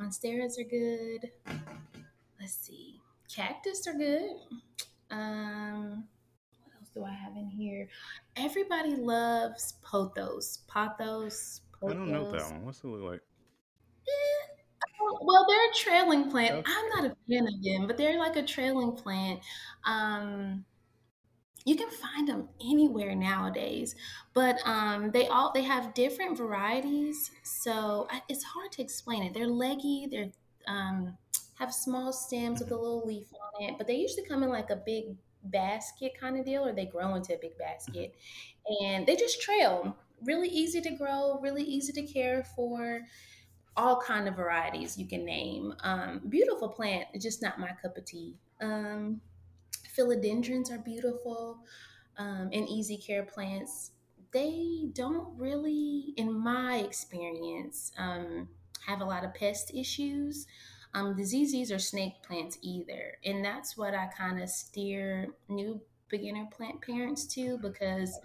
monsteras 0.00 0.58
are 0.58 0.64
good. 0.64 1.30
Let's 2.40 2.54
see. 2.54 3.00
Cactus 3.34 3.86
are 3.88 3.94
good. 3.94 4.30
Um, 5.10 6.04
what 6.62 6.72
else 6.78 6.90
do 6.94 7.04
I 7.04 7.12
have 7.12 7.36
in 7.36 7.48
here? 7.48 7.88
Everybody 8.36 8.96
loves 8.96 9.74
pothos. 9.82 10.60
Pothos. 10.68 11.60
I 11.84 11.92
don't 11.92 12.10
know 12.10 12.30
that 12.32 12.50
one. 12.50 12.64
What's 12.64 12.82
it 12.82 12.86
look 12.86 13.02
like? 13.02 13.20
Eh, 14.08 14.46
oh, 15.00 15.18
Well, 15.22 15.46
they're 15.48 15.70
a 15.70 15.74
trailing 15.74 16.30
plant. 16.30 16.54
Okay. 16.54 16.72
I'm 16.72 16.88
not 16.90 17.12
a 17.12 17.16
fan 17.28 17.46
of 17.46 17.62
them, 17.62 17.86
but 17.86 17.96
they're 17.96 18.18
like 18.18 18.36
a 18.36 18.42
trailing 18.42 18.92
plant. 18.92 19.40
Um, 19.84 20.64
you 21.64 21.74
can 21.76 21.90
find 21.90 22.28
them 22.28 22.48
anywhere 22.60 23.14
nowadays, 23.16 23.96
but 24.34 24.56
um, 24.64 25.10
they 25.10 25.26
all 25.26 25.50
they 25.52 25.64
have 25.64 25.94
different 25.94 26.38
varieties, 26.38 27.32
so 27.42 28.06
I, 28.08 28.22
it's 28.28 28.44
hard 28.44 28.70
to 28.72 28.82
explain 28.82 29.24
it. 29.24 29.34
They're 29.34 29.48
leggy. 29.48 30.06
They're 30.08 30.30
um, 30.68 31.18
have 31.58 31.72
small 31.72 32.12
stems 32.12 32.60
with 32.60 32.70
a 32.70 32.74
Mhm. 32.74 32.80
little 32.82 33.06
leaf 33.06 33.28
on 33.34 33.62
it, 33.64 33.78
but 33.78 33.86
they 33.86 33.96
usually 33.96 34.24
come 34.26 34.42
in 34.42 34.50
like 34.50 34.70
a 34.70 34.76
big 34.76 35.16
basket 35.44 36.12
kind 36.18 36.38
of 36.38 36.44
deal, 36.44 36.66
or 36.66 36.72
they 36.72 36.86
grow 36.86 37.14
into 37.14 37.34
a 37.34 37.38
big 37.38 37.56
basket, 37.58 38.14
and 38.82 39.06
they 39.06 39.16
just 39.16 39.40
trail. 39.40 39.96
Really 40.24 40.48
easy 40.48 40.80
to 40.80 40.90
grow, 40.90 41.38
really 41.40 41.62
easy 41.62 41.92
to 41.92 42.02
care 42.02 42.42
for 42.44 43.02
all 43.76 44.00
kind 44.00 44.26
of 44.28 44.36
varieties 44.36 44.96
you 44.96 45.06
can 45.06 45.24
name. 45.24 45.74
Um, 45.80 46.22
beautiful 46.28 46.68
plant, 46.68 47.08
just 47.20 47.42
not 47.42 47.60
my 47.60 47.72
cup 47.82 47.96
of 47.96 48.04
tea. 48.06 48.38
Um, 48.60 49.20
philodendrons 49.96 50.70
are 50.70 50.78
beautiful 50.78 51.60
um, 52.16 52.50
and 52.52 52.68
easy 52.68 52.96
care 52.96 53.24
plants. 53.24 53.92
They 54.32 54.88
don't 54.92 55.38
really, 55.38 56.14
in 56.16 56.32
my 56.32 56.78
experience, 56.78 57.92
um, 57.98 58.48
have 58.86 59.00
a 59.00 59.04
lot 59.04 59.24
of 59.24 59.34
pest 59.34 59.72
issues. 59.74 60.46
Um, 60.94 61.14
ZZs 61.16 61.74
are 61.74 61.78
snake 61.78 62.22
plants 62.22 62.58
either, 62.62 63.18
and 63.24 63.44
that's 63.44 63.76
what 63.76 63.94
I 63.94 64.06
kind 64.06 64.42
of 64.42 64.48
steer 64.48 65.28
new 65.48 65.80
beginner 66.08 66.48
plant 66.50 66.80
parents 66.80 67.26
to 67.34 67.58
because 67.58 68.18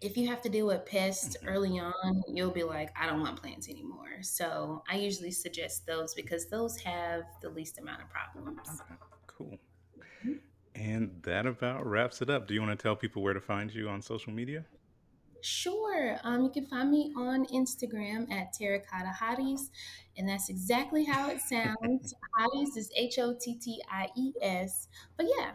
if 0.00 0.16
you 0.16 0.28
have 0.28 0.40
to 0.42 0.48
deal 0.48 0.66
with 0.68 0.86
pests 0.86 1.36
Mhm. 1.36 1.48
early 1.48 1.78
on, 1.80 2.22
you'll 2.28 2.52
be 2.52 2.62
like, 2.62 2.90
I 2.96 3.06
don't 3.06 3.20
want 3.20 3.40
plants 3.40 3.68
anymore. 3.68 4.22
So 4.22 4.84
I 4.88 4.96
usually 4.96 5.32
suggest 5.32 5.86
those 5.86 6.14
because 6.14 6.48
those 6.48 6.78
have 6.78 7.24
the 7.42 7.50
least 7.50 7.78
amount 7.78 8.02
of 8.02 8.08
problems. 8.08 8.80
Okay. 8.80 8.94
Cool. 9.26 9.58
And 10.74 11.20
that 11.24 11.46
about 11.46 11.84
wraps 11.84 12.22
it 12.22 12.30
up. 12.30 12.46
Do 12.46 12.54
you 12.54 12.62
want 12.62 12.78
to 12.78 12.80
tell 12.82 12.94
people 12.94 13.22
where 13.22 13.34
to 13.34 13.40
find 13.40 13.74
you 13.74 13.88
on 13.88 14.00
social 14.00 14.32
media? 14.32 14.64
Sure. 15.40 16.18
Um, 16.24 16.44
you 16.44 16.50
can 16.50 16.66
find 16.66 16.90
me 16.90 17.12
on 17.16 17.46
Instagram 17.46 18.30
at 18.30 18.52
Terracotta 18.52 19.12
Hotties, 19.20 19.70
and 20.16 20.28
that's 20.28 20.48
exactly 20.48 21.04
how 21.04 21.30
it 21.30 21.40
sounds. 21.40 22.14
Hotties 22.38 22.76
is 22.76 22.90
H 22.96 23.18
O 23.18 23.34
T 23.38 23.54
T 23.54 23.80
I 23.90 24.08
E 24.16 24.32
S. 24.42 24.88
But 25.16 25.26
yeah, 25.36 25.52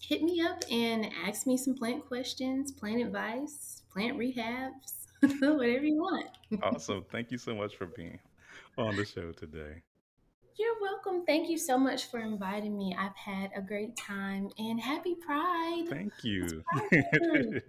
hit 0.00 0.22
me 0.22 0.40
up 0.40 0.64
and 0.70 1.08
ask 1.26 1.46
me 1.46 1.56
some 1.56 1.74
plant 1.74 2.06
questions, 2.06 2.72
plant 2.72 3.00
advice, 3.00 3.82
plant 3.92 4.18
rehabs, 4.18 5.06
whatever 5.20 5.84
you 5.84 5.96
want. 5.96 6.26
awesome. 6.62 7.04
Thank 7.10 7.30
you 7.30 7.38
so 7.38 7.54
much 7.54 7.76
for 7.76 7.86
being 7.86 8.18
on 8.76 8.96
the 8.96 9.04
show 9.04 9.32
today. 9.32 9.82
You're 10.58 10.80
welcome. 10.80 11.24
Thank 11.24 11.48
you 11.48 11.56
so 11.56 11.78
much 11.78 12.10
for 12.10 12.20
inviting 12.20 12.76
me. 12.76 12.94
I've 12.98 13.16
had 13.16 13.50
a 13.56 13.62
great 13.62 13.96
time 13.96 14.50
and 14.58 14.78
happy 14.78 15.14
Pride. 15.14 15.86
Thank 15.88 16.12
you. 16.22 16.62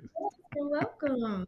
You're 0.56 0.70
welcome. 0.70 1.48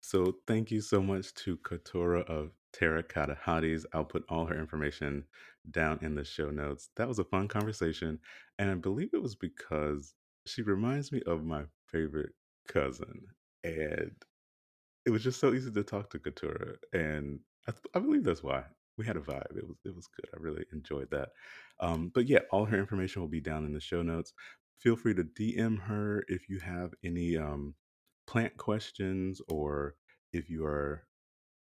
So 0.00 0.36
thank 0.46 0.70
you 0.70 0.80
so 0.80 1.02
much 1.02 1.34
to 1.34 1.56
Katora 1.58 2.24
of 2.24 2.50
Terracotta 2.72 3.36
Hotties. 3.44 3.84
I'll 3.92 4.04
put 4.04 4.24
all 4.28 4.46
her 4.46 4.58
information 4.58 5.24
down 5.70 5.98
in 6.02 6.14
the 6.14 6.24
show 6.24 6.50
notes. 6.50 6.90
That 6.96 7.08
was 7.08 7.18
a 7.18 7.24
fun 7.24 7.48
conversation, 7.48 8.20
and 8.58 8.70
I 8.70 8.74
believe 8.74 9.10
it 9.12 9.22
was 9.22 9.34
because 9.34 10.14
she 10.46 10.62
reminds 10.62 11.12
me 11.12 11.22
of 11.26 11.44
my 11.44 11.64
favorite 11.86 12.32
cousin, 12.68 13.22
and 13.64 14.12
it 15.04 15.10
was 15.10 15.22
just 15.22 15.40
so 15.40 15.54
easy 15.54 15.70
to 15.70 15.82
talk 15.82 16.10
to 16.10 16.18
Katura, 16.18 16.76
and 16.92 17.40
I, 17.68 17.72
th- 17.72 17.84
I 17.94 17.98
believe 18.00 18.24
that's 18.24 18.42
why 18.42 18.64
we 18.98 19.06
had 19.06 19.16
a 19.16 19.20
vibe. 19.20 19.56
It 19.56 19.66
was 19.66 19.76
it 19.84 19.94
was 19.94 20.08
good. 20.08 20.28
I 20.34 20.38
really 20.40 20.64
enjoyed 20.72 21.10
that. 21.10 21.30
Um, 21.80 22.10
but 22.14 22.26
yeah, 22.28 22.40
all 22.50 22.64
her 22.64 22.78
information 22.78 23.22
will 23.22 23.28
be 23.28 23.40
down 23.40 23.64
in 23.64 23.72
the 23.72 23.80
show 23.80 24.02
notes. 24.02 24.32
Feel 24.78 24.96
free 24.96 25.14
to 25.14 25.24
DM 25.24 25.80
her 25.82 26.24
if 26.28 26.48
you 26.48 26.58
have 26.60 26.92
any 27.04 27.36
um, 27.36 27.74
plant 28.26 28.56
questions 28.56 29.40
or 29.48 29.94
if 30.32 30.50
you 30.50 30.64
are, 30.64 31.06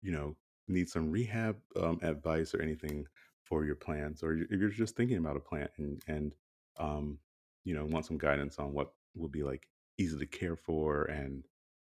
you 0.01 0.11
know, 0.11 0.35
need 0.67 0.89
some 0.89 1.11
rehab 1.11 1.57
um, 1.75 1.99
advice 2.01 2.53
or 2.53 2.61
anything 2.61 3.05
for 3.43 3.65
your 3.65 3.75
plants, 3.75 4.23
or 4.23 4.33
if 4.33 4.59
you're 4.59 4.69
just 4.69 4.95
thinking 4.95 5.17
about 5.17 5.35
a 5.35 5.39
plant 5.39 5.71
and 5.77 6.01
and 6.07 6.33
um, 6.79 7.17
you 7.63 7.73
know 7.73 7.85
want 7.85 8.05
some 8.05 8.17
guidance 8.17 8.59
on 8.59 8.73
what 8.73 8.93
will 9.15 9.27
be 9.27 9.43
like 9.43 9.67
easy 9.97 10.17
to 10.17 10.25
care 10.25 10.55
for 10.55 11.03
and 11.05 11.43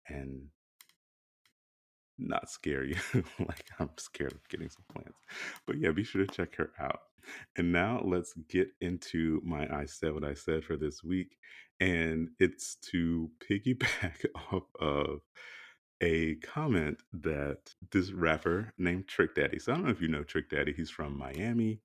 and 0.09 0.43
not 2.19 2.51
scare 2.51 2.85
you. 2.85 2.97
like 3.39 3.71
I'm 3.79 3.91
scared 3.99 4.33
of 4.33 4.49
getting 4.49 4.71
some 4.71 4.85
plants. 4.93 5.19
But 5.67 5.79
yeah, 5.79 5.91
be 5.91 6.05
sure 6.05 6.25
to 6.25 6.33
check 6.33 6.57
her 6.57 6.71
out. 6.79 7.01
And 7.57 7.73
now 7.73 8.03
let's 8.05 8.35
get 8.49 8.69
into 8.81 9.41
my 9.45 9.67
I 9.75 9.87
said 9.87 10.13
what 10.13 10.25
I 10.25 10.35
said 10.35 10.65
for 10.65 10.77
this 10.77 11.03
week. 11.03 11.37
And 11.81 12.29
it's 12.39 12.77
to 12.93 13.31
piggyback 13.49 14.25
off 14.53 14.65
of 14.81 15.21
a 16.01 16.35
comment 16.37 16.99
that 17.13 17.59
this 17.91 18.13
rapper 18.13 18.73
named 18.79 19.09
Trick 19.09 19.35
Daddy. 19.35 19.59
So 19.59 19.73
I 19.73 19.77
don't 19.77 19.85
know 19.85 19.91
if 19.91 20.01
you 20.03 20.09
know 20.09 20.23
Trick 20.23 20.51
Daddy. 20.51 20.73
He's 20.77 20.91
from 20.91 21.17
Miami. 21.17 21.81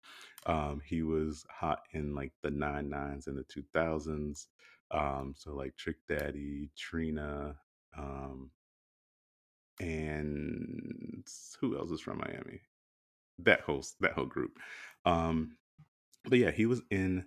Um, 0.45 0.82
he 0.86 1.03
was 1.03 1.45
hot 1.49 1.82
in 1.93 2.15
like 2.15 2.34
the 2.43 2.51
nine 2.51 2.89
nines 2.89 3.27
and 3.27 3.38
the 3.38 3.43
two 3.43 3.63
thousands. 3.73 4.47
Um, 4.91 5.34
so 5.38 5.53
like 5.53 5.75
Trick 5.77 5.97
Daddy, 6.07 6.69
Trina, 6.77 7.55
um, 7.97 8.51
and 9.80 11.27
who 11.61 11.77
else 11.77 11.91
is 11.91 12.01
from 12.01 12.19
Miami? 12.19 12.61
That 13.39 13.61
host, 13.61 13.95
that 14.01 14.13
whole 14.13 14.25
group. 14.27 14.59
Um, 15.05 15.57
but 16.25 16.39
yeah, 16.39 16.51
he 16.51 16.65
was 16.67 16.82
in 16.91 17.25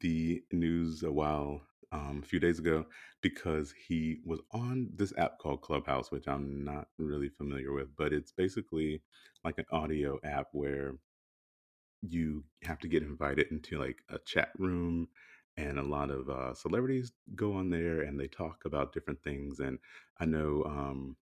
the 0.00 0.42
news 0.52 1.02
a 1.04 1.12
while, 1.12 1.62
um, 1.92 2.20
a 2.22 2.26
few 2.26 2.40
days 2.40 2.58
ago, 2.60 2.86
because 3.22 3.74
he 3.88 4.18
was 4.24 4.40
on 4.52 4.90
this 4.96 5.14
app 5.18 5.38
called 5.38 5.62
Clubhouse, 5.62 6.10
which 6.12 6.28
I'm 6.28 6.64
not 6.64 6.88
really 6.98 7.28
familiar 7.30 7.72
with, 7.72 7.88
but 7.96 8.12
it's 8.12 8.32
basically 8.32 9.02
like 9.44 9.58
an 9.58 9.66
audio 9.72 10.18
app 10.24 10.48
where 10.52 10.94
you 12.02 12.44
have 12.62 12.78
to 12.80 12.88
get 12.88 13.02
invited 13.02 13.48
into 13.50 13.78
like 13.78 13.98
a 14.10 14.18
chat 14.26 14.50
room 14.58 15.08
and 15.56 15.78
a 15.78 15.82
lot 15.82 16.10
of 16.10 16.28
uh, 16.30 16.54
celebrities 16.54 17.12
go 17.34 17.54
on 17.54 17.70
there 17.70 18.02
and 18.02 18.18
they 18.18 18.28
talk 18.28 18.62
about 18.64 18.92
different 18.92 19.22
things 19.24 19.58
and 19.60 19.78
i 20.20 20.24
know 20.24 20.62
um, 20.66 21.16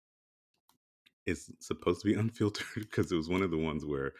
it's 1.27 1.51
supposed 1.61 2.01
to 2.03 2.07
be 2.07 2.15
unfiltered 2.19 2.67
because 2.75 3.11
it 3.11 3.17
was 3.17 3.29
one 3.29 3.43
of 3.43 3.51
the 3.51 3.59
ones 3.59 3.85
where 3.85 4.13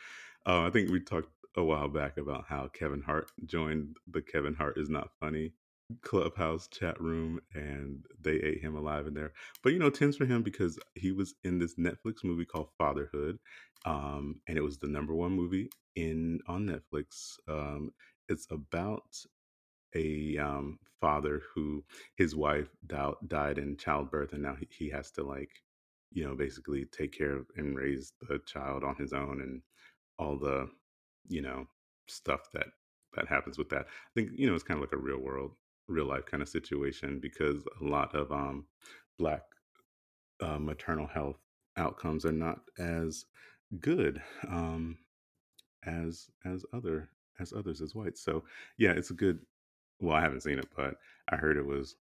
uh, 0.48 0.64
I 0.64 0.72
think 0.72 0.92
we 0.92 1.02
talked 1.02 1.30
a 1.58 1.64
while 1.66 1.90
back 1.90 2.18
about 2.18 2.46
how 2.50 2.70
Kevin 2.70 3.04
Hart 3.04 3.32
joined 3.46 3.98
the 4.12 4.22
Kevin 4.24 4.56
Hart 4.56 4.78
is 4.78 4.90
not 4.90 5.12
funny 5.20 5.54
clubhouse 6.04 6.68
chat 6.70 7.00
room 7.02 7.40
and 7.56 8.06
they 8.22 8.36
ate 8.36 8.62
him 8.62 8.76
alive 8.76 9.08
in 9.08 9.16
there. 9.16 9.34
But 9.64 9.74
you 9.74 9.80
know, 9.80 9.92
Tim's 9.92 10.18
for 10.18 10.28
him 10.28 10.44
because 10.44 10.80
he 10.96 11.14
was 11.14 11.36
in 11.46 11.60
this 11.60 11.76
Netflix 11.76 12.24
movie 12.26 12.46
called 12.46 12.70
Fatherhood, 12.78 13.40
um, 13.86 14.42
and 14.48 14.58
it 14.58 14.64
was 14.64 14.80
the 14.80 14.88
number 14.88 15.16
one 15.16 15.34
movie 15.34 15.70
in 15.96 16.40
on 16.48 16.68
Netflix. 16.68 17.38
Um, 17.50 17.92
it's 18.30 18.48
about 18.52 19.18
a 19.96 20.38
um, 20.38 20.80
father 21.02 21.42
who 21.56 21.84
his 22.18 22.36
wife 22.36 22.70
died, 22.88 23.16
died 23.28 23.58
in 23.58 23.78
childbirth, 23.78 24.34
and 24.34 24.44
now 24.44 24.56
he, 24.60 24.68
he 24.72 24.90
has 24.92 25.12
to 25.12 25.24
like, 25.24 25.52
you 26.12 26.26
know, 26.26 26.36
basically 26.36 26.86
take 26.86 27.18
care 27.18 27.36
of 27.36 27.48
and 27.58 27.78
raise 27.78 28.14
the 28.28 28.40
child 28.46 28.84
on 28.84 28.96
his 28.96 29.14
own, 29.14 29.42
and 29.42 29.62
all 30.20 30.38
the, 30.38 30.70
you 31.28 31.42
know, 31.42 31.68
stuff 32.08 32.42
that 32.54 32.68
that 33.16 33.28
happens 33.28 33.58
with 33.58 33.70
that. 33.70 33.86
I 33.88 34.10
think 34.16 34.32
you 34.36 34.48
know 34.48 34.56
it's 34.56 34.64
kind 34.64 34.78
of 34.78 34.82
like 34.82 34.94
a 34.94 35.04
real 35.04 35.20
world, 35.20 35.52
real 35.88 36.06
life 36.06 36.26
kind 36.26 36.44
of 36.44 36.50
situation 36.50 37.20
because 37.22 37.62
a 37.82 37.86
lot 37.86 38.16
of 38.16 38.32
um, 38.32 38.66
black 39.18 39.42
uh, 40.42 40.60
maternal 40.60 41.08
health 41.08 41.38
outcomes 41.78 42.26
are 42.26 42.32
not 42.32 42.60
as 42.80 43.26
good 43.80 44.22
um, 44.50 44.98
as 45.86 46.28
as 46.46 46.66
other 46.74 47.10
as 47.40 47.54
others 47.54 47.82
as 47.82 47.96
whites. 47.96 48.24
So 48.24 48.44
yeah, 48.78 48.92
it's 48.92 49.12
a 49.12 49.16
good. 49.16 49.40
Well, 50.00 50.16
I 50.16 50.22
haven't 50.22 50.44
seen 50.44 50.60
it, 50.60 50.68
but 50.76 50.96
I 51.32 51.38
heard 51.38 51.58
it 51.58 51.66
was 51.66 51.96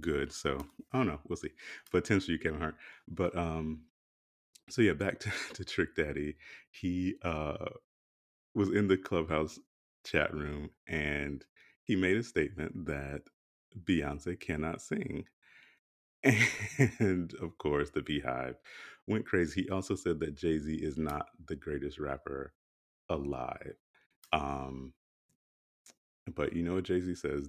good. 0.00 0.32
So 0.32 0.58
I 0.92 0.98
don't 0.98 1.08
know. 1.08 1.20
We'll 1.28 1.36
see. 1.36 1.50
But 1.92 2.04
tends 2.04 2.26
for 2.26 2.32
you, 2.32 2.38
Kevin 2.38 2.60
Hart. 2.60 2.76
But 3.08 3.36
um, 3.36 3.82
so 4.70 4.82
yeah, 4.82 4.94
back 4.94 5.20
to, 5.20 5.32
to 5.54 5.64
Trick 5.64 5.96
Daddy. 5.96 6.36
He 6.70 7.16
uh 7.24 7.56
was 8.54 8.70
in 8.70 8.88
the 8.88 8.96
clubhouse 8.96 9.58
chat 10.04 10.34
room 10.34 10.70
and 10.88 11.44
he 11.84 11.96
made 11.96 12.16
a 12.16 12.22
statement 12.22 12.86
that 12.86 13.22
Beyonce 13.84 14.38
cannot 14.38 14.82
sing. 14.82 15.24
And 17.00 17.34
of 17.42 17.58
course, 17.58 17.90
the 17.90 18.00
BeyHive 18.02 18.56
went 19.08 19.26
crazy. 19.26 19.62
He 19.64 19.70
also 19.70 19.94
said 19.96 20.20
that 20.20 20.36
Jay 20.36 20.58
Z 20.58 20.74
is 20.74 20.98
not 20.98 21.26
the 21.48 21.56
greatest 21.56 21.98
rapper 21.98 22.52
alive. 23.10 23.74
Um, 24.32 24.94
but 26.34 26.54
you 26.54 26.62
know 26.64 26.74
what 26.74 26.84
Jay 26.84 27.00
Z 27.00 27.14
says? 27.16 27.48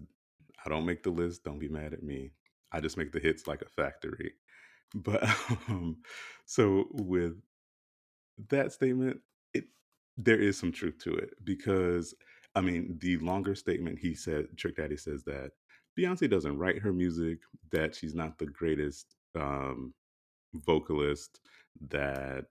I 0.65 0.69
don't 0.69 0.85
make 0.85 1.03
the 1.03 1.09
list. 1.11 1.43
Don't 1.43 1.59
be 1.59 1.69
mad 1.69 1.93
at 1.93 2.03
me. 2.03 2.33
I 2.71 2.79
just 2.79 2.97
make 2.97 3.11
the 3.11 3.19
hits 3.19 3.47
like 3.47 3.61
a 3.61 3.69
factory. 3.69 4.33
But 4.93 5.23
um, 5.69 5.99
so 6.45 6.87
with 6.91 7.35
that 8.49 8.73
statement, 8.73 9.21
it 9.53 9.65
there 10.17 10.39
is 10.39 10.57
some 10.57 10.71
truth 10.71 10.97
to 11.03 11.13
it 11.15 11.31
because 11.43 12.13
I 12.55 12.61
mean 12.61 12.97
the 12.99 13.17
longer 13.17 13.55
statement 13.55 13.99
he 13.99 14.13
said, 14.15 14.47
Trick 14.57 14.75
Daddy 14.75 14.97
says 14.97 15.23
that 15.23 15.51
Beyonce 15.97 16.29
doesn't 16.29 16.57
write 16.57 16.79
her 16.79 16.93
music, 16.93 17.39
that 17.71 17.95
she's 17.95 18.15
not 18.15 18.37
the 18.37 18.47
greatest 18.47 19.15
um, 19.39 19.93
vocalist, 20.53 21.39
that 21.89 22.47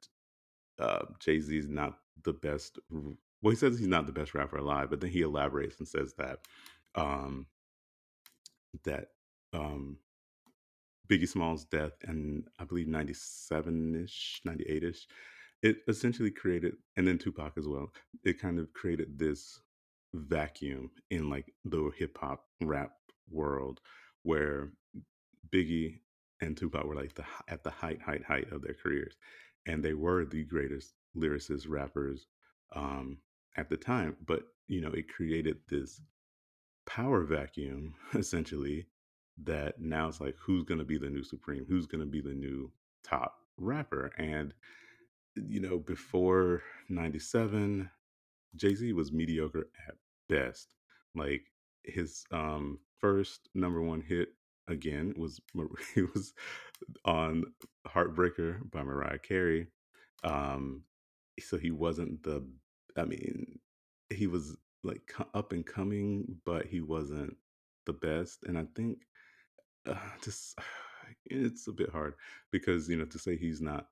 uh, 0.78 1.04
Jay 1.18 1.40
Z 1.40 1.56
is 1.56 1.68
not 1.68 1.98
the 2.24 2.32
best. 2.32 2.78
Well, 2.90 3.50
he 3.50 3.56
says 3.56 3.78
he's 3.78 3.88
not 3.88 4.06
the 4.06 4.12
best 4.12 4.34
rapper 4.34 4.58
alive, 4.58 4.90
but 4.90 5.00
then 5.00 5.10
he 5.10 5.22
elaborates 5.22 5.78
and 5.78 5.88
says 5.88 6.14
that 6.18 6.40
um, 6.94 7.46
that 8.84 9.08
um, 9.52 9.98
Biggie 11.08 11.28
Smalls' 11.28 11.64
death 11.64 11.92
and 12.02 12.44
I 12.58 12.64
believe 12.64 12.88
ninety 12.88 13.14
seven 13.14 14.04
ish, 14.04 14.40
ninety 14.44 14.64
eight 14.68 14.84
ish, 14.84 15.06
it 15.62 15.78
essentially 15.88 16.30
created, 16.30 16.74
and 16.96 17.06
then 17.06 17.18
Tupac 17.18 17.54
as 17.58 17.66
well. 17.66 17.92
It 18.24 18.40
kind 18.40 18.58
of 18.58 18.72
created 18.72 19.18
this 19.18 19.60
vacuum 20.14 20.90
in 21.10 21.30
like 21.30 21.52
the 21.64 21.90
hip 21.96 22.18
hop 22.18 22.44
rap 22.62 22.92
world 23.30 23.80
where 24.22 24.70
Biggie 25.50 26.00
and 26.40 26.56
Tupac 26.56 26.84
were 26.84 26.94
like 26.94 27.14
the 27.14 27.24
at 27.48 27.64
the 27.64 27.70
height, 27.70 28.00
height, 28.00 28.24
height 28.24 28.50
of 28.52 28.62
their 28.62 28.74
careers, 28.74 29.14
and 29.66 29.84
they 29.84 29.94
were 29.94 30.24
the 30.24 30.44
greatest 30.44 30.94
lyricists, 31.16 31.68
rappers 31.68 32.26
um, 32.74 33.18
at 33.56 33.68
the 33.68 33.76
time. 33.76 34.16
But 34.24 34.44
you 34.68 34.80
know, 34.80 34.90
it 34.90 35.08
created 35.08 35.58
this 35.68 36.00
power 36.94 37.22
vacuum 37.22 37.94
essentially 38.14 38.86
that 39.42 39.80
now 39.80 40.08
it's 40.08 40.20
like 40.20 40.34
who's 40.38 40.64
going 40.64 40.78
to 40.78 40.84
be 40.84 40.98
the 40.98 41.08
new 41.08 41.24
supreme? 41.24 41.64
Who's 41.68 41.86
going 41.86 42.00
to 42.00 42.10
be 42.10 42.20
the 42.20 42.34
new 42.34 42.70
top 43.04 43.36
rapper? 43.56 44.10
And 44.18 44.52
you 45.36 45.60
know 45.60 45.78
before 45.78 46.62
97 46.88 47.88
jay-z 48.56 48.92
was 48.92 49.12
mediocre 49.12 49.68
at 49.88 49.94
best. 50.28 50.74
Like 51.14 51.42
his 51.84 52.24
um 52.32 52.78
first 52.98 53.48
number 53.54 53.80
one 53.80 54.02
hit 54.02 54.30
again 54.68 55.14
was 55.16 55.40
he 55.94 56.02
was 56.02 56.34
on 57.04 57.44
heartbreaker 57.86 58.68
by 58.70 58.82
mariah 58.82 59.18
carey. 59.18 59.68
Um 60.24 60.82
so 61.40 61.56
he 61.56 61.70
wasn't 61.70 62.22
the 62.22 62.46
i 62.98 63.04
mean 63.04 63.58
he 64.10 64.26
was 64.26 64.56
like 64.82 65.12
up 65.34 65.52
and 65.52 65.66
coming 65.66 66.24
but 66.44 66.66
he 66.66 66.80
wasn't 66.80 67.34
the 67.86 67.92
best 67.92 68.44
and 68.44 68.58
i 68.58 68.64
think 68.74 68.98
uh, 69.86 69.94
just 70.22 70.58
it's 71.26 71.66
a 71.68 71.72
bit 71.72 71.90
hard 71.90 72.14
because 72.50 72.88
you 72.88 72.96
know 72.96 73.04
to 73.04 73.18
say 73.18 73.36
he's 73.36 73.60
not 73.60 73.88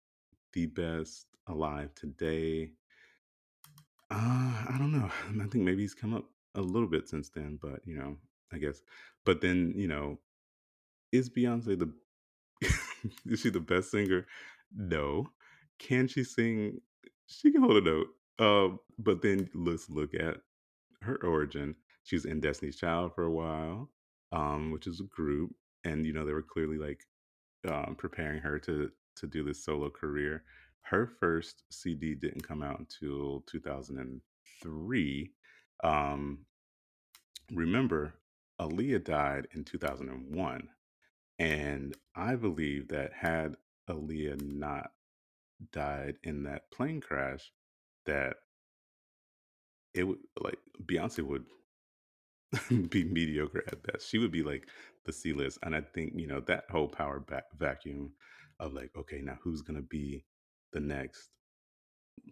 the 0.53 0.67
best 0.67 1.27
alive 1.49 1.95
today 1.95 2.71
uh 4.11 4.65
i 4.69 4.77
don't 4.79 4.93
know. 4.93 5.11
I 5.29 5.47
think 5.49 5.65
maybe 5.65 5.83
he's 5.83 5.95
come 5.95 6.15
up 6.15 6.25
a 6.55 6.61
little 6.61 6.89
bit 6.89 7.09
since 7.09 7.29
then 7.29 7.59
but 7.61 7.81
you 7.85 7.97
know 7.97 8.17
i 8.53 8.59
guess 8.59 8.81
but 9.25 9.41
then 9.41 9.75
you 9.77 9.87
know 9.87 10.19
is 11.13 11.29
beyonce 11.31 11.79
the 11.79 11.93
is 13.27 13.41
she 13.41 13.51
the 13.51 13.61
best 13.61 13.91
singer? 13.91 14.27
No. 14.75 15.31
Can 15.79 16.09
she 16.09 16.25
sing? 16.25 16.81
She 17.27 17.53
can 17.53 17.63
hold 17.63 17.77
a 17.77 17.81
note 17.81 18.09
um 18.41 18.79
but 19.01 19.21
then 19.21 19.51
let's 19.53 19.91
look 19.91 20.15
at 20.15 20.37
her 21.03 21.17
origin. 21.25 21.75
She 22.05 22.17
was 22.17 22.25
in 22.25 22.41
Destiny's 22.41 22.77
Child 22.77 23.15
for 23.15 23.25
a 23.25 23.31
while, 23.31 23.91
um, 24.33 24.71
which 24.71 24.87
is 24.87 25.01
a 25.01 25.05
group, 25.05 25.55
and 25.85 26.07
you 26.07 26.13
know 26.13 26.25
they 26.25 26.33
were 26.33 26.43
clearly 26.43 26.79
like 26.79 27.05
um, 27.69 27.95
preparing 27.97 28.41
her 28.41 28.59
to 28.61 28.91
to 29.17 29.27
do 29.27 29.43
this 29.45 29.65
solo 29.65 29.91
career. 29.91 30.45
Her 30.83 31.07
first 31.07 31.65
CD 31.71 32.15
didn't 32.15 32.47
come 32.47 32.63
out 32.63 32.79
until 32.79 33.45
2003. 33.47 35.33
Um, 35.85 36.39
remember, 37.53 38.15
Aaliyah 38.61 39.05
died 39.05 39.49
in 39.55 39.65
2001, 39.65 40.69
and 41.39 41.97
I 42.17 42.37
believe 42.37 42.89
that 42.89 43.13
had 43.13 43.57
Aaliyah 43.89 44.41
not 44.43 44.93
died 45.73 46.17
in 46.23 46.45
that 46.45 46.71
plane 46.71 47.01
crash, 47.01 47.53
that 48.07 48.37
it 49.99 50.05
would 50.05 50.19
like 50.41 50.59
Beyonce 50.87 51.23
would 51.23 51.45
be 52.91 53.05
mediocre 53.05 53.65
at 53.67 53.83
best. 53.83 54.09
She 54.09 54.19
would 54.19 54.33
be 54.33 54.43
like 54.43 54.69
the 55.05 55.13
C 55.13 55.33
list, 55.33 55.59
and 55.63 55.75
I 55.75 55.81
think 55.83 56.13
you 56.17 56.27
know 56.27 56.41
that 56.43 56.65
whole 56.71 56.89
power 56.89 57.25
vacuum 57.59 58.13
of 58.61 58.73
like, 58.75 58.91
okay, 58.97 59.21
now 59.23 59.39
who's 59.43 59.63
gonna 59.63 59.83
be 59.83 60.25
the 60.73 60.81
next 60.81 61.31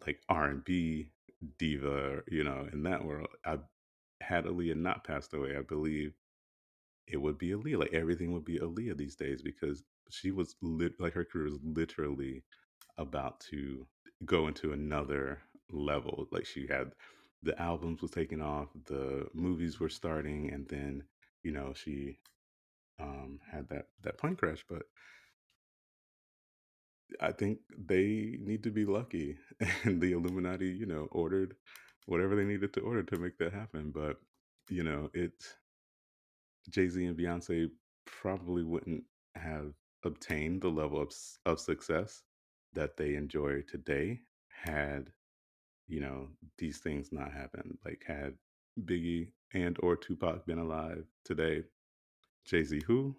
like 0.07 0.21
R 0.29 0.47
and 0.47 0.65
B 0.65 1.11
diva, 1.59 2.23
you 2.29 2.45
know, 2.45 2.69
in 2.73 2.83
that 2.85 3.05
world? 3.05 3.29
I 3.45 3.59
had 4.21 4.45
Aaliyah 4.47 4.77
not 4.77 5.05
passed 5.05 5.35
away, 5.35 5.57
I 5.57 5.63
believe 5.63 6.15
it 7.09 7.19
would 7.19 7.39
be 7.39 7.51
Aaliyah. 7.51 7.81
Like 7.81 7.95
everything 7.95 8.33
would 8.33 8.45
be 8.45 8.59
Aaliyah 8.59 8.97
these 8.97 9.17
days 9.17 9.43
because 9.43 9.83
she 10.11 10.31
was 10.31 10.57
lit 10.63 10.95
like 11.01 11.15
her 11.15 11.25
career 11.25 11.47
was 11.47 11.59
literally 11.65 12.45
about 12.99 13.41
to 13.51 13.87
go 14.25 14.49
into 14.49 14.73
another 14.73 15.41
level. 15.71 16.27
Like 16.33 16.47
she 16.47 16.67
had 16.69 16.93
the 17.47 17.61
albums 17.63 18.03
was 18.03 18.13
taking 18.13 18.43
off, 18.43 18.69
the 18.87 19.29
movies 19.35 19.81
were 19.81 19.91
starting, 19.91 20.53
and 20.53 20.69
then 20.69 21.05
you 21.45 21.53
know 21.53 21.73
she 21.75 22.19
um, 23.01 23.41
had 23.51 23.69
that 23.71 23.89
that 24.03 24.19
plane 24.19 24.37
crash. 24.37 24.65
But 24.69 24.85
I 27.21 27.33
think 27.33 27.61
they 27.77 28.37
need 28.41 28.63
to 28.65 28.71
be 28.71 28.85
lucky, 28.85 29.39
and 29.85 30.01
the 30.01 30.13
Illuminati, 30.13 30.69
you 30.69 30.87
know, 30.87 31.09
ordered 31.13 31.57
whatever 32.07 32.37
they 32.37 32.45
needed 32.45 32.73
to 32.75 32.81
order 32.81 33.03
to 33.05 33.19
make 33.19 33.39
that 33.39 33.53
happen. 33.53 33.91
But 33.93 34.19
you 34.71 34.83
know, 34.85 35.11
it 35.15 35.35
Jay 36.71 36.89
Z 36.89 37.05
and 37.05 37.17
Beyonce 37.19 37.71
probably 38.07 38.63
wouldn't 38.63 39.05
have 39.35 39.75
obtained 40.05 40.63
the 40.63 40.69
level 40.71 41.01
of 41.01 41.13
of 41.45 41.61
success 41.61 42.23
that 42.75 42.97
they 42.97 43.15
enjoy 43.17 43.63
today 43.63 44.21
had 44.49 45.13
you 45.89 46.01
know 46.01 46.29
these 46.59 46.79
things 46.79 47.11
not 47.13 47.33
happened. 47.33 47.79
Like 47.85 48.03
had 48.07 48.35
Biggie 48.85 49.29
and 49.55 49.77
or 49.83 49.97
Tupac 49.97 50.47
been 50.47 50.59
alive 50.59 51.05
today, 51.25 51.63
Jay 52.47 52.65
Z 52.65 52.83
who 52.87 53.17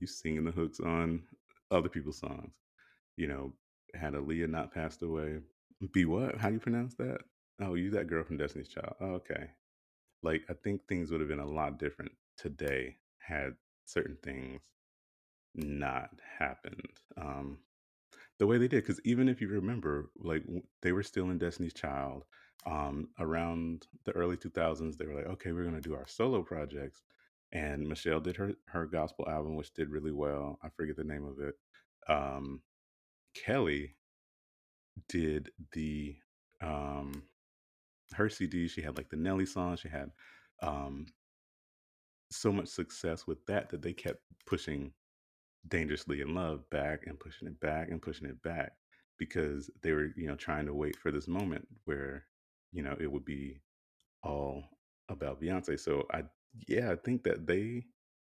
you 0.00 0.06
singing 0.06 0.44
the 0.44 0.50
hooks 0.50 0.80
on 0.80 1.22
other 1.70 1.88
people's 1.88 2.18
songs. 2.18 2.52
You 3.16 3.28
know, 3.28 3.52
had 3.94 4.14
Aaliyah 4.14 4.48
not 4.50 4.72
passed 4.72 5.02
away, 5.02 5.38
be 5.92 6.04
what? 6.04 6.36
How 6.38 6.48
do 6.48 6.54
you 6.54 6.60
pronounce 6.60 6.94
that? 6.94 7.18
Oh, 7.60 7.74
you 7.74 7.90
that 7.90 8.06
girl 8.06 8.24
from 8.24 8.36
Destiny's 8.36 8.68
Child. 8.68 8.94
Oh, 9.00 9.14
okay. 9.14 9.50
Like 10.22 10.42
I 10.50 10.54
think 10.54 10.86
things 10.86 11.10
would 11.10 11.20
have 11.20 11.28
been 11.28 11.40
a 11.40 11.46
lot 11.46 11.78
different 11.78 12.12
today 12.36 12.96
had 13.18 13.54
certain 13.86 14.16
things 14.22 14.60
not 15.54 16.10
happened 16.38 16.82
um, 17.16 17.58
the 18.38 18.46
way 18.46 18.58
they 18.58 18.68
did. 18.68 18.82
Because 18.82 19.00
even 19.04 19.28
if 19.28 19.40
you 19.40 19.48
remember, 19.48 20.10
like 20.18 20.42
w- 20.42 20.62
they 20.82 20.92
were 20.92 21.02
still 21.02 21.30
in 21.30 21.38
Destiny's 21.38 21.74
Child 21.74 22.24
um, 22.66 23.08
around 23.18 23.86
the 24.04 24.12
early 24.12 24.36
2000s. 24.36 24.96
They 24.96 25.06
were 25.06 25.14
like, 25.14 25.26
okay, 25.26 25.52
we're 25.52 25.62
going 25.64 25.74
to 25.74 25.80
do 25.80 25.94
our 25.94 26.06
solo 26.06 26.42
projects. 26.42 27.02
And 27.52 27.86
Michelle 27.88 28.20
did 28.20 28.36
her 28.36 28.52
her 28.68 28.86
gospel 28.86 29.26
album, 29.28 29.56
which 29.56 29.72
did 29.72 29.90
really 29.90 30.12
well. 30.12 30.58
I 30.62 30.68
forget 30.68 30.96
the 30.96 31.04
name 31.04 31.24
of 31.24 31.38
it. 31.40 31.54
Um, 32.12 32.60
Kelly 33.34 33.96
did 35.08 35.50
the 35.72 36.16
um, 36.60 37.22
her 38.14 38.28
CD. 38.28 38.68
She 38.68 38.82
had 38.82 38.96
like 38.98 39.08
the 39.08 39.16
Nelly 39.16 39.46
song. 39.46 39.76
She 39.76 39.88
had 39.88 40.10
um, 40.62 41.06
so 42.30 42.52
much 42.52 42.68
success 42.68 43.26
with 43.26 43.44
that 43.46 43.70
that 43.70 43.82
they 43.82 43.92
kept 43.92 44.20
pushing 44.46 44.92
dangerously 45.66 46.20
in 46.20 46.34
love 46.34 46.68
back 46.70 47.04
and 47.06 47.18
pushing 47.18 47.48
it 47.48 47.58
back 47.60 47.88
and 47.90 48.02
pushing 48.02 48.28
it 48.28 48.42
back 48.42 48.72
because 49.18 49.70
they 49.82 49.92
were 49.92 50.10
you 50.16 50.28
know 50.28 50.36
trying 50.36 50.66
to 50.66 50.74
wait 50.74 50.96
for 50.96 51.10
this 51.10 51.28
moment 51.28 51.66
where 51.84 52.26
you 52.72 52.82
know 52.82 52.96
it 53.00 53.10
would 53.10 53.24
be 53.24 53.60
all 54.22 54.64
about 55.08 55.40
Beyonce. 55.40 55.78
So 55.80 56.06
I 56.12 56.24
yeah, 56.68 56.92
I 56.92 56.96
think 56.96 57.24
that 57.24 57.46
they 57.46 57.84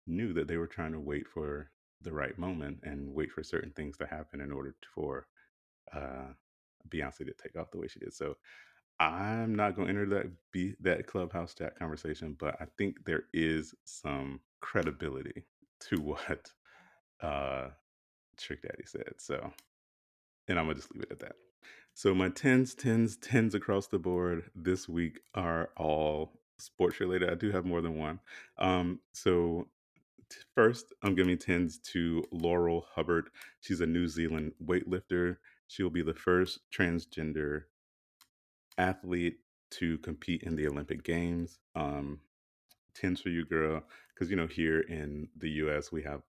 knew 0.07 0.33
that 0.33 0.47
they 0.47 0.57
were 0.57 0.67
trying 0.67 0.93
to 0.93 0.99
wait 0.99 1.27
for 1.27 1.71
the 2.01 2.11
right 2.11 2.37
moment 2.37 2.79
and 2.83 3.13
wait 3.13 3.31
for 3.31 3.43
certain 3.43 3.71
things 3.71 3.97
to 3.97 4.07
happen 4.07 4.41
in 4.41 4.51
order 4.51 4.75
for 4.95 5.27
uh, 5.93 6.33
Beyonce 6.89 7.19
to 7.19 7.33
take 7.41 7.57
off 7.57 7.71
the 7.71 7.79
way 7.79 7.87
she 7.87 7.99
did. 7.99 8.13
So 8.13 8.37
I'm 8.99 9.55
not 9.55 9.75
going 9.75 9.87
to 9.87 9.93
enter 9.93 10.07
that 10.15 10.31
be 10.51 10.75
that 10.81 11.07
clubhouse 11.07 11.53
chat 11.55 11.77
conversation, 11.79 12.35
but 12.39 12.55
I 12.61 12.65
think 12.77 13.05
there 13.05 13.25
is 13.33 13.75
some 13.85 14.41
credibility 14.61 15.45
to 15.89 16.01
what 16.01 16.51
uh, 17.21 17.69
Trick 18.37 18.61
Daddy 18.61 18.83
said. 18.85 19.13
So, 19.17 19.51
and 20.47 20.59
I'm 20.59 20.65
gonna 20.65 20.75
just 20.75 20.93
leave 20.93 21.03
it 21.03 21.11
at 21.11 21.19
that. 21.19 21.35
So 21.93 22.15
my 22.15 22.29
tens, 22.29 22.73
tens, 22.73 23.17
tens 23.17 23.53
across 23.53 23.87
the 23.87 23.99
board 23.99 24.49
this 24.55 24.87
week 24.87 25.19
are 25.35 25.69
all 25.75 26.39
sports 26.57 26.99
related. 26.99 27.29
I 27.29 27.35
do 27.35 27.51
have 27.51 27.65
more 27.65 27.81
than 27.81 27.97
one. 27.97 28.19
Um, 28.57 28.99
so 29.13 29.67
t- 30.29 30.37
first, 30.55 30.93
I'm 31.03 31.15
giving 31.15 31.37
tens 31.37 31.79
to 31.91 32.23
Laurel 32.31 32.85
Hubbard. 32.93 33.29
She's 33.59 33.81
a 33.81 33.85
New 33.85 34.07
Zealand 34.07 34.53
weightlifter. 34.63 35.37
She 35.67 35.83
will 35.83 35.89
be 35.89 36.01
the 36.01 36.13
first 36.13 36.59
transgender 36.73 37.63
athlete 38.77 39.39
to 39.71 39.97
compete 39.99 40.43
in 40.43 40.55
the 40.55 40.67
Olympic 40.67 41.03
Games. 41.03 41.59
Um, 41.75 42.21
tens 42.95 43.21
for 43.21 43.29
you, 43.29 43.45
girl, 43.45 43.83
because 44.13 44.29
you 44.29 44.35
know 44.35 44.47
here 44.47 44.79
in 44.79 45.27
the 45.37 45.49
U.S. 45.63 45.91
we 45.91 46.03
have 46.03 46.21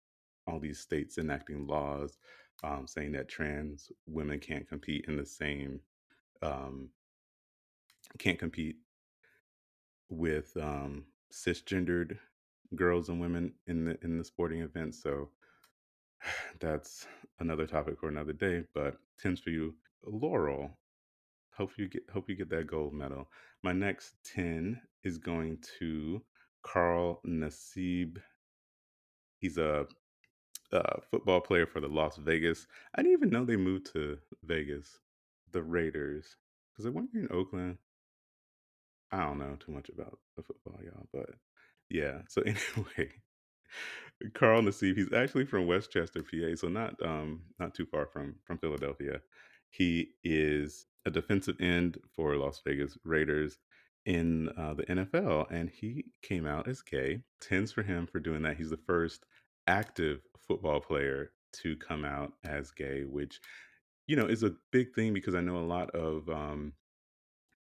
all 0.49 0.59
these 0.59 0.79
states 0.79 1.17
enacting 1.17 1.67
laws 1.67 2.17
um, 2.63 2.87
saying 2.87 3.11
that 3.13 3.29
trans 3.29 3.91
women 4.07 4.39
can't 4.39 4.67
compete 4.67 5.05
in 5.07 5.15
the 5.15 5.25
same 5.25 5.79
um, 6.41 6.89
can't 8.17 8.39
compete 8.39 8.77
with 10.09 10.55
um, 10.57 11.05
cisgendered 11.31 12.17
girls 12.75 13.09
and 13.09 13.19
women 13.19 13.53
in 13.67 13.85
the 13.85 13.97
in 14.03 14.17
the 14.17 14.23
sporting 14.23 14.61
events. 14.61 15.01
So 15.01 15.29
that's 16.59 17.05
another 17.39 17.67
topic 17.67 17.99
for 17.99 18.09
another 18.09 18.33
day. 18.33 18.63
But 18.73 18.97
tens 19.19 19.39
for 19.39 19.51
you, 19.51 19.75
Laurel. 20.05 20.71
Hope 21.55 21.71
you 21.77 21.87
get 21.87 22.03
hope 22.13 22.29
you 22.29 22.35
get 22.35 22.49
that 22.49 22.67
gold 22.67 22.93
medal. 22.93 23.27
My 23.63 23.73
next 23.73 24.13
ten 24.23 24.81
is 25.03 25.17
going 25.17 25.59
to 25.79 26.21
Carl 26.63 27.21
Nassib. 27.25 28.17
He's 29.39 29.57
a, 29.57 29.85
a 30.71 31.01
football 31.11 31.41
player 31.41 31.65
for 31.65 31.79
the 31.79 31.87
Las 31.87 32.17
Vegas. 32.17 32.67
I 32.95 33.01
didn't 33.01 33.13
even 33.13 33.29
know 33.29 33.45
they 33.45 33.55
moved 33.55 33.91
to 33.93 34.17
Vegas, 34.43 34.99
the 35.51 35.63
Raiders, 35.63 36.35
because 36.71 36.85
they 36.85 36.91
weren't 36.91 37.13
in 37.13 37.27
Oakland. 37.31 37.77
I 39.11 39.23
don't 39.23 39.39
know 39.39 39.57
too 39.59 39.71
much 39.71 39.89
about 39.89 40.19
the 40.37 40.43
football, 40.43 40.79
y'all, 40.83 41.07
but 41.13 41.31
yeah. 41.89 42.19
So 42.27 42.41
anyway, 42.45 43.11
Carl 44.33 44.61
Nassib, 44.61 44.95
he's 44.95 45.11
actually 45.13 45.45
from 45.45 45.67
West 45.67 45.91
Chester, 45.91 46.21
PA, 46.23 46.55
so 46.55 46.67
not 46.67 46.95
um 47.03 47.41
not 47.59 47.73
too 47.73 47.85
far 47.85 48.05
from 48.05 48.35
from 48.45 48.57
Philadelphia. 48.59 49.21
He 49.71 50.09
is 50.23 50.85
a 51.05 51.11
defensive 51.11 51.55
end 51.59 51.99
for 52.15 52.35
Las 52.35 52.61
Vegas 52.65 52.97
Raiders 53.03 53.57
in 54.05 54.49
uh, 54.57 54.73
the 54.73 54.83
NFL, 54.83 55.51
and 55.51 55.69
he 55.69 56.05
came 56.23 56.45
out 56.45 56.67
as 56.67 56.81
gay. 56.81 57.21
Tens 57.41 57.71
for 57.71 57.83
him 57.83 58.07
for 58.07 58.19
doing 58.19 58.41
that. 58.43 58.57
He's 58.57 58.71
the 58.71 58.77
first 58.77 59.25
active 59.69 60.21
football 60.47 60.81
player 60.81 61.31
to 61.53 61.77
come 61.77 62.05
out 62.05 62.33
as 62.43 62.71
gay, 62.71 63.03
which 63.03 63.39
you 64.07 64.15
know 64.17 64.25
is 64.25 64.43
a 64.43 64.55
big 64.71 64.93
thing 64.95 65.13
because 65.13 65.35
I 65.35 65.41
know 65.41 65.57
a 65.57 65.71
lot 65.77 65.91
of 65.91 66.27
um, 66.29 66.73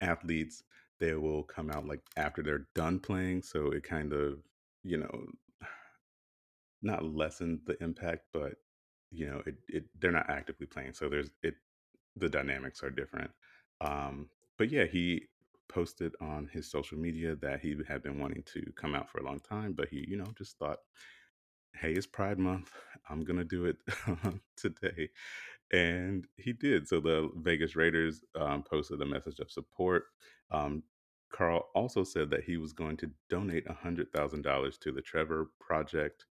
athletes 0.01 0.63
they 0.99 1.15
will 1.15 1.43
come 1.43 1.71
out 1.71 1.87
like 1.87 2.01
after 2.17 2.43
they're 2.43 2.67
done 2.75 2.99
playing 2.99 3.41
so 3.41 3.71
it 3.71 3.83
kind 3.83 4.13
of 4.13 4.39
you 4.83 4.97
know 4.97 5.25
not 6.81 7.03
lessen 7.03 7.61
the 7.65 7.81
impact 7.83 8.23
but 8.33 8.53
you 9.11 9.25
know 9.27 9.41
it, 9.45 9.55
it 9.69 9.85
they're 9.99 10.11
not 10.11 10.29
actively 10.29 10.67
playing 10.67 10.93
so 10.93 11.09
there's 11.09 11.29
it 11.43 11.55
the 12.15 12.29
dynamics 12.29 12.83
are 12.83 12.91
different. 12.91 13.31
Um 13.81 14.29
but 14.57 14.69
yeah 14.71 14.85
he 14.85 15.23
posted 15.69 16.13
on 16.21 16.49
his 16.53 16.69
social 16.69 16.97
media 16.97 17.35
that 17.37 17.61
he 17.61 17.75
had 17.87 18.03
been 18.03 18.19
wanting 18.19 18.43
to 18.53 18.61
come 18.75 18.93
out 18.93 19.09
for 19.09 19.19
a 19.19 19.25
long 19.25 19.39
time 19.39 19.73
but 19.73 19.89
he 19.89 20.05
you 20.07 20.17
know 20.17 20.27
just 20.37 20.57
thought 20.59 20.79
hey 21.75 21.91
it's 21.91 22.07
pride 22.07 22.39
month 22.39 22.71
i'm 23.09 23.23
gonna 23.23 23.43
do 23.43 23.65
it 23.65 23.77
today 24.57 25.09
and 25.73 26.27
he 26.37 26.53
did. 26.53 26.87
So 26.87 27.01
the 27.01 27.31
Vegas 27.37 27.75
Raiders 27.75 28.21
um, 28.39 28.63
posted 28.63 29.01
a 29.01 29.05
message 29.05 29.39
of 29.39 29.51
support. 29.51 30.05
Um, 30.51 30.83
Carl 31.33 31.67
also 31.73 32.03
said 32.03 32.29
that 32.29 32.43
he 32.43 32.57
was 32.57 32.73
going 32.73 32.95
to 32.97 33.09
donate 33.27 33.65
$100,000 33.67 34.79
to 34.79 34.91
the 34.91 35.01
Trevor 35.01 35.49
Project, 35.59 36.25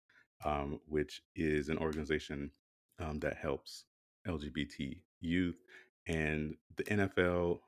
um, 0.45 0.79
which 0.87 1.23
is 1.35 1.69
an 1.69 1.79
organization 1.79 2.53
um, 3.01 3.19
that 3.19 3.37
helps 3.37 3.85
LGBT 4.29 4.99
youth. 5.21 5.61
And 6.07 6.55
the 6.77 6.85
NFL 6.85 7.59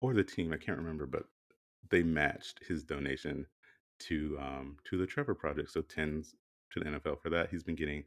or 0.00 0.12
the 0.12 0.24
team, 0.24 0.52
I 0.52 0.56
can't 0.56 0.78
remember, 0.78 1.06
but 1.06 1.24
they 1.88 2.02
matched 2.02 2.60
his 2.66 2.82
donation 2.82 3.46
to 4.00 4.36
um, 4.40 4.76
to 4.84 4.96
the 4.96 5.06
Trevor 5.06 5.34
Project. 5.34 5.70
So 5.70 5.82
tens 5.82 6.34
to 6.72 6.80
the 6.80 6.86
NFL 6.86 7.20
for 7.20 7.30
that. 7.30 7.50
He's 7.50 7.64
been 7.64 7.74
getting 7.74 8.04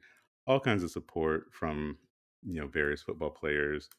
all 0.48 0.60
kinds 0.60 0.84
of 0.84 0.92
support 0.92 1.46
from 1.52 1.98
you 2.44 2.60
know 2.60 2.68
various 2.68 3.02
football 3.02 3.30
players 3.30 3.90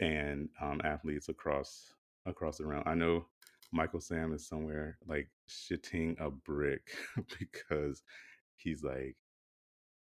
and 0.00 0.48
um, 0.60 0.80
athletes 0.84 1.28
across 1.28 1.92
across 2.26 2.58
the 2.58 2.66
realm. 2.66 2.82
I 2.86 2.94
know 2.94 3.26
Michael 3.72 4.00
Sam 4.00 4.32
is 4.32 4.46
somewhere 4.46 4.98
like 5.06 5.28
shitting 5.48 6.20
a 6.20 6.30
brick 6.30 6.82
because 7.38 8.02
he's 8.56 8.82
like, 8.82 9.16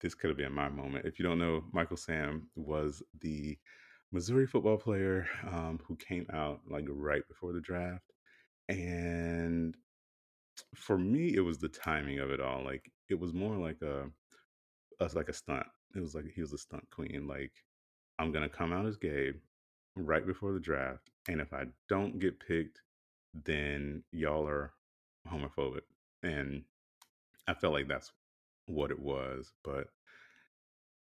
this 0.01 0.15
could 0.15 0.31
have 0.31 0.37
been 0.37 0.53
my 0.53 0.69
moment. 0.69 1.07
If 1.07 1.19
you 1.19 1.25
don't 1.25 1.39
know, 1.39 1.65
Michael 1.73 1.97
Sam 1.97 2.49
was 2.55 3.03
the 3.21 3.59
Missouri 4.13 4.47
football 4.47 4.77
player 4.77 5.27
um, 5.51 5.81
who 5.87 5.97
came 5.97 6.27
out 6.33 6.61
like 6.69 6.85
right 6.89 7.27
before 7.29 7.53
the 7.53 7.61
draft. 7.61 8.13
And 8.69 9.77
for 10.75 10.99
me, 10.99 11.35
it 11.35 11.41
was 11.41 11.59
the 11.59 11.69
timing 11.69 12.19
of 12.19 12.31
it 12.31 12.41
all. 12.41 12.65
Like 12.65 12.91
it 13.09 13.19
was 13.19 13.33
more 13.33 13.57
like 13.57 13.81
a, 13.83 14.11
a 15.01 15.11
like 15.15 15.29
a 15.29 15.33
stunt. 15.33 15.67
It 15.95 16.01
was 16.01 16.15
like 16.15 16.27
he 16.35 16.41
was 16.41 16.53
a 16.53 16.59
stunt 16.59 16.89
queen. 16.91 17.27
Like 17.27 17.53
I'm 18.19 18.33
gonna 18.33 18.49
come 18.49 18.73
out 18.73 18.87
as 18.87 18.97
gay 18.97 19.33
right 19.97 20.27
before 20.27 20.53
the 20.53 20.61
draft, 20.61 21.11
and 21.29 21.41
if 21.41 21.53
I 21.53 21.65
don't 21.89 22.19
get 22.19 22.41
picked, 22.41 22.81
then 23.45 24.03
y'all 24.13 24.47
are 24.47 24.73
homophobic. 25.31 25.83
And 26.23 26.65
I 27.47 27.55
felt 27.55 27.75
like 27.75 27.89
that's 27.89 28.13
what 28.67 28.91
it 28.91 28.99
was. 28.99 29.53
But 29.65 29.89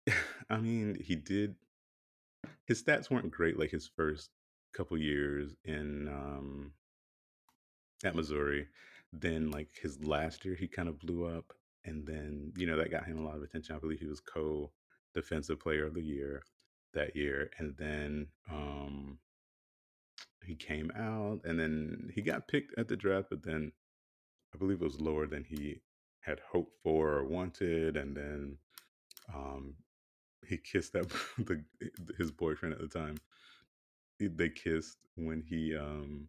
I 0.50 0.58
mean, 0.58 0.96
he 1.02 1.14
did. 1.16 1.54
His 2.66 2.82
stats 2.82 3.10
weren't 3.10 3.30
great. 3.30 3.58
Like 3.58 3.70
his 3.70 3.90
first 3.96 4.30
couple 4.74 4.98
years 4.98 5.54
in 5.64 6.08
um, 6.08 6.72
at 8.04 8.14
Missouri. 8.14 8.66
Then 9.12 9.50
like 9.50 9.68
his 9.80 10.04
last 10.04 10.44
year, 10.44 10.54
he 10.54 10.66
kind 10.66 10.88
of 10.88 10.98
blew 10.98 11.26
up, 11.26 11.52
and 11.84 12.06
then 12.06 12.52
you 12.56 12.66
know 12.66 12.76
that 12.76 12.90
got 12.90 13.06
him 13.06 13.18
a 13.18 13.24
lot 13.24 13.36
of 13.36 13.42
attention. 13.42 13.74
I 13.74 13.78
believe 13.78 14.00
he 14.00 14.06
was 14.06 14.20
co 14.20 14.72
defensive 15.14 15.60
player 15.60 15.86
of 15.86 15.94
the 15.94 16.02
year 16.02 16.42
that 16.94 17.16
year, 17.16 17.50
and 17.58 17.76
then 17.76 18.28
um, 18.50 19.18
he 20.44 20.54
came 20.54 20.90
out, 20.96 21.40
and 21.44 21.58
then 21.58 22.10
he 22.14 22.22
got 22.22 22.48
picked 22.48 22.78
at 22.78 22.88
the 22.88 22.96
draft, 22.96 23.28
but 23.30 23.42
then 23.42 23.72
I 24.54 24.58
believe 24.58 24.80
it 24.80 24.84
was 24.84 25.00
lower 25.00 25.26
than 25.26 25.44
he 25.44 25.80
had 26.20 26.40
hoped 26.52 26.74
for 26.82 27.12
or 27.12 27.24
wanted, 27.24 27.96
and 27.96 28.16
then 28.16 28.58
um, 29.34 29.74
he 30.46 30.56
kissed 30.58 30.92
that 30.94 31.08
the 31.38 31.64
his 32.18 32.30
boyfriend 32.30 32.74
at 32.74 32.80
the 32.80 32.88
time. 32.88 33.16
They 34.20 34.48
kissed 34.48 34.98
when 35.16 35.42
he 35.42 35.76
um, 35.76 36.28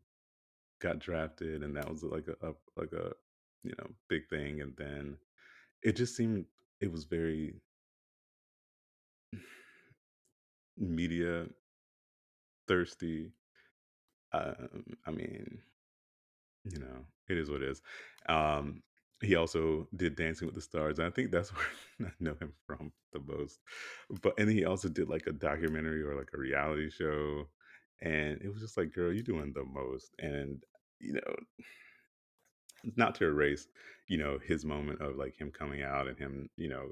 got 0.81 0.99
drafted, 0.99 1.63
and 1.63 1.75
that 1.75 1.89
was 1.89 2.03
like 2.03 2.27
a, 2.27 2.47
a 2.47 2.53
like 2.75 2.93
a 2.93 3.11
you 3.63 3.73
know 3.77 3.87
big 4.09 4.27
thing. 4.29 4.61
And 4.61 4.73
then 4.77 5.17
it 5.83 5.95
just 5.95 6.15
seemed 6.15 6.45
it 6.81 6.91
was 6.91 7.05
very 7.05 7.55
media 10.77 11.47
thirsty. 12.67 13.31
Um, 14.33 14.97
I 15.05 15.11
mean, 15.11 15.61
you 16.63 16.79
know, 16.79 17.05
it 17.27 17.37
is 17.37 17.49
what 17.49 17.61
it 17.61 17.69
is. 17.69 17.81
Um, 18.27 18.81
he 19.21 19.35
also 19.35 19.87
did 19.95 20.15
Dancing 20.15 20.45
with 20.47 20.55
the 20.55 20.61
Stars, 20.61 20.99
and 20.99 21.07
I 21.07 21.11
think 21.11 21.31
that's 21.31 21.49
where 21.55 21.65
I 22.01 22.11
know 22.19 22.35
him 22.39 22.53
from 22.65 22.91
the 23.13 23.19
most. 23.19 23.59
But 24.21 24.33
and 24.37 24.49
he 24.49 24.65
also 24.65 24.89
did 24.89 25.09
like 25.09 25.27
a 25.27 25.31
documentary 25.31 26.03
or 26.03 26.15
like 26.15 26.29
a 26.33 26.37
reality 26.37 26.89
show, 26.89 27.47
and 28.01 28.41
it 28.41 28.49
was 28.51 28.61
just 28.61 28.77
like, 28.77 28.93
girl, 28.93 29.13
you're 29.13 29.23
doing 29.23 29.53
the 29.53 29.63
most. 29.63 30.13
And 30.19 30.63
you 30.99 31.13
know, 31.13 31.35
not 32.95 33.15
to 33.15 33.25
erase, 33.25 33.67
you 34.07 34.17
know, 34.17 34.39
his 34.45 34.65
moment 34.65 35.01
of 35.01 35.15
like 35.17 35.35
him 35.39 35.51
coming 35.51 35.83
out 35.83 36.07
and 36.07 36.17
him, 36.17 36.49
you 36.57 36.69
know, 36.69 36.91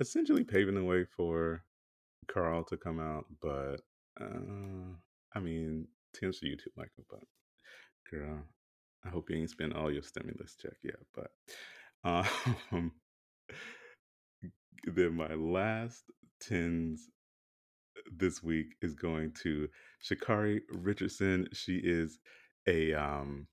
essentially 0.00 0.44
paving 0.44 0.74
the 0.74 0.84
way 0.84 1.04
for 1.04 1.62
Carl 2.28 2.64
to 2.64 2.76
come 2.76 3.00
out. 3.00 3.26
But 3.42 3.80
uh, 4.20 4.94
I 5.34 5.40
mean, 5.40 5.88
tends 6.14 6.40
to 6.40 6.48
you 6.48 6.56
too, 6.56 6.70
Michael. 6.76 7.04
But 7.10 7.20
girl, 8.10 8.42
I 9.04 9.08
hope 9.08 9.30
you 9.30 9.36
ain't 9.36 9.50
spent 9.50 9.74
all 9.76 9.90
your 9.92 10.02
stimulus 10.02 10.56
check 10.60 10.74
yet. 10.82 10.96
But 11.14 11.30
um, 12.72 12.92
then 14.84 15.14
my 15.14 15.34
last 15.34 16.04
tens 16.40 17.10
this 18.16 18.42
week 18.42 18.68
is 18.82 18.94
going 18.94 19.32
to 19.42 19.68
Sha'Carri 20.04 20.60
Richardson. 20.70 21.48
She 21.52 21.76
is 21.82 22.18
a 22.68 22.94
um, 22.94 23.46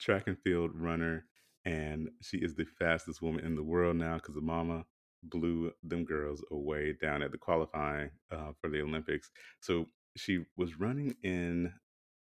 track 0.00 0.24
and 0.26 0.38
field 0.38 0.70
runner, 0.74 1.24
and 1.64 2.10
she 2.22 2.38
is 2.38 2.54
the 2.54 2.64
fastest 2.64 3.22
woman 3.22 3.44
in 3.44 3.54
the 3.54 3.62
world 3.62 3.96
now 3.96 4.14
because 4.14 4.34
the 4.34 4.40
mama 4.40 4.84
blew 5.22 5.72
them 5.82 6.04
girls 6.04 6.42
away 6.50 6.94
down 7.00 7.22
at 7.22 7.30
the 7.30 7.38
qualifying 7.38 8.10
uh, 8.30 8.52
for 8.60 8.70
the 8.70 8.80
Olympics. 8.80 9.30
So 9.60 9.86
she 10.16 10.44
was 10.56 10.80
running 10.80 11.14
in 11.22 11.72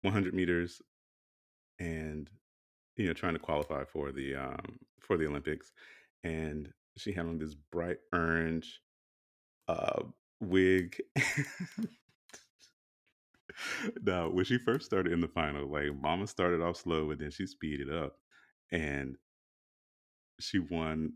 100 0.03 0.35
meters 0.35 0.81
and 1.79 2.31
you 2.97 3.07
know 3.07 3.13
trying 3.13 3.33
to 3.33 3.39
qualify 3.39 3.85
for 3.85 4.13
the 4.13 4.37
um, 4.37 4.79
for 5.01 5.17
the 5.17 5.27
Olympics, 5.27 5.73
and 6.23 6.71
she 6.97 7.13
had 7.13 7.27
on 7.27 7.39
this 7.39 7.55
bright 7.55 7.99
orange 8.13 8.81
uh, 9.69 10.03
wig. 10.41 11.01
now, 14.03 14.29
when 14.29 14.45
she 14.45 14.59
first 14.59 14.87
started 14.87 15.13
in 15.13 15.21
the 15.21 15.29
final, 15.29 15.71
like 15.71 15.95
Mama 16.01 16.27
started 16.27 16.61
off 16.63 16.77
slow, 16.77 17.11
and 17.11 17.21
then 17.21 17.31
she 17.31 17.47
speeded 17.47 17.93
up, 17.93 18.17
and 18.71 19.17
she 20.41 20.59
won. 20.59 21.13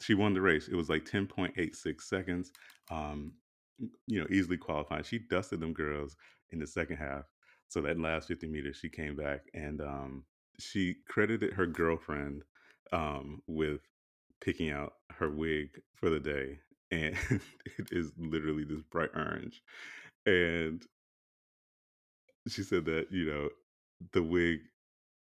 She 0.00 0.14
won 0.14 0.32
the 0.34 0.40
race. 0.40 0.68
It 0.68 0.74
was 0.74 0.88
like 0.88 1.04
ten 1.04 1.26
point 1.26 1.54
eight 1.56 1.76
six 1.76 2.08
seconds. 2.08 2.52
Um, 2.90 3.34
you 4.06 4.20
know, 4.20 4.26
easily 4.30 4.56
qualified. 4.56 5.06
She 5.06 5.18
dusted 5.18 5.60
them 5.60 5.72
girls 5.72 6.16
in 6.50 6.58
the 6.58 6.66
second 6.66 6.96
half. 6.96 7.24
So 7.68 7.80
that 7.82 7.98
last 7.98 8.28
fifty 8.28 8.48
meters, 8.48 8.76
she 8.76 8.88
came 8.88 9.16
back 9.16 9.42
and 9.54 9.80
um, 9.80 10.24
she 10.58 10.96
credited 11.08 11.52
her 11.54 11.66
girlfriend 11.66 12.42
um, 12.92 13.42
with 13.46 13.80
picking 14.40 14.70
out 14.70 14.94
her 15.12 15.30
wig 15.30 15.70
for 15.94 16.10
the 16.10 16.20
day, 16.20 16.58
and 16.90 17.16
it 17.78 17.88
is 17.92 18.12
literally 18.18 18.64
this 18.64 18.82
bright 18.90 19.10
orange. 19.14 19.62
And 20.26 20.84
she 22.48 22.62
said 22.62 22.84
that 22.84 23.06
you 23.10 23.26
know 23.26 23.48
the 24.12 24.22
wig 24.22 24.58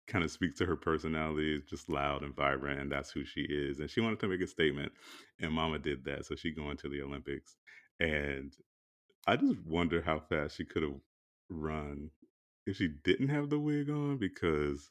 kind 0.06 0.24
of 0.24 0.30
speaks 0.30 0.58
to 0.58 0.66
her 0.66 0.76
personality 0.76 1.54
it's 1.54 1.68
just 1.68 1.88
loud 1.88 2.22
and 2.22 2.34
vibrant 2.34 2.80
and 2.80 2.90
that's 2.90 3.10
who 3.10 3.24
she 3.24 3.42
is 3.42 3.78
and 3.78 3.90
she 3.90 4.00
wanted 4.00 4.18
to 4.18 4.28
make 4.28 4.40
a 4.40 4.46
statement 4.46 4.92
and 5.40 5.52
mama 5.52 5.78
did 5.78 6.04
that 6.04 6.24
so 6.24 6.34
she 6.34 6.50
going 6.50 6.76
to 6.76 6.88
the 6.88 7.02
olympics 7.02 7.56
and 8.00 8.52
i 9.26 9.36
just 9.36 9.60
wonder 9.66 10.00
how 10.00 10.18
fast 10.18 10.56
she 10.56 10.64
could 10.64 10.82
have 10.82 10.94
run 11.50 12.10
if 12.66 12.76
she 12.76 12.88
didn't 13.04 13.28
have 13.28 13.50
the 13.50 13.58
wig 13.58 13.90
on 13.90 14.16
because 14.16 14.90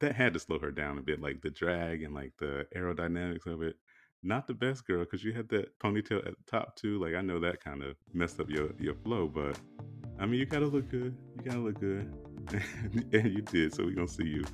that 0.00 0.14
had 0.14 0.34
to 0.34 0.38
slow 0.38 0.58
her 0.58 0.70
down 0.70 0.98
a 0.98 1.02
bit 1.02 1.20
like 1.20 1.42
the 1.42 1.50
drag 1.50 2.02
and 2.02 2.14
like 2.14 2.32
the 2.38 2.66
aerodynamics 2.76 3.46
of 3.46 3.62
it 3.62 3.76
not 4.26 4.46
the 4.46 4.54
best 4.54 4.86
girl 4.86 5.00
because 5.00 5.22
you 5.22 5.32
had 5.32 5.48
that 5.48 5.78
ponytail 5.78 6.18
at 6.18 6.34
the 6.36 6.50
top 6.50 6.76
too 6.76 6.98
like 7.00 7.14
i 7.14 7.20
know 7.20 7.38
that 7.38 7.62
kind 7.62 7.82
of 7.82 7.94
messed 8.12 8.40
up 8.40 8.50
your 8.50 8.70
your 8.78 8.94
flow 8.94 9.26
but 9.26 9.58
I 10.18 10.26
mean, 10.26 10.40
you 10.40 10.46
gotta 10.46 10.66
look 10.66 10.88
good. 10.88 11.14
You 11.36 11.44
gotta 11.44 11.60
look 11.60 11.80
good. 11.80 12.12
and 13.12 13.32
you 13.32 13.42
did. 13.42 13.74
So 13.74 13.84
we're 13.84 13.94
gonna 13.94 14.08
see 14.08 14.24
you 14.24 14.44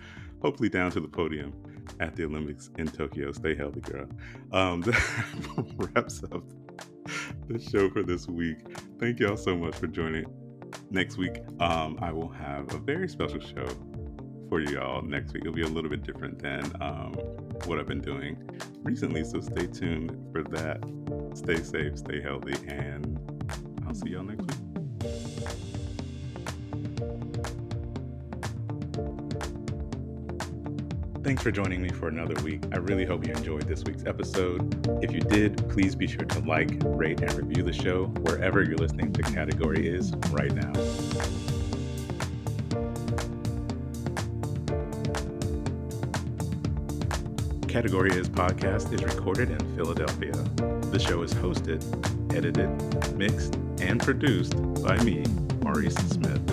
hopefully 0.40 0.68
down 0.68 0.90
to 0.92 1.00
the 1.00 1.08
podium 1.08 1.52
at 2.00 2.16
the 2.16 2.24
Olympics 2.24 2.70
in 2.78 2.88
Tokyo. 2.88 3.32
Stay 3.32 3.54
healthy, 3.54 3.80
girl. 3.80 4.08
Um, 4.52 4.80
that 4.82 5.66
wraps 5.76 6.22
up 6.32 6.42
the 7.48 7.60
show 7.60 7.90
for 7.90 8.02
this 8.02 8.26
week. 8.26 8.58
Thank 8.98 9.20
y'all 9.20 9.36
so 9.36 9.56
much 9.56 9.76
for 9.76 9.86
joining. 9.86 10.26
Next 10.90 11.16
week, 11.16 11.38
um, 11.60 11.98
I 12.00 12.12
will 12.12 12.30
have 12.30 12.74
a 12.74 12.78
very 12.78 13.08
special 13.08 13.40
show 13.40 13.66
for 14.52 14.60
y'all 14.60 15.00
next 15.00 15.32
week. 15.32 15.44
It'll 15.44 15.54
be 15.54 15.62
a 15.62 15.66
little 15.66 15.88
bit 15.88 16.02
different 16.02 16.38
than 16.38 16.62
um, 16.82 17.14
what 17.64 17.78
I've 17.78 17.86
been 17.86 18.02
doing 18.02 18.36
recently. 18.82 19.24
So 19.24 19.40
stay 19.40 19.66
tuned 19.66 20.14
for 20.30 20.42
that. 20.42 20.78
Stay 21.32 21.62
safe, 21.62 21.96
stay 21.96 22.20
healthy, 22.20 22.52
and 22.68 23.18
I'll 23.86 23.94
see 23.94 24.10
y'all 24.10 24.22
next 24.22 24.42
week. 24.42 24.58
Thanks 31.24 31.42
for 31.42 31.50
joining 31.50 31.80
me 31.80 31.88
for 31.88 32.08
another 32.08 32.34
week. 32.42 32.62
I 32.72 32.76
really 32.76 33.06
hope 33.06 33.26
you 33.26 33.32
enjoyed 33.32 33.66
this 33.66 33.82
week's 33.84 34.04
episode. 34.04 34.86
If 35.02 35.12
you 35.12 35.20
did, 35.20 35.66
please 35.70 35.94
be 35.94 36.06
sure 36.06 36.26
to 36.26 36.40
like, 36.40 36.72
rate, 36.84 37.22
and 37.22 37.32
review 37.32 37.62
the 37.62 37.72
show 37.72 38.04
wherever 38.20 38.62
you're 38.62 38.76
listening 38.76 39.14
to 39.14 39.22
Category 39.22 39.88
Is 39.88 40.12
right 40.30 40.52
now. 40.52 41.51
Category 47.72 48.10
Is 48.10 48.28
podcast 48.28 48.92
is 48.92 49.02
recorded 49.02 49.48
in 49.48 49.58
Philadelphia. 49.74 50.32
The 50.90 50.98
show 50.98 51.22
is 51.22 51.32
hosted, 51.32 51.82
edited, 52.36 52.68
mixed, 53.16 53.54
and 53.80 53.98
produced 53.98 54.54
by 54.82 55.02
me, 55.02 55.24
Maurice 55.62 55.94
Smith. 55.94 56.51